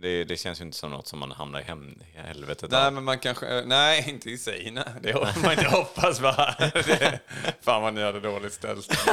Det, 0.01 0.25
det 0.25 0.37
känns 0.37 0.61
ju 0.61 0.65
inte 0.65 0.77
som 0.77 0.91
något 0.91 1.07
som 1.07 1.19
man 1.19 1.31
hamnar 1.33 1.61
i, 1.61 1.63
hem, 1.63 1.99
i 2.15 2.19
helvetet 2.19 2.71
Nej, 2.71 2.87
av. 2.87 2.93
men 2.93 3.05
man 3.05 3.19
kanske... 3.19 3.63
Nej, 3.67 4.05
inte 4.11 4.31
i 4.31 4.39
sig. 4.39 4.71
Nej. 4.71 4.85
Det 5.03 5.13
får 5.35 5.43
man 5.43 5.53
inte 5.53 5.69
hoppas 5.69 6.21
va? 6.21 6.55
Det, 6.59 7.21
fan 7.61 7.83
vad 7.83 7.95
ni 7.95 8.03
hade 8.03 8.21
dåligt 8.21 8.53
ställt. 8.53 9.09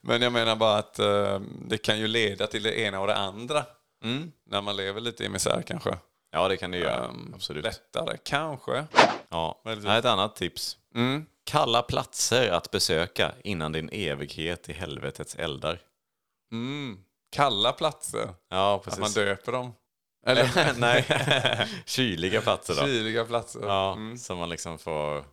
Men 0.00 0.22
jag 0.22 0.32
menar 0.32 0.56
bara 0.56 0.78
att 0.78 0.98
eh, 0.98 1.40
det 1.68 1.78
kan 1.78 1.98
ju 1.98 2.06
leda 2.06 2.46
till 2.46 2.62
det 2.62 2.80
ena 2.80 3.00
och 3.00 3.06
det 3.06 3.16
andra. 3.16 3.64
Mm. 4.04 4.32
När 4.46 4.62
man 4.62 4.76
lever 4.76 5.00
lite 5.00 5.24
i 5.24 5.28
misär 5.28 5.62
kanske. 5.66 5.98
Ja, 6.32 6.48
det 6.48 6.56
kan 6.56 6.70
det 6.70 6.78
göra. 6.78 7.04
Ehm, 7.04 7.32
Absolut. 7.34 7.64
Lättare, 7.64 8.16
kanske. 8.22 8.86
Ja. 9.28 9.62
Här 9.64 9.86
är 9.86 9.98
ett 9.98 10.04
annat 10.04 10.36
tips. 10.36 10.76
Mm. 10.94 11.26
Kalla 11.44 11.82
platser 11.82 12.50
att 12.50 12.70
besöka 12.70 13.32
innan 13.44 13.72
din 13.72 13.88
evighet 13.92 14.68
i 14.68 14.72
helvetets 14.72 15.34
eldar. 15.34 15.78
Mm. 16.52 17.03
Kalla 17.34 17.72
platser. 17.72 18.28
Ja, 18.50 18.76
Att 18.76 18.82
precis. 18.84 19.00
man 19.00 19.10
döper 19.12 19.52
dem. 19.52 19.72
Eller 20.26 20.74
Nej, 20.78 21.04
kyliga 21.86 22.40
platser 22.40 22.74
då. 22.74 22.80
kyliga 22.86 23.24
platser. 23.24 23.60
Ja, 23.62 23.92
Mm. 23.92 24.18
så 24.18 24.34
man 24.36 24.48
liksom 24.48 24.78
får 24.78 25.24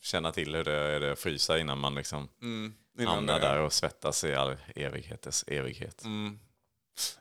känna 0.00 0.32
till 0.32 0.54
hur 0.54 0.64
det 0.64 0.72
är 0.76 1.00
det 1.00 1.12
att 1.12 1.18
frysa 1.18 1.58
innan 1.58 1.78
man 1.78 1.94
liksom 1.94 2.28
Mm. 2.42 2.74
Innan 2.98 3.14
hamnar 3.14 3.40
där 3.40 3.58
och 3.60 3.72
svettas 3.72 4.24
i 4.24 4.34
all 4.34 4.56
evighetens 4.76 5.44
evighet. 5.46 6.04
Mm. 6.04 6.38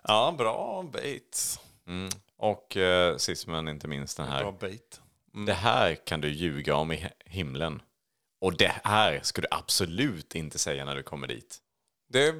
Ja, 0.04 0.36
bra 0.38 0.84
bait. 0.94 1.60
Mm. 1.88 2.10
Och 2.38 2.78
eh, 2.78 3.18
sist 3.18 3.48
men 3.48 3.68
inte 3.68 3.88
minst 3.88 4.18
den 4.18 4.26
Bra 4.26 4.36
här. 4.36 4.52
bait. 4.52 5.02
Det 5.46 5.54
här 5.54 5.96
kan 5.96 6.22
du 6.22 6.30
ljuga 6.30 6.76
om 6.76 6.92
i 6.92 7.08
himlen. 7.26 7.82
Och 8.42 8.58
det 8.58 8.76
här 8.84 9.20
ska 9.24 9.42
du 9.42 9.48
absolut 9.52 10.36
inte 10.36 10.58
säga 10.60 10.86
när 10.86 10.96
du 10.96 11.04
kommer 11.04 11.28
dit. 11.28 11.58
Det 12.10 12.34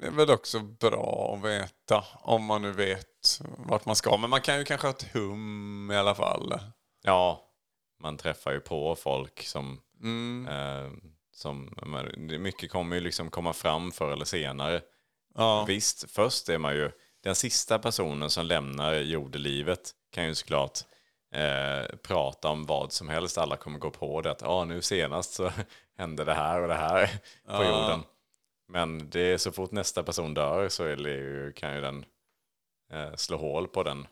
det 0.00 0.06
är 0.06 0.10
väl 0.10 0.30
också 0.30 0.60
bra 0.60 1.34
att 1.34 1.44
veta 1.44 2.04
om 2.22 2.44
man 2.44 2.62
nu 2.62 2.72
vet 2.72 3.40
vart 3.58 3.84
man 3.84 3.96
ska. 3.96 4.16
Men 4.16 4.30
man 4.30 4.40
kan 4.40 4.58
ju 4.58 4.64
kanske 4.64 4.86
ha 4.86 4.94
ett 4.94 5.14
hum 5.14 5.90
i 5.92 5.96
alla 5.96 6.14
fall. 6.14 6.60
Ja, 7.02 7.44
man 8.02 8.16
träffar 8.16 8.52
ju 8.52 8.60
på 8.60 8.96
folk 8.96 9.42
som... 9.46 9.80
Mm. 10.02 10.48
Eh, 10.48 10.92
som 11.32 11.74
mycket 12.38 12.70
kommer 12.70 12.96
ju 12.96 13.02
liksom 13.02 13.30
komma 13.30 13.52
fram 13.52 13.92
förr 13.92 14.12
eller 14.12 14.24
senare. 14.24 14.80
Ja. 15.34 15.64
Visst, 15.64 16.10
först 16.10 16.48
är 16.48 16.58
man 16.58 16.74
ju... 16.74 16.90
Den 17.22 17.34
sista 17.34 17.78
personen 17.78 18.30
som 18.30 18.46
lämnar 18.46 18.94
jordelivet 18.94 19.90
kan 20.12 20.26
ju 20.26 20.34
såklart 20.34 20.78
eh, 21.34 21.96
prata 21.96 22.48
om 22.48 22.66
vad 22.66 22.92
som 22.92 23.08
helst. 23.08 23.38
Alla 23.38 23.56
kommer 23.56 23.78
gå 23.78 23.90
på 23.90 24.20
det 24.20 24.30
att 24.30 24.42
ah, 24.42 24.64
nu 24.64 24.82
senast 24.82 25.32
så 25.32 25.52
hände 25.98 26.24
det 26.24 26.34
här 26.34 26.62
och 26.62 26.68
det 26.68 26.74
här 26.74 27.10
på 27.46 27.64
jorden. 27.64 28.02
Men 28.68 29.10
det 29.10 29.20
är 29.20 29.38
så 29.38 29.52
fort 29.52 29.72
nästa 29.72 30.02
person 30.02 30.34
dör 30.34 30.68
så 30.68 30.84
är 30.84 30.96
det 30.96 31.10
ju, 31.10 31.52
kan 31.52 31.74
ju 31.74 31.80
den 31.80 32.04
eh, 32.92 33.14
slå 33.14 33.36
hål 33.36 33.68
på 33.68 33.82
den, 33.82 34.06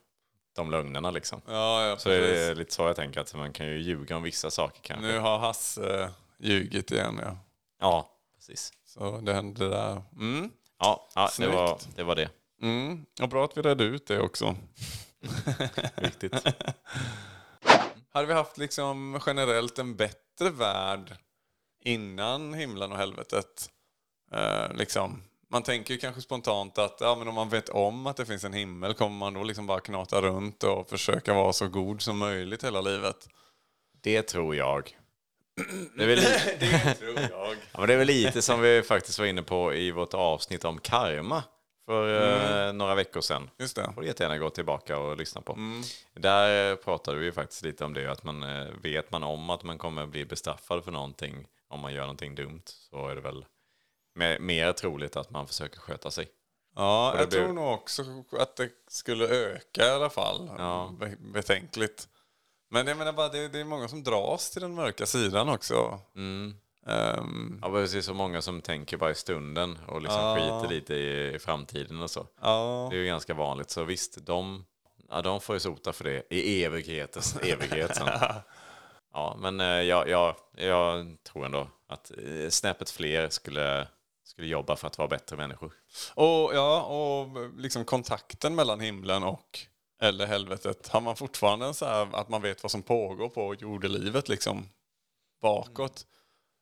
de 0.57 0.71
lögnerna 0.71 1.11
liksom. 1.11 1.41
Ja, 1.47 1.87
ja, 1.87 1.97
Så 1.97 2.11
är 2.11 2.21
det 2.21 2.27
precis. 2.27 2.59
lite 2.59 2.75
så 2.75 2.83
jag 2.83 2.97
tänker 2.97 3.21
att 3.21 3.35
man 3.35 3.53
kan 3.53 3.67
ju 3.67 3.79
ljuga 3.79 4.17
om 4.17 4.23
vissa 4.23 4.51
saker 4.51 4.81
kanske. 4.83 5.07
Nu 5.07 5.19
har 5.19 5.39
Hasse 5.39 6.11
ljugit 6.39 6.91
igen 6.91 7.21
ja. 7.23 7.39
Ja, 7.81 8.11
precis. 8.37 8.73
Så 8.85 9.21
det 9.21 9.35
hände 9.35 9.69
där. 9.69 10.03
Mm. 10.13 10.51
Ja, 10.79 11.09
ja 11.15 11.31
det, 11.39 11.49
var, 11.49 11.79
det 11.97 12.03
var 12.03 12.15
det. 12.15 12.29
Mm. 12.63 13.07
Och 13.23 13.29
bra 13.29 13.45
att 13.45 13.57
vi 13.57 13.63
redde 13.63 13.85
ut 13.85 14.07
det 14.07 14.21
också. 14.21 14.57
Viktigt. 15.97 16.35
Hade 18.13 18.27
vi 18.27 18.33
haft 18.33 18.59
liksom 18.59 19.21
generellt 19.27 19.79
en 19.79 19.97
bättre 19.97 20.51
värld 20.51 21.17
innan 21.85 22.55
himlen 22.55 22.93
och 22.93 22.99
helvetet? 22.99 23.71
Eh, 24.33 24.75
liksom. 24.75 25.23
Man 25.49 25.63
tänker 25.63 25.95
ju 25.95 26.01
kanske 26.01 26.21
spontant 26.21 26.79
att 26.79 26.97
ja, 27.01 27.17
men 27.19 27.29
om 27.29 27.35
man 27.35 27.49
vet 27.49 27.69
om 27.69 28.07
att 28.07 28.17
det 28.17 28.27
finns 28.27 28.45
en 28.45 28.53
himmel 28.53 28.95
kommer 28.95 29.17
man 29.17 29.35
då 29.35 29.43
liksom 29.43 29.67
bara 29.67 29.81
knata 29.81 30.23
runt 30.23 30.63
och 30.63 30.89
försöka 30.89 31.35
vara 31.35 31.53
så 31.53 31.69
god 31.69 32.03
som 32.03 32.19
möjligt 32.19 32.65
hela 32.65 32.81
livet? 32.81 33.29
Det 34.03 34.23
tror 34.23 34.57
jag. 34.57 34.97
Det 35.97 36.03
är, 36.03 36.07
väl 36.07 36.19
lite, 36.19 36.57
Det 36.61 36.95
tror 36.95 37.21
jag. 37.21 37.57
ja, 37.73 37.79
men 37.79 37.87
det 37.87 37.95
är 37.95 37.99
väl 37.99 38.07
lite 38.07 38.43
som 38.43 38.61
vi 38.61 38.83
faktiskt 38.83 39.19
var 39.19 39.27
inne 39.27 39.43
på 39.43 39.75
i 39.75 39.91
vårt 39.91 40.15
avsnitt 40.15 40.65
om 40.65 40.79
karma 40.79 41.43
för 41.87 42.67
eh, 42.69 42.73
några 42.73 42.95
veckor 42.95 43.21
sedan. 43.21 43.51
Just 43.59 43.77
det. 43.77 43.93
får 43.95 44.01
du 44.01 44.07
jättegärna 44.07 44.39
gå 44.39 44.51
tillbaka 44.51 44.99
och 44.99 45.17
lyssna 45.17 45.41
på. 45.41 45.59
Där 46.15 46.71
eh, 46.71 46.77
pratade 46.77 47.19
vi 47.19 47.33
faktiskt 47.33 47.63
lite 47.63 47.85
om 47.85 47.95
det, 47.95 48.13
att 48.13 48.25
man 48.25 48.43
eh, 48.43 48.67
vet 48.83 49.11
man 49.11 49.23
om 49.23 49.51
att 49.51 49.63
man 49.63 49.79
kommer 49.79 50.07
bli 50.07 50.25
bestraffad 50.25 50.85
för 50.85 50.93
någonting 50.93 51.47
om 51.69 51.81
man 51.81 51.95
gör 51.95 52.01
någonting 52.01 52.35
dumt 52.35 52.63
så 52.67 53.09
är 53.09 53.15
det 53.15 53.21
väl 53.21 53.45
mer, 54.17 54.39
mer 54.39 54.73
troligt 54.73 55.17
att 55.17 55.31
man 55.31 55.47
försöker 55.47 55.81
sköta 55.81 56.11
sig. 56.11 56.29
Ja, 56.77 57.19
jag 57.19 57.29
blir- 57.29 57.41
tror 57.41 57.53
nog 57.53 57.73
också 57.75 58.03
att 58.39 58.57
det 58.57 58.69
skulle 58.89 59.29
öka 59.29 59.87
i 59.87 59.91
alla 59.91 60.11
fall. 60.11 60.51
Ja. 60.59 60.95
Be- 61.01 61.17
betänkligt. 61.33 62.09
Men 62.71 62.87
jag 62.87 62.97
menar 62.97 63.13
bara, 63.13 63.29
det, 63.29 63.49
det 63.49 63.61
är 63.61 63.65
många 63.65 63.89
som 63.89 64.03
dras 64.03 64.51
till 64.51 64.63
den 64.63 64.75
mörka 64.75 65.07
sidan 65.07 65.49
också. 65.49 66.01
Mm. 66.17 66.55
Ehm, 66.87 67.59
Ja, 67.63 67.71
precis 67.71 68.07
så 68.07 68.15
många 68.15 68.43
som 68.43 68.61
tänker 68.61 68.97
bara 68.97 69.11
i 69.11 69.15
stunden 69.15 69.79
och 69.89 70.03
liksom 70.03 70.21
Ja. 70.21 70.35
skiter 70.37 70.75
lite 70.75 70.95
i, 70.95 71.35
i 71.35 71.39
framtiden 71.39 72.01
och 72.03 72.11
så. 72.11 72.27
ja. 72.43 72.89
Det 72.91 72.97
är 72.97 73.01
ju 73.01 73.07
ganska 73.07 73.35
vanligt, 73.35 73.71
så 73.71 73.85
visst, 73.85 74.27
de, 74.27 74.65
ja, 75.11 75.23
de 75.23 75.41
får 75.41 75.57
ju 75.57 75.61
sota 75.61 75.93
för 75.93 76.05
det 76.05 76.23
i 76.31 76.65
evighetens 76.65 77.37
evighet 77.43 77.97
sen. 77.97 78.09
Ja, 79.13 79.37
men 79.41 79.61
eh, 79.61 79.67
jag, 79.67 80.09
jag, 80.09 80.37
jag 80.57 81.17
tror 81.23 81.45
ändå 81.47 81.69
att 81.89 82.11
eh, 82.11 82.49
snäppet 82.51 82.91
fler 82.91 83.29
skulle, 83.29 83.89
skulle 84.37 84.49
jobba 84.49 84.77
för 84.77 84.87
att 84.87 84.99
vara 84.99 85.09
bättre 85.09 85.37
människor. 85.37 85.73
Och, 86.15 86.55
ja, 86.55 86.83
och 86.83 87.51
liksom 87.59 87.85
kontakten 87.85 88.55
mellan 88.55 88.81
himlen 88.81 89.23
och 89.23 89.59
eller 90.03 90.27
helvetet. 90.27 90.89
Har 90.89 91.01
man 91.01 91.17
fortfarande 91.17 91.75
så 91.75 91.87
här 91.87 92.09
att 92.13 92.29
man 92.29 92.43
vet 92.43 92.63
vad 92.63 92.73
som 92.73 92.83
pågår 92.83 93.29
på 93.29 93.55
jordelivet 93.55 94.29
liksom 94.29 94.69
bakåt? 95.43 96.07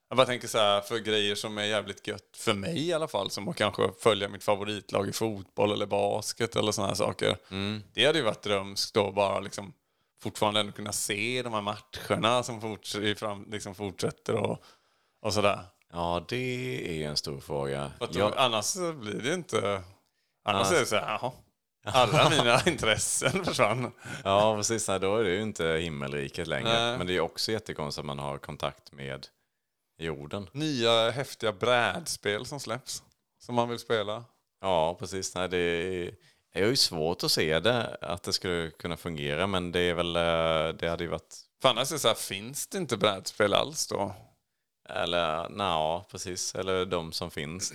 Jag 0.09 0.17
bara 0.17 0.27
tänker 0.27 0.49
så 0.49 0.59
här 0.59 0.81
för 0.81 0.99
grejer 0.99 1.35
som 1.35 1.59
är 1.59 1.65
jävligt 1.65 2.07
gött 2.07 2.37
för 2.37 2.55
mig 2.55 2.89
i 2.89 2.93
alla 2.93 3.09
fall. 3.09 3.31
Som 3.31 3.49
att 3.49 3.57
kanske 3.57 3.93
följa 4.01 4.29
mitt 4.29 4.45
favoritlag 4.45 5.09
i 5.09 5.13
fotboll 5.13 5.73
eller 5.73 5.87
basket 5.87 6.57
eller 6.57 6.73
sådana 6.73 6.89
här 6.89 6.97
saker. 6.97 7.37
Det 7.95 8.07
hade 8.07 8.19
ju 8.19 8.25
varit 8.25 8.43
drömskt 8.43 8.95
då 8.95 9.13
bara 9.13 9.41
liksom 9.41 9.73
fortfarande 10.23 10.61
ändå 10.61 10.73
kunna 10.73 10.93
se 10.93 11.43
de 11.43 11.53
här 11.53 11.61
matcherna 11.61 12.43
som 12.43 12.61
forts 12.61 12.97
liksom 13.51 13.75
fortsätter 13.75 14.35
och, 14.35 14.65
och 15.23 15.35
sådär. 15.35 15.61
Ja, 15.95 16.25
det 16.29 17.03
är 17.03 17.09
en 17.09 17.17
stor 17.17 17.41
fråga. 17.41 17.93
Jag, 18.11 18.33
Annars 18.37 18.75
blir 18.75 19.23
det 19.23 19.35
inte... 19.35 19.83
Annars 20.45 20.73
är 20.73 20.81
det 20.81 20.87
så 20.87 20.97
här, 20.97 21.19
jaha. 21.23 21.33
Alla 21.85 22.31
mina 22.39 22.63
intressen 22.67 23.45
försvann. 23.45 23.93
ja, 24.25 24.57
precis. 24.57 24.87
Då 24.87 25.17
är 25.17 25.25
det 25.25 25.31
ju 25.31 25.43
inte 25.43 25.67
himmelriket 25.67 26.47
längre. 26.47 26.73
Nej. 26.73 26.99
Men 26.99 27.07
det 27.07 27.17
är 27.17 27.21
också 27.21 27.53
jättekonstigt 27.53 28.01
att 28.01 28.07
man 28.07 28.19
har 28.19 28.39
kontakt 28.39 28.93
med 28.93 29.27
jorden. 29.99 30.49
Nya 30.53 31.11
häftiga 31.11 31.53
brädspel 31.53 32.47
som 32.47 32.61
släpps. 32.61 33.03
Som 33.39 33.55
man 33.55 33.69
vill 33.69 33.79
spela. 33.79 34.25
Ja, 34.61 34.97
precis. 34.99 35.35
Nej, 35.35 35.49
det 35.49 35.59
är, 35.59 36.15
jag 36.53 36.63
har 36.63 36.69
ju 36.69 36.77
svårt 36.77 37.25
att 37.25 37.33
se 37.33 37.61
det, 37.61 37.97
att 38.01 38.23
det 38.23 38.33
skulle 38.33 38.71
kunna 38.71 38.97
fungera, 38.97 39.47
men 39.47 39.73
det 39.73 39.81
är 39.81 39.95
väl, 39.95 40.17
eh, 40.17 40.79
det 40.79 40.89
hade 40.89 41.05
ju 41.05 41.11
varit, 41.11 41.37
För 41.63 41.69
annars 41.69 41.91
är 41.91 41.95
det 41.95 41.99
så 41.99 42.09
här, 42.09 42.15
finns 42.15 42.67
det 42.67 42.79
inte 42.79 42.97
brädspel 42.97 43.55
alls 43.55 43.87
då? 43.87 44.15
Eller 44.89 45.51
ja, 45.59 46.07
precis, 46.11 46.55
eller 46.55 46.85
de 46.85 47.13
som 47.13 47.31
finns. 47.31 47.73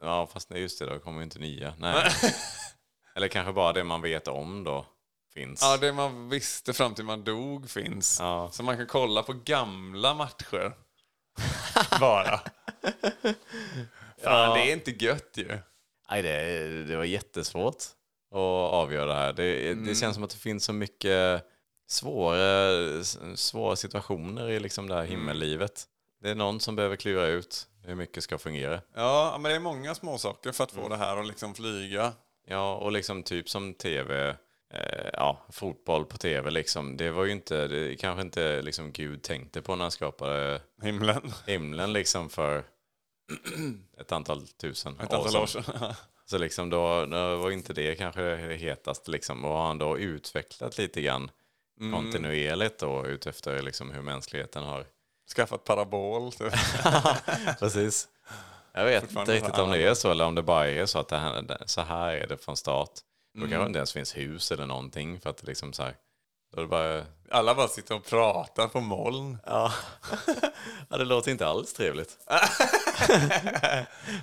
Ja, 0.00 0.26
fast 0.26 0.50
just 0.50 0.78
det, 0.78 0.86
då 0.86 0.98
kommer 0.98 1.18
ju 1.18 1.24
inte 1.24 1.38
nya. 1.38 1.74
Nej. 1.78 2.12
eller 3.14 3.28
kanske 3.28 3.52
bara 3.52 3.72
det 3.72 3.84
man 3.84 4.02
vet 4.02 4.28
om 4.28 4.64
då 4.64 4.86
finns. 5.34 5.62
Ja, 5.62 5.76
det 5.76 5.92
man 5.92 6.28
visste 6.28 6.72
fram 6.72 6.94
till 6.94 7.04
man 7.04 7.24
dog 7.24 7.70
finns. 7.70 8.20
Ja. 8.20 8.50
Så 8.52 8.62
man 8.62 8.76
kan 8.76 8.86
kolla 8.86 9.22
på 9.22 9.32
gamla 9.32 10.14
matcher. 10.14 10.72
Bara. 12.00 12.40
Fan, 14.22 14.54
det 14.54 14.70
är 14.70 14.72
inte 14.72 15.04
gött 15.04 15.32
ju. 15.34 15.58
Nej, 16.10 16.22
det, 16.22 16.84
det 16.84 16.96
var 16.96 17.04
jättesvårt 17.04 17.82
att 18.30 18.72
avgöra 18.72 19.06
det 19.06 19.14
här. 19.14 19.32
Det, 19.32 19.74
det 19.74 19.94
känns 19.94 20.14
som 20.14 20.24
att 20.24 20.30
det 20.30 20.36
finns 20.36 20.64
så 20.64 20.72
mycket 20.72 21.44
svåra, 21.88 23.04
svåra 23.36 23.76
situationer 23.76 24.50
i 24.50 24.60
liksom 24.60 24.88
det 24.88 24.94
här 24.94 25.04
himmellivet. 25.04 25.86
Det 26.22 26.30
är 26.30 26.34
någon 26.34 26.60
som 26.60 26.76
behöver 26.76 26.96
klura 26.96 27.26
ut 27.26 27.66
hur 27.84 27.94
mycket 27.94 28.24
ska 28.24 28.38
fungera. 28.38 28.80
Ja, 28.94 29.36
men 29.40 29.50
det 29.50 29.56
är 29.56 29.60
många 29.60 29.94
små 29.94 30.18
saker 30.18 30.52
för 30.52 30.64
att 30.64 30.72
få 30.72 30.88
det 30.88 30.96
här 30.96 31.16
att 31.16 31.26
liksom 31.26 31.54
flyga. 31.54 32.12
Ja, 32.46 32.74
och 32.76 32.92
liksom 32.92 33.22
typ 33.22 33.48
som 33.48 33.74
tv, 33.74 34.28
eh, 34.74 35.08
ja, 35.12 35.46
fotboll 35.50 36.04
på 36.04 36.16
tv 36.18 36.50
liksom. 36.50 36.96
Det 36.96 37.10
var 37.10 37.24
ju 37.24 37.32
inte, 37.32 37.68
det 37.68 37.96
kanske 37.96 38.22
inte 38.22 38.62
liksom 38.62 38.92
Gud 38.92 39.22
tänkte 39.22 39.62
på 39.62 39.76
när 39.76 39.84
han 39.84 39.90
skapade 39.90 40.60
Himlen. 40.82 41.32
himlen 41.46 41.92
liksom 41.92 42.28
för 42.30 42.64
ett 44.00 44.12
antal 44.12 44.46
tusen 44.48 45.00
Ett 45.00 45.12
antal 45.12 45.42
år 45.42 45.46
sedan. 45.46 45.94
Så 46.24 46.38
liksom 46.38 46.70
då, 46.70 47.06
då 47.06 47.36
var 47.36 47.50
inte 47.50 47.72
det 47.72 47.94
kanske 47.94 48.22
det 48.22 48.56
hetaste 48.56 49.10
liksom. 49.10 49.44
Och 49.44 49.50
har 49.50 49.66
han 49.66 49.78
då 49.78 49.98
utvecklat 49.98 50.78
lite 50.78 51.00
grann 51.02 51.30
Mm. 51.80 51.92
kontinuerligt 51.92 52.78
då 52.78 53.06
utefter 53.06 53.62
liksom 53.62 53.90
hur 53.90 54.02
mänskligheten 54.02 54.62
har... 54.62 54.86
Skaffat 55.36 55.64
parabol. 55.64 56.32
Typ. 56.32 56.52
Precis. 57.58 58.08
Jag 58.72 58.84
vet 58.84 59.10
inte 59.10 59.32
riktigt 59.32 59.58
om 59.58 59.70
det 59.70 59.86
är 59.86 59.94
så 59.94 60.10
eller 60.10 60.24
om 60.24 60.34
det 60.34 60.42
bara 60.42 60.68
är 60.68 60.86
så 60.86 60.98
att 60.98 61.08
det 61.08 61.18
här, 61.18 61.62
så 61.66 61.80
här 61.80 62.12
är 62.12 62.26
det 62.26 62.36
från 62.36 62.56
start. 62.56 62.90
Då 63.34 63.38
Mm. 63.40 63.50
kanske 63.50 63.66
inte 63.66 63.78
ens 63.78 63.92
finns 63.92 64.16
hus 64.16 64.52
eller 64.52 64.66
någonting 64.66 65.20
för 65.20 65.30
att 65.30 65.36
det 65.36 65.46
liksom 65.46 65.72
så 65.72 65.82
här... 65.82 65.96
Då 66.56 66.66
bara... 66.66 67.04
Alla 67.30 67.54
bara 67.54 67.68
sitter 67.68 67.94
och 67.94 68.04
pratar 68.04 68.68
på 68.68 68.80
moln. 68.80 69.38
Ja, 69.46 69.72
ja 70.88 70.96
det 70.96 71.04
låter 71.04 71.30
inte 71.30 71.46
alls 71.46 71.72
trevligt. 71.72 72.18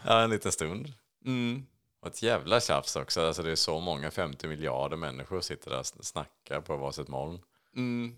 ja, 0.05 0.21
en 0.21 0.29
liten 0.29 0.51
stund. 0.51 0.93
Mm. 1.25 1.65
Och 2.01 2.07
ett 2.07 2.21
jävla 2.23 2.59
tjafs 2.59 2.95
också. 2.95 3.27
Alltså 3.27 3.43
det 3.43 3.51
är 3.51 3.55
så 3.55 3.79
många, 3.79 4.11
50 4.11 4.47
miljarder 4.47 4.97
människor 4.97 5.41
sitter 5.41 5.69
där 5.71 5.79
och 5.79 5.85
snackar 5.85 6.61
på 6.61 6.77
varsitt 6.77 7.07
moln. 7.07 7.39
Mm. 7.75 8.15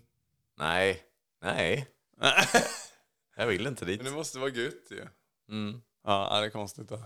Nej, 0.58 1.02
nej. 1.42 1.86
Jag 3.36 3.46
vill 3.46 3.66
inte 3.66 3.84
dit. 3.84 4.02
Men 4.02 4.12
det 4.12 4.16
måste 4.16 4.38
vara 4.38 4.50
gött 4.50 4.90
ju. 4.90 5.06
Mm. 5.50 5.80
Ja, 6.04 6.40
det 6.40 6.46
är 6.46 6.50
konstigt. 6.50 6.88
Då. 6.88 6.98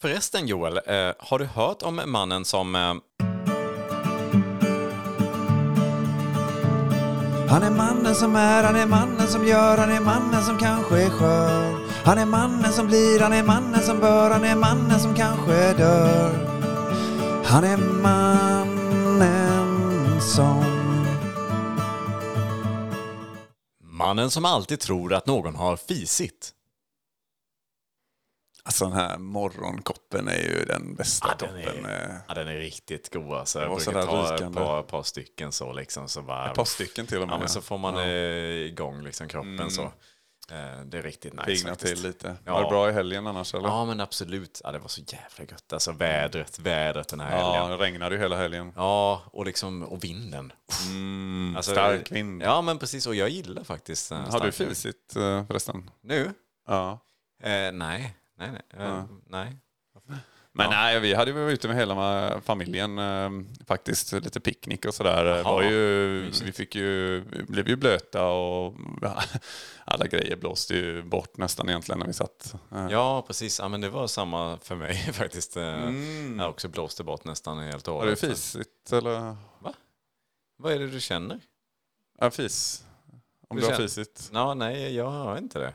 Förresten 0.00 0.46
Joel, 0.46 0.76
eh, 0.86 1.12
har 1.18 1.38
du 1.38 1.44
hört 1.44 1.82
om 1.82 2.02
mannen 2.06 2.44
som... 2.44 2.74
Eh, 2.74 2.94
Han 7.52 7.62
är 7.62 7.70
mannen 7.70 8.14
som 8.14 8.36
är, 8.36 8.64
han 8.64 8.76
är 8.76 8.86
mannen 8.86 9.26
som 9.28 9.46
gör, 9.46 9.76
han 9.76 9.90
är 9.90 10.00
mannen 10.00 10.42
som 10.42 10.58
kanske 10.58 11.02
är 11.02 11.10
skör. 11.10 11.76
Han 12.04 12.18
är 12.18 12.26
mannen 12.26 12.72
som 12.72 12.86
blir, 12.86 13.20
han 13.20 13.32
är 13.32 13.42
mannen 13.42 13.82
som 13.82 14.00
bör, 14.00 14.30
han 14.30 14.44
är 14.44 14.56
mannen 14.56 15.00
som 15.00 15.14
kanske 15.14 15.72
dör. 15.72 16.30
Han 17.44 17.64
är 17.64 17.76
mannen 18.02 19.00
som... 20.20 20.81
mannen 24.06 24.30
som 24.30 24.44
alltid 24.44 24.80
tror 24.80 25.12
att 25.14 25.26
någon 25.26 25.54
har 25.54 25.76
fisit. 25.76 26.54
Alltså 28.64 28.84
den 28.84 28.92
här 28.94 29.18
morgonkoppen 29.18 30.28
är 30.28 30.36
ju 30.42 30.64
den 30.64 30.94
bästa 30.94 31.28
Ja, 31.40 31.46
den, 31.46 31.64
koppen. 31.64 31.84
är, 31.84 32.10
eh, 32.10 32.16
ja, 32.28 32.34
den 32.34 32.48
är 32.48 32.54
riktigt 32.56 33.12
god 33.12 33.32
alltså. 33.32 33.60
Jag 33.60 33.76
brukar 33.76 33.92
ta 34.06 34.34
ett 34.34 34.54
par, 34.54 34.82
par 34.82 35.02
stycken 35.02 35.52
så 35.52 35.72
liksom. 35.72 36.08
Så 36.08 36.22
bara, 36.22 36.50
Ett 36.50 36.56
par 36.56 36.64
stycken 36.64 37.06
till 37.06 37.22
och 37.22 37.28
med. 37.28 37.34
Ja, 37.34 37.38
men 37.38 37.48
så 37.48 37.60
får 37.60 37.78
man 37.78 37.94
Ja. 37.94 38.00
Mm. 38.02 38.12
eh, 38.14 38.66
igång 38.70 39.02
liksom 39.04 39.28
kroppen 39.28 39.70
så. 39.70 39.92
Eh, 40.50 40.80
det 40.84 40.98
är 40.98 41.02
riktigt 41.02 41.32
nice 41.32 41.44
Pigna 41.46 41.70
faktiskt. 41.70 41.94
till 41.94 42.02
lite. 42.06 42.36
Ja. 42.44 42.52
Var 42.52 42.62
det 42.62 42.68
bra 42.68 42.88
i 42.90 42.92
helgen 42.92 43.26
annars 43.26 43.54
eller? 43.54 43.68
Ja 43.68 43.84
men 43.84 44.00
absolut. 44.00 44.60
Ja, 44.64 44.72
det 44.72 44.78
var 44.78 44.88
så 44.88 45.00
jävla 45.00 45.44
gött. 45.52 45.72
Alltså 45.72 45.92
vädret, 45.92 46.58
vädret 46.58 47.08
den 47.08 47.20
här 47.20 47.38
Ja, 47.38 47.52
helgen. 47.52 47.70
det 47.78 47.84
regnade 47.84 48.14
ju 48.14 48.20
hela 48.20 48.36
helgen. 48.36 48.72
Ja, 48.76 49.22
och 49.26 49.46
liksom 49.46 49.82
och 49.82 50.04
vinden. 50.04 50.52
Mm, 50.88 51.54
Alltså, 51.56 51.70
stark 51.70 52.12
vind. 52.12 52.42
Ja 52.42 52.62
men 52.62 52.78
precis, 52.78 53.06
och 53.06 53.14
jag 53.14 53.28
gillar 53.28 53.64
faktiskt 53.64 54.10
här 54.10 54.26
Har 54.30 54.40
du 54.40 54.52
fisit 54.52 55.16
eh, 55.16 55.46
förresten? 55.46 55.90
Nu? 56.00 56.30
Ja. 56.68 56.92
Eh, 57.42 57.48
nej, 57.50 57.72
nej, 57.72 58.14
nej. 58.38 58.62
Eh, 58.76 58.82
Ja. 58.84 59.08
nej. 59.26 59.56
Men 60.54 60.70
nej, 60.70 61.00
vi 61.00 61.14
hade 61.14 61.30
ju 61.30 61.36
varit 61.40 61.52
ute 61.52 61.68
med 61.68 61.76
hela 61.76 62.40
familjen 62.40 62.98
eh, 62.98 63.30
faktiskt. 63.66 64.12
Lite 64.12 64.40
picknick 64.40 64.84
och 64.84 64.94
sådär. 64.94 65.24
Det 65.24 65.42
Var 65.42 65.62
ju, 65.62 66.20
vi 66.44 66.52
fick 66.52 66.74
ju, 66.74 67.20
blev 67.48 67.68
ju 67.68 67.76
blöta 67.76 68.26
och 68.28 68.74
ja, 69.02 69.22
alla 69.84 70.06
grejer 70.06 70.36
blåste 70.36 70.74
ju 70.74 71.02
bort 71.02 71.36
nästan 71.36 71.68
egentligen 71.68 71.98
när 71.98 72.06
vi 72.06 72.12
satt. 72.12 72.54
eh. 72.72 72.86
Ja, 72.90 73.22
precis. 73.26 73.58
Ja, 73.58 73.68
men 73.68 73.80
det 73.80 73.88
var 73.90 74.06
samma 74.06 74.58
för 74.62 74.76
mig 74.76 74.94
faktiskt. 75.12 75.56
Eh, 75.56 75.90
Jag 76.38 76.50
också 76.50 76.68
blåste 76.68 77.04
bort 77.04 77.24
nästan 77.24 77.58
helt 77.58 77.88
och 77.88 77.94
Har 77.94 78.00
du 78.02 78.06
hållet. 78.06 78.20
fisit 78.20 78.92
eller? 78.92 79.36
Vad 80.56 80.72
är 80.72 80.78
det 80.78 80.86
du 80.86 81.00
känner? 81.00 81.40
Ja, 82.20 82.30
fis. 82.30 82.84
Om 83.48 83.56
Du 83.56 83.62
du 83.62 83.68
har 83.68 83.76
fisit. 83.76 84.30
Ja, 84.32 84.54
nej, 84.54 84.96
jag 84.96 85.10
har 85.10 85.38
inte 85.38 85.58
det. 85.58 85.74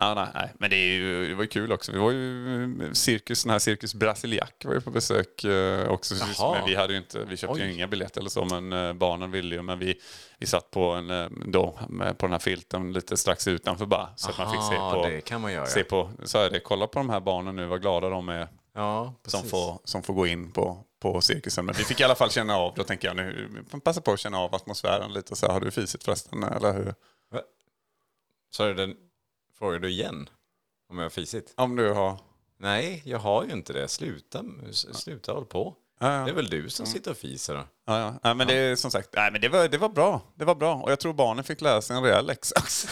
Ja, 0.00 0.14
nej, 0.14 0.28
nej. 0.34 0.52
Men 0.58 0.70
det, 0.70 0.76
är 0.76 0.92
ju, 0.92 1.28
det 1.28 1.34
var 1.34 1.42
ju 1.42 1.48
kul 1.48 1.72
också. 1.72 1.92
Vi 1.92 1.98
var 1.98 2.10
ju 2.10 2.90
cirkus, 2.94 3.42
den 3.42 3.50
här 3.52 3.58
Cirkus 3.58 3.94
Brasiliac 3.94 4.50
var 4.64 4.74
ju 4.74 4.80
på 4.80 4.90
besök 4.90 5.44
eh, 5.44 5.88
också. 5.88 6.14
Jaha. 6.38 6.54
Men 6.54 6.66
vi, 6.66 6.74
hade 6.74 6.92
ju 6.92 6.98
inte, 6.98 7.24
vi 7.24 7.36
köpte 7.36 7.58
ju 7.58 7.64
Oj. 7.66 7.74
inga 7.74 7.86
biljetter 7.86 8.20
eller 8.20 8.30
så, 8.30 8.44
men 8.44 8.72
eh, 8.72 8.92
barnen 8.92 9.30
ville 9.30 9.54
ju. 9.54 9.62
Men 9.62 9.78
vi, 9.78 10.00
vi 10.38 10.46
satt 10.46 10.70
på, 10.70 10.84
en, 10.84 11.10
eh, 11.10 11.28
då, 11.46 11.78
på 12.18 12.26
den 12.26 12.32
här 12.32 12.38
filten 12.38 12.92
lite 12.92 13.16
strax 13.16 13.48
utanför 13.48 13.86
bara. 13.86 14.08
Så 14.16 14.30
att 14.30 14.38
man 14.38 14.50
fick 14.52 14.62
se 14.62 14.76
Aha, 14.76 14.94
på, 14.94 15.06
det 15.06 15.20
kan 15.20 15.40
man 15.40 15.52
göra. 15.52 15.66
se 15.66 15.84
på, 15.84 16.10
så 16.24 16.38
är 16.38 16.50
det, 16.50 16.60
kolla 16.60 16.86
på 16.86 16.98
de 16.98 17.10
här 17.10 17.20
barnen 17.20 17.56
nu, 17.56 17.66
vad 17.66 17.80
glada 17.80 18.08
de 18.08 18.28
är 18.28 18.48
Ja, 18.72 19.14
som 19.26 19.42
får, 19.42 19.78
som 19.84 20.02
får 20.02 20.14
gå 20.14 20.26
in 20.26 20.52
på, 20.52 20.84
på 21.00 21.20
cirkusen. 21.20 21.66
Men 21.66 21.74
vi 21.78 21.84
fick 21.84 22.00
i 22.00 22.04
alla 22.04 22.14
fall 22.14 22.30
känna 22.30 22.56
av, 22.56 22.74
då 22.76 22.84
tänker 22.84 23.08
jag 23.08 23.16
nu, 23.16 23.48
passa 23.84 24.00
på 24.00 24.12
att 24.12 24.20
känna 24.20 24.38
av 24.38 24.54
atmosfären 24.54 25.12
lite. 25.12 25.36
Så 25.36 25.46
här, 25.46 25.52
har 25.52 25.60
du 25.60 25.70
fisit 25.70 26.04
förresten, 26.04 26.42
eller 26.42 26.72
hur? 26.72 26.94
Så 28.50 28.64
är 28.64 28.74
det, 28.74 28.94
frågar 29.60 29.78
du 29.78 29.88
igen? 29.90 30.28
Om 30.90 30.98
jag 30.98 31.04
har 31.04 31.10
fisit? 31.10 31.54
Om 31.56 31.76
du 31.76 31.92
har... 31.92 32.18
Nej, 32.58 33.02
jag 33.04 33.18
har 33.18 33.44
ju 33.44 33.52
inte 33.52 33.72
det. 33.72 33.88
Sluta, 33.88 34.44
sluta 34.72 35.32
håll 35.32 35.44
på. 35.44 35.74
Ja, 36.00 36.18
ja. 36.18 36.24
Det 36.24 36.30
är 36.30 36.34
väl 36.34 36.50
du 36.50 36.70
som 36.70 36.86
sitter 36.86 37.10
och 37.10 37.16
fiser 37.16 37.54
då? 37.54 37.60
Ja, 37.86 37.98
ja. 37.98 38.14
Nej, 38.24 38.34
men 38.34 38.46
det 38.46 38.54
är 38.54 38.76
som 38.76 38.90
sagt, 38.90 39.08
nej, 39.12 39.32
men 39.32 39.40
det 39.40 39.48
var, 39.48 39.68
det 39.68 39.78
var 39.78 39.88
bra. 39.88 40.20
Det 40.34 40.44
var 40.44 40.54
bra. 40.54 40.74
Och 40.74 40.90
jag 40.90 41.00
tror 41.00 41.12
barnen 41.12 41.44
fick 41.44 41.60
lära 41.60 41.82
sig 41.82 41.96
en 41.96 42.02
rejäl 42.02 42.26
läxa 42.26 42.54
också. 42.58 42.88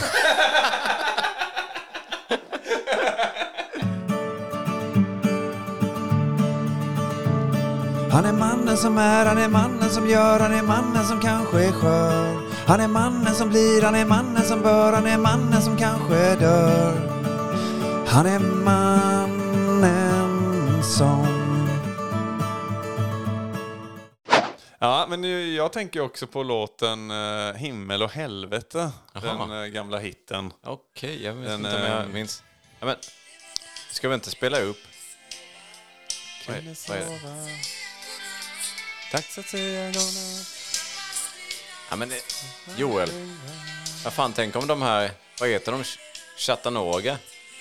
Han 8.12 8.25
är 8.25 8.33
mannen 8.33 8.77
som 8.77 8.99
är, 8.99 9.27
han 9.27 9.39
är 9.39 9.49
mannen 9.49 9.91
som 9.91 10.09
gör, 10.09 10.41
han 10.41 10.53
är 10.53 10.62
mannen 10.62 11.05
som 11.05 11.21
kanske 11.21 11.64
är 11.64 11.73
skör. 11.73 12.47
Han 12.69 12.81
är 12.81 12.89
mannen 12.89 13.35
som 13.35 13.49
blir, 13.49 13.83
han 13.83 13.95
är 13.95 14.05
mannen 14.05 14.45
som 14.45 14.62
bör, 14.62 14.93
han 14.93 15.07
är 15.07 15.19
mannen 15.19 15.62
som 15.62 15.77
kanske 15.77 16.35
dör. 16.35 16.93
Han 18.07 18.27
är 18.27 18.39
mannen 18.39 19.62
som... 20.83 21.27
Ja, 24.79 25.07
men 25.09 25.21
nu- 25.21 25.55
jag 25.55 25.73
tänker 25.73 26.01
också 26.01 26.27
på 26.27 26.43
låten 26.43 27.11
eh, 27.11 27.53
Himmel 27.55 28.03
och 28.03 28.11
helvete. 28.11 28.91
Den 29.12 29.62
eh, 29.62 29.66
gamla 29.66 29.99
hitten. 29.99 30.53
Okej, 30.64 31.25
jag 31.25 31.33
vet 31.33 31.49
Den, 31.49 31.61
inte 31.61 31.77
om 31.77 31.83
jag 31.83 32.01
eh, 32.03 32.07
minns. 32.09 32.43
Ja, 32.81 32.87
men, 32.87 32.97
ska 33.91 34.09
vi 34.09 34.14
inte 34.14 34.31
spela 34.31 34.61
upp? 34.61 34.79
Vad 36.47 36.57
är, 36.57 36.89
vad 36.89 36.97
är 36.99 37.01
det? 37.01 37.51
Dags 39.12 39.39
att 39.39 39.47
säga 39.47 39.85
godnatt. 39.87 40.57
Ja, 41.91 41.97
men, 41.97 42.12
Joel, 42.76 43.11
vad 44.05 44.12
fan, 44.12 44.32
tänk 44.32 44.57
om 44.57 44.66
de 44.66 44.82
här, 44.82 45.11
vad 45.41 45.49
heter 45.49 45.72
de, 45.72 45.84
Chattanooga? 46.36 47.18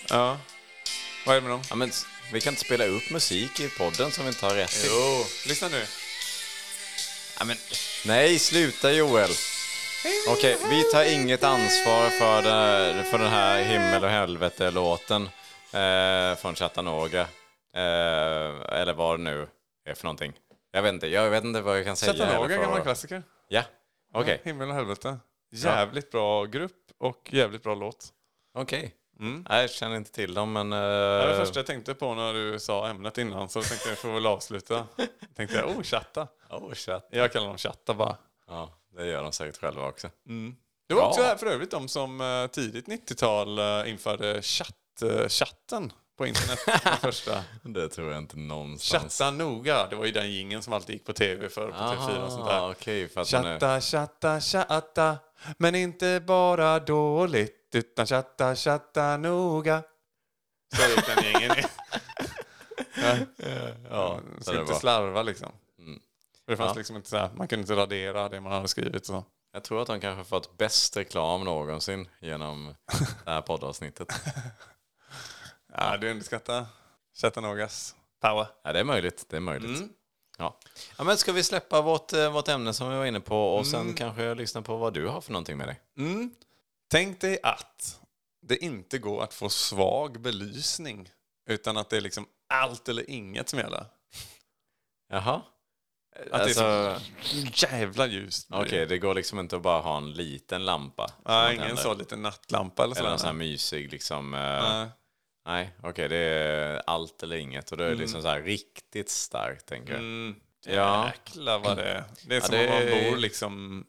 Ja. 0.09 0.37
Vad 1.25 1.35
är 1.35 1.41
det 1.41 1.47
med 1.47 1.51
dem? 1.51 1.61
Ja, 1.69 1.75
men, 1.75 1.91
vi 2.33 2.41
kan 2.41 2.53
inte 2.53 2.65
spela 2.65 2.85
upp 2.85 3.11
musik 3.11 3.59
i 3.59 3.69
podden 3.69 4.11
som 4.11 4.23
vi 4.25 4.29
inte 4.29 4.45
har 4.45 4.53
rätt 4.53 4.69
till. 4.69 4.89
Jo, 4.91 5.25
lyssna 5.47 5.67
nu. 5.67 5.85
Ja, 7.39 7.45
men, 7.45 7.57
nej, 8.05 8.39
sluta 8.39 8.91
Joel. 8.91 9.29
Okej, 10.29 10.57
vi 10.69 10.83
tar 10.83 11.03
inget 11.03 11.43
ansvar 11.43 12.09
för, 12.09 12.41
det, 12.41 13.03
för 13.03 13.17
den 13.17 13.31
här 13.31 13.63
himmel 13.63 14.03
och 14.03 14.09
helvete-låten 14.09 15.29
eh, 15.73 16.35
från 16.37 16.55
Chattanooga. 16.55 17.21
Eh, 17.75 18.79
eller 18.79 18.93
vad 18.93 19.19
det 19.19 19.23
nu 19.23 19.47
är 19.89 19.95
för 19.95 20.03
någonting. 20.03 20.33
Jag 20.71 20.81
vet 20.81 20.93
inte, 20.93 21.07
jag 21.07 21.29
vet 21.29 21.43
inte 21.43 21.61
vad 21.61 21.77
jag 21.77 21.85
kan 21.85 21.95
säga. 21.95 22.13
Chattanooga, 22.13 22.57
gammal 22.57 22.81
klassiker. 22.81 23.23
Ja, 23.47 23.63
okej. 24.13 24.41
Himmel 24.43 24.69
och 24.69 24.75
helvete. 24.75 25.17
Jävligt 25.51 26.11
bra 26.11 26.45
grupp 26.45 26.91
och 26.97 27.29
jävligt 27.33 27.63
bra 27.63 27.75
låt. 27.75 28.13
Okej. 28.53 28.95
Mm. 29.19 29.45
Nej, 29.49 29.61
jag 29.61 29.69
känner 29.69 29.95
inte 29.95 30.11
till 30.11 30.33
dem, 30.33 30.53
men... 30.53 30.73
eh, 30.73 30.79
Det 30.79 31.17
var 31.19 31.27
det 31.27 31.35
första 31.37 31.59
jag 31.59 31.65
tänkte 31.65 31.93
på 31.93 32.13
när 32.15 32.33
du 32.33 32.59
sa 32.59 32.87
ämnet 32.87 33.17
innan, 33.17 33.49
så 33.49 33.61
tänkte 33.61 33.89
jag 33.89 33.97
får 33.97 34.13
väl 34.13 34.25
avsluta. 34.25 34.87
tänkte 35.35 35.57
jag, 35.57 35.69
oh 35.69 35.83
chatta. 35.83 36.27
Oh, 36.49 36.73
chat. 36.73 37.07
Jag 37.11 37.31
kallar 37.31 37.47
dem 37.47 37.57
chatta 37.57 37.93
bara. 37.93 38.17
Ja, 38.47 38.69
det 38.95 39.05
gör 39.05 39.23
de 39.23 39.31
säkert 39.31 39.57
själva 39.61 39.87
också. 39.87 40.09
Det 40.87 40.93
var 40.93 41.01
Ja. 41.01 41.07
också 41.09 41.37
för 41.37 41.45
övrigt 41.45 41.71
de 41.71 41.87
som 41.87 42.21
eh, 42.21 42.47
tidigt 42.47 42.87
90-tal 42.87 43.59
eh, 43.59 43.89
införde 43.91 44.41
chatt, 44.41 45.03
chatten 45.29 45.93
på 46.17 46.27
internet. 46.27 46.59
Första. 47.01 47.43
Det 47.63 47.89
tror 47.89 48.11
jag 48.11 48.17
inte 48.17 48.37
någonstans. 48.37 49.17
Chatta 49.17 49.31
noga, 49.31 49.87
det 49.87 49.95
var 49.95 50.05
ju 50.05 50.11
den 50.11 50.31
jingeln 50.31 50.61
som 50.61 50.73
alltid 50.73 50.95
gick 50.95 51.05
på 51.05 51.13
tv 51.13 51.49
för 51.49 51.67
på 51.71 51.77
TV4 51.77 52.25
och 52.25 52.31
sånt 52.31 52.45
där. 52.45 52.69
Är... 53.19 53.25
Chatta, 53.25 53.81
chatta, 53.81 54.41
chatta, 54.41 55.17
men 55.57 55.75
inte 55.75 56.23
bara 56.27 56.79
dåligt, 56.79 57.69
utan 57.73 58.07
chatta, 58.07 58.55
chatta 58.55 59.17
noga. 59.17 59.83
Så 60.75 60.87
gick 60.89 61.05
den 61.15 61.23
gängen. 61.23 61.51
ja, 62.95 63.15
Ja, 63.89 64.19
så 64.37 64.43
så 64.43 64.59
inte 64.59 64.71
var. 64.71 64.79
slarva 64.79 65.21
liksom. 65.21 65.51
Mm. 65.79 65.99
Det 66.47 66.57
fanns 66.57 66.69
Ja. 66.71 66.77
liksom 66.77 66.95
inte 66.95 67.09
så 67.09 67.17
här, 67.17 67.29
man 67.35 67.47
kunde 67.47 67.61
inte 67.61 67.75
radera 67.75 68.29
det 68.29 68.41
man 68.41 68.51
hade 68.51 68.67
skrivit. 68.67 69.05
Så. 69.05 69.23
Jag 69.53 69.63
tror 69.63 69.81
att 69.81 69.87
de 69.87 69.99
kanske 69.99 70.23
fått 70.29 70.57
bäst 70.57 70.97
reklam 70.97 71.43
någonsin 71.43 72.07
genom 72.19 72.75
det 73.25 73.31
här 73.31 73.41
poddavsnittet. 73.41 74.07
Ja, 75.77 75.97
du 75.97 76.11
underskattar 76.11 76.65
Chattanogas 77.21 77.95
power. 78.21 78.47
Ja, 78.63 78.73
det 78.73 78.79
är 78.79 78.83
möjligt. 78.83 79.25
Det 79.29 79.35
är 79.35 79.41
möjligt. 79.41 79.77
Mm. 79.77 79.89
Ja. 80.37 80.57
ja, 80.97 81.03
men 81.03 81.17
ska 81.17 81.31
vi 81.31 81.43
släppa 81.43 81.81
vårt, 81.81 82.13
eh, 82.13 82.31
vårt 82.31 82.47
ämne 82.47 82.73
som 82.73 82.89
vi 82.89 82.97
var 82.97 83.05
inne 83.05 83.19
på 83.19 83.55
och 83.55 83.67
sen 83.67 83.93
kanske 83.93 84.33
lyssna 84.35 84.61
på 84.61 84.77
vad 84.77 84.93
du 84.93 85.07
har 85.07 85.21
för 85.21 85.31
någonting 85.31 85.57
med 85.57 85.67
dig? 85.67 85.81
Mm. 85.97 86.31
Tänk 86.89 87.21
dig 87.21 87.39
att 87.43 87.99
det 88.41 88.57
inte 88.57 88.97
går 88.97 89.23
att 89.23 89.33
få 89.33 89.49
svag 89.49 90.21
belysning. 90.21 91.09
Utan 91.49 91.77
att 91.77 91.89
det 91.89 91.97
är 91.97 92.01
liksom 92.01 92.27
allt 92.49 92.89
eller 92.89 93.09
inget 93.09 93.49
som 93.49 93.59
gäller. 93.59 93.85
Jaha? 95.09 95.41
Att 96.31 96.41
Alltså, 96.41 96.61
det 96.61 96.67
är 96.67 96.99
så 97.21 97.65
jävla 97.67 98.07
ljust. 98.07 98.47
Okej, 98.51 98.85
det 98.85 98.97
går 98.97 99.13
liksom 99.13 99.39
inte 99.39 99.55
att 99.55 99.61
bara 99.61 99.81
ha 99.81 99.97
en 99.97 100.13
liten 100.13 100.65
lampa. 100.65 101.11
man 101.25 101.53
ingen 101.53 101.77
så 101.77 101.93
liten 101.93 102.21
nattlampa 102.21 102.83
eller 102.83 102.99
Eller 102.99 103.09
en 103.09 103.19
sån 103.19 103.27
här 103.27 103.33
mysig 103.33 103.91
liksom... 103.91 104.33
eh, 104.33 104.87
Nej. 105.47 105.69
Okej, 105.83 106.09
det 106.09 106.17
är 106.17 106.81
allt 106.87 107.23
eller 107.23 107.35
inget. 107.35 107.71
Och 107.71 107.77
det 107.77 107.85
är 107.85 107.95
liksom 107.95 108.21
så 108.21 108.27
här 108.27 108.41
riktigt 108.41 109.09
starkt, 109.09 109.65
tänker 109.65 109.93
jag. 109.93 109.99
Mm. 109.99 110.35
Ja. 110.65 111.05
Jäklar 111.07 111.59
vad 111.59 111.77
det 111.77 111.83
är. 111.83 112.03
Det 112.27 112.35
är 112.35 112.39
Ja, 112.39 112.45
som 112.45 112.55
det 112.55 112.67
om 112.67 112.73
man 112.73 113.11
bor 113.11 113.17
liksom 113.17 113.85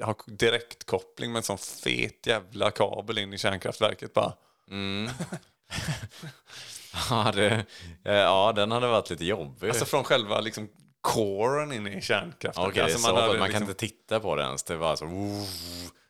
har 0.00 0.16
direktkoppling 0.26 1.32
med 1.32 1.36
en 1.38 1.42
sån 1.42 1.58
fet 1.58 2.26
jävla 2.26 2.70
kabel 2.70 3.18
in 3.18 3.32
i 3.32 3.38
kärnkraftverket 3.38 4.12
bara. 4.14 4.32
Mm. 4.70 5.10
ja, 7.10 7.32
det, 7.34 7.64
ja, 8.02 8.52
den 8.56 8.70
hade 8.70 8.86
varit 8.86 9.10
lite 9.10 9.24
jobbig. 9.24 9.68
Alltså 9.68 9.84
från 9.84 10.04
själva 10.04 10.40
liksom 10.40 10.68
coren 11.00 11.72
inne 11.72 11.98
i 11.98 12.00
kärnkraftverket. 12.02 12.70
Okej, 12.72 12.82
alltså 12.82 12.98
så 12.98 13.12
man, 13.12 13.22
hade 13.22 13.28
man 13.28 13.36
kan 13.38 13.46
liksom- 13.48 13.62
inte 13.62 13.74
titta 13.74 14.20
på 14.20 14.36
det 14.36 14.42
ens. 14.42 14.62
Det 14.62 14.76
var 14.76 14.96
så... 14.96 15.04
"Ooh." 15.04 15.46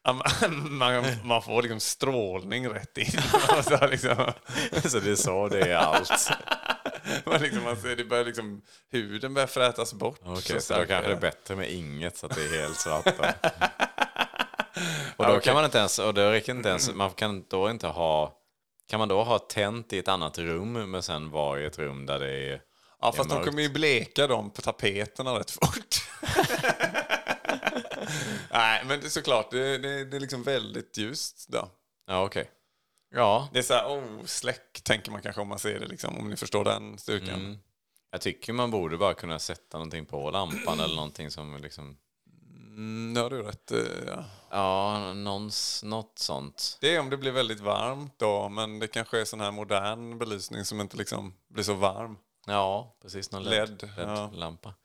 Man, 0.70 1.04
man, 1.24 1.42
får 1.42 1.62
liksom 1.62 1.80
strålning 1.80 2.68
rätt 2.68 2.98
in. 2.98 3.20
Alltså, 3.48 3.86
liksom, 3.86 4.32
så 4.90 4.98
det 5.00 5.16
så 5.16 5.48
det 5.48 5.60
är 5.60 5.76
allt. 5.76 6.30
man 7.24 7.40
liksom, 7.40 7.64
man 7.64 7.76
ser, 7.76 7.96
det 7.96 8.04
börjar 8.04 8.24
liksom, 8.24 8.62
huden 8.90 9.34
börjar 9.34 9.46
frätas 9.46 9.94
bort. 9.94 10.20
Okej, 10.24 10.42
Så 10.42 10.60
så, 10.60 10.74
då 10.74 10.86
kanske 10.86 11.10
det 11.10 11.16
är 11.16 11.20
bättre 11.20 11.56
med 11.56 11.72
inget 11.72 12.16
så 12.16 12.26
att 12.26 12.34
det 12.34 12.44
är 12.44 12.60
helt 12.60 12.76
svart. 12.76 13.06
Och 15.16 15.26
då 15.26 15.40
kan 15.40 15.54
man 15.54 15.64
inte 15.64 15.78
ens, 15.78 15.98
och 15.98 16.14
då 16.14 16.30
räcker 16.30 16.52
inte 16.52 16.68
ens, 16.68 16.94
man 16.94 17.10
kan 17.10 17.44
då 17.48 17.70
inte 17.70 17.86
ha 17.86 18.32
Kan 18.88 18.98
man 18.98 19.08
då 19.08 19.22
ha 19.22 19.38
tänt 19.38 19.92
i 19.92 19.98
ett 19.98 20.08
annat 20.08 20.38
rum 20.38 20.90
men 20.90 21.02
sen 21.02 21.30
vara 21.30 21.60
i 21.60 21.64
ett 21.64 21.78
rum 21.78 22.06
där 22.06 22.18
det 22.18 22.52
är... 22.52 22.60
Ja, 23.00 23.12
fast 23.12 23.30
de 23.30 23.44
kommer 23.44 23.62
ju 23.62 23.68
bleka 23.68 24.26
dem 24.26 24.50
på 24.50 24.62
tapeterna 24.62 25.38
rätt 25.38 25.50
fort. 25.50 25.96
Nej, 28.50 28.84
men 28.86 29.00
det 29.00 29.06
är 29.06 29.10
såklart, 29.10 29.50
det, 29.50 29.78
det, 29.78 30.04
det 30.04 30.16
är 30.16 30.20
liksom 30.20 30.42
väldigt 30.42 30.98
ljust 30.98 31.48
då. 31.48 31.68
Ja, 32.06 32.24
okej. 32.24 32.50
Ja, 33.14 33.48
Det 33.52 33.58
är 33.58 33.62
så 33.62 33.74
här, 33.74 33.86
oh, 33.86 34.24
släck, 34.24 34.80
tänker 34.84 35.10
man 35.10 35.22
kanske 35.22 35.40
om 35.40 35.48
man 35.48 35.58
ser 35.58 35.80
det, 35.80 35.86
liksom, 35.86 36.18
om 36.18 36.28
ni 36.28 36.36
förstår 36.36 36.64
den 36.64 36.98
styrkan. 36.98 37.58
jag 38.10 38.20
tycker 38.20 38.52
man 38.52 38.70
borde 38.70 38.96
bara 38.96 39.14
kunna 39.14 39.38
sätta 39.38 39.78
någonting 39.78 40.06
på 40.06 40.30
lampan 40.30 40.80
eller 40.80 40.96
någonting 40.96 41.30
som 41.30 41.56
liksom... 41.62 41.96
Mm, 42.76 43.14
det 43.14 43.20
har 43.20 43.30
du 43.30 43.42
rätt 43.42 43.72
eh, 43.72 43.78
ja. 44.06 44.24
Ja, 44.50 45.12
någons, 45.14 45.82
något 45.82 46.18
sånt. 46.18 46.78
Det 46.80 46.94
är 46.94 47.00
om 47.00 47.10
det 47.10 47.16
blir 47.16 47.32
väldigt 47.32 47.60
varmt 47.60 48.18
då, 48.18 48.48
men 48.48 48.78
det 48.78 48.86
kanske 48.86 49.20
är 49.20 49.24
sån 49.24 49.40
här 49.40 49.50
modern 49.52 50.18
belysning 50.18 50.64
som 50.64 50.80
inte 50.80 50.96
liksom 50.96 51.34
blir 51.48 51.64
så 51.64 51.74
varm. 51.74 52.16
Ja, 52.46 52.96
precis. 53.02 53.30
Någon 53.32 53.42
LED, 53.42 53.90
LED-lampa. 53.96 54.68
Ja, 54.68 54.83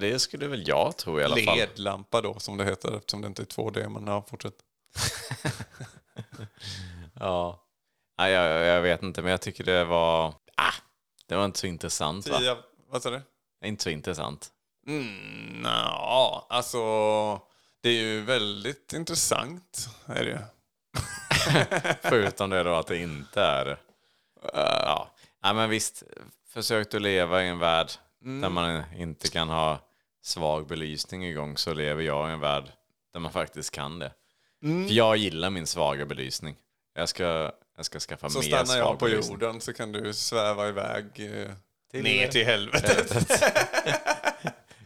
det 0.00 0.18
skulle 0.18 0.48
väl 0.48 0.68
jag 0.68 0.96
tro 0.96 1.20
i 1.20 1.24
alla 1.24 1.36
fall. 1.36 1.58
LED-lampa 1.58 2.20
då, 2.20 2.38
som 2.38 2.56
det 2.56 2.64
heter, 2.64 2.96
eftersom 2.96 3.20
det 3.20 3.26
inte 3.26 3.42
är 3.42 3.46
2D, 3.46 3.88
men 3.88 4.06
ja, 4.06 4.24
fortsätt. 4.28 4.54
Ja. 7.20 7.64
Nej, 8.18 8.32
jag, 8.32 8.66
jag 8.66 8.82
vet 8.82 9.02
inte, 9.02 9.22
men 9.22 9.30
jag 9.30 9.40
tycker 9.40 9.64
det 9.64 9.84
var... 9.84 10.34
Ah, 10.56 10.74
det 11.26 11.36
var 11.36 11.44
inte 11.44 11.58
så 11.58 11.66
intressant, 11.66 12.28
va? 12.28 12.38
Tio, 12.38 12.56
vad 12.90 13.02
sa 13.02 13.10
du? 13.10 13.22
Inte 13.64 13.82
så 13.82 13.90
intressant. 13.90 14.48
Mm, 14.86 15.62
ja, 15.64 16.46
alltså 16.48 16.78
det 17.80 17.88
är 17.88 18.02
ju 18.02 18.20
väldigt 18.20 18.92
intressant. 18.92 19.88
Är 20.06 20.24
det 20.24 20.30
ju. 20.30 20.38
Förutom 22.02 22.50
det 22.50 22.62
då 22.62 22.74
att 22.74 22.86
det 22.86 22.98
inte 22.98 23.42
är 23.42 23.64
det. 23.64 23.78
Ja. 24.52 25.10
Nej, 25.42 25.54
men 25.54 25.70
visst. 25.70 26.02
Försök 26.48 26.90
du 26.90 26.98
leva 26.98 27.44
i 27.44 27.48
en 27.48 27.58
värld 27.58 27.90
där 28.20 28.48
man 28.48 28.82
inte 28.96 29.28
kan 29.28 29.48
ha 29.48 29.78
svag 30.22 30.66
belysning 30.66 31.26
igång 31.26 31.56
så 31.56 31.74
lever 31.74 32.02
jag 32.02 32.30
i 32.30 32.32
en 32.32 32.40
värld 32.40 32.64
där 33.12 33.20
man 33.20 33.32
faktiskt 33.32 33.70
kan 33.70 33.98
det. 33.98 34.12
För 34.62 34.92
jag 34.94 35.16
gillar 35.16 35.50
min 35.50 35.66
svaga 35.66 36.06
belysning. 36.06 36.56
Jag 36.94 37.08
ska, 37.08 37.52
jag 37.76 37.84
ska 37.84 37.98
skaffa 38.00 38.30
Så 38.30 38.38
mer 38.38 38.46
stannar 38.46 38.64
svag 38.64 38.78
jag 38.78 38.98
på 38.98 39.04
belysning. 39.04 39.32
jorden 39.40 39.60
så 39.60 39.72
kan 39.72 39.92
du 39.92 40.12
sväva 40.14 40.68
iväg 40.68 41.04
eh, 41.16 41.50
Till- 41.90 42.02
ner 42.02 42.28
till 42.28 42.44
helvetet. 42.44 43.42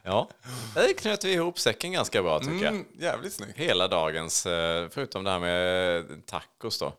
Ja, 0.05 0.28
där 0.74 0.93
knöt 0.99 1.24
vi 1.24 1.33
ihop 1.33 1.59
säcken 1.59 1.93
ganska 1.93 2.22
bra 2.22 2.41
tycker 2.41 2.53
jag. 2.64 2.74
Mm, 2.74 2.87
jävligt 2.99 3.33
snyggt. 3.33 3.57
Hela 3.59 3.89
dagens, 3.89 4.47
eh, 4.47 4.89
förutom 4.91 5.24
det 5.24 5.30
här 5.30 5.39
med 5.39 6.26
tacos 6.26 6.78
då. 6.78 6.93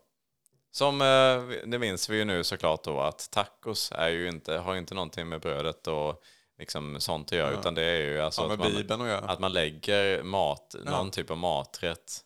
Som, 0.76 1.02
eh, 1.02 1.68
det 1.70 1.80
minns 1.80 2.10
vi 2.10 2.18
ju 2.18 2.26
nu 2.26 2.44
såklart 2.44 2.84
då 2.84 3.00
att 3.02 3.32
tacos 3.32 3.92
är 3.96 4.10
ju 4.10 4.30
inte, 4.30 4.54
har 4.58 4.74
ju 4.74 4.80
inte 4.80 4.94
någonting 4.94 5.30
med 5.30 5.42
brödet 5.42 5.88
och 5.88 6.22
liksom 6.60 7.00
sånt 7.02 7.28
att 7.32 7.38
göra 7.38 7.60
utan 7.60 7.76
det 7.76 7.84
är 7.84 8.02
ju 8.02 8.22
alltså 8.22 8.42
Ja, 8.42 8.54
att, 8.54 9.00
man, 9.00 9.10
att 9.12 9.40
man 9.40 9.54
lägger 9.54 10.24
mat, 10.24 10.76
någon 10.86 11.12
typ 11.12 11.32
av 11.32 11.38
maträtt 11.38 12.20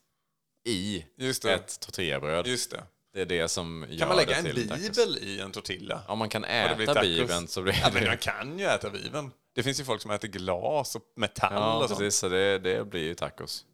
i 0.67 1.05
det. 1.15 1.45
ett 1.53 1.79
tortillabröd. 1.79 2.47
Just 2.47 2.71
det. 2.71 2.83
Det 3.13 3.21
är 3.21 3.25
det 3.25 3.47
som 3.47 3.85
gör 3.89 3.99
Kan 3.99 4.07
man 4.07 4.17
lägga 4.17 4.29
det 4.41 4.49
en 4.49 4.55
till 4.55 4.69
tacos. 4.69 4.89
bibel 4.97 5.17
i 5.17 5.39
en 5.39 5.51
tortilla? 5.51 6.01
Om 6.07 6.19
man 6.19 6.29
kan 6.29 6.41
det 6.41 6.47
äta 6.47 7.01
bibeln 7.01 7.47
så 7.47 7.61
blir 7.61 7.73
Ja, 7.81 7.89
men 7.93 8.03
det... 8.03 8.09
man 8.09 8.17
kan 8.17 8.59
ju 8.59 8.65
äta 8.65 8.89
bibeln. 8.89 9.31
Det 9.55 9.63
finns 9.63 9.79
ju 9.79 9.83
folk 9.83 10.01
som 10.01 10.11
äter 10.11 10.27
glas 10.27 10.95
och 10.95 11.01
metall 11.15 11.53
Ja, 11.53 11.75
och 11.83 11.87
sånt. 11.89 11.99
precis. 11.99 12.19
Så 12.19 12.29
det, 12.29 12.59
det 12.59 12.85
blir 12.89 13.03
ju 13.03 13.15
tacos. 13.15 13.65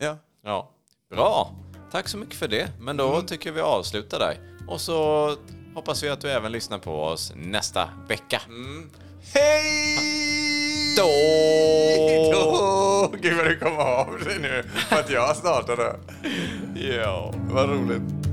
Ja. 0.00 0.16
Ja, 0.44 0.70
bra. 1.10 1.52
Tack 1.92 2.08
så 2.08 2.16
mycket 2.18 2.34
för 2.34 2.48
det. 2.48 2.68
Men 2.80 2.96
då 2.96 3.14
Mm. 3.14 3.26
tycker 3.26 3.52
vi 3.52 3.60
avslutar 3.60 4.18
där. 4.18 4.36
Och 4.68 4.80
så 4.80 5.34
hoppas 5.74 6.02
vi 6.02 6.08
att 6.08 6.20
du 6.20 6.30
även 6.30 6.52
lyssnar 6.52 6.78
på 6.78 7.02
oss 7.04 7.32
nästa 7.36 7.88
vecka. 8.08 8.40
Mm. 8.48 8.90
Hej 9.34 10.94
Då! 10.96 11.08
då! 12.32 13.12
Gud 13.22 13.36
vad 13.36 13.46
du 13.46 13.58
kommer 13.58 13.76
av 13.82 14.18
dig 14.24 14.38
nu 14.40 14.62
för 14.88 14.96
att 14.96 15.10
jag 15.10 15.36
startade. 15.36 15.96
Ja. 16.74 17.34
Vad 17.50 17.68
roligt. 17.70 18.27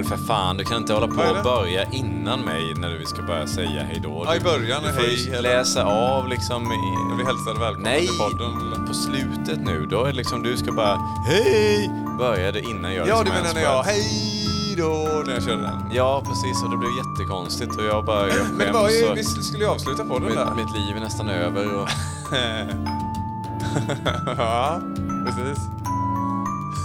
Joel, 0.00 0.08
för 0.08 0.16
fan, 0.16 0.56
du 0.56 0.64
kan 0.64 0.76
inte 0.76 0.92
hålla 0.92 1.06
på 1.06 1.22
och 1.38 1.44
börja 1.44 1.84
innan 1.92 2.40
mig 2.40 2.74
när 2.76 2.98
vi 2.98 3.06
ska 3.06 3.22
börja 3.22 3.46
säga 3.46 3.82
hej 3.82 4.00
då. 4.02 4.22
Ja, 4.26 4.36
i 4.36 4.40
början, 4.40 4.82
Du 4.82 4.92
får 4.92 5.00
hej, 5.02 5.26
ju 5.26 5.34
eller? 5.34 5.56
läsa 5.56 5.84
av 5.84 6.28
liksom... 6.28 6.62
Jag 6.62 7.12
I, 7.12 7.16
vill 7.16 7.26
hälsa 7.26 7.50
dig 7.50 7.60
välkommen 7.60 7.82
nej, 7.82 8.00
till 8.06 8.18
podden. 8.18 8.50
eller? 8.60 8.86
på 8.86 8.94
slutet 8.94 9.60
nu. 9.64 9.86
Då 9.90 10.04
är 10.04 10.12
liksom 10.12 10.42
du 10.42 10.56
ska 10.56 10.72
bara 10.72 10.96
hej! 11.26 11.90
Börja 12.18 12.52
det 12.52 12.60
innan 12.60 12.94
jag 12.94 13.08
Ja, 13.08 13.22
liksom 13.22 13.24
du 13.24 13.30
menar 13.30 13.54
när 13.54 13.62
jag 13.62 13.82
hej 13.82 14.74
då 14.78 15.22
när 15.26 15.32
jag 15.34 15.42
körde 15.42 15.62
den. 15.62 15.90
Ja, 15.92 16.22
precis. 16.26 16.62
Och 16.64 16.70
det 16.70 16.76
blev 16.76 16.90
jättekonstigt 16.96 17.76
och 17.76 17.84
jag 17.84 18.04
bara... 18.04 18.28
Jag 18.28 18.46
Men 18.56 18.66
det 18.66 18.72
var 18.72 18.90
ju, 18.90 19.06
skäms 19.06 19.38
vi 19.38 19.42
skulle 19.42 19.64
ju 19.64 19.70
avsluta 19.70 20.04
podden 20.04 20.26
Mitt, 20.28 20.34
där. 20.34 20.54
mitt 20.54 20.72
liv 20.74 20.96
är 20.96 21.00
nästan 21.00 21.28
över 21.28 21.74
och... 21.82 21.88
ja, 24.38 24.80
precis. 25.26 25.58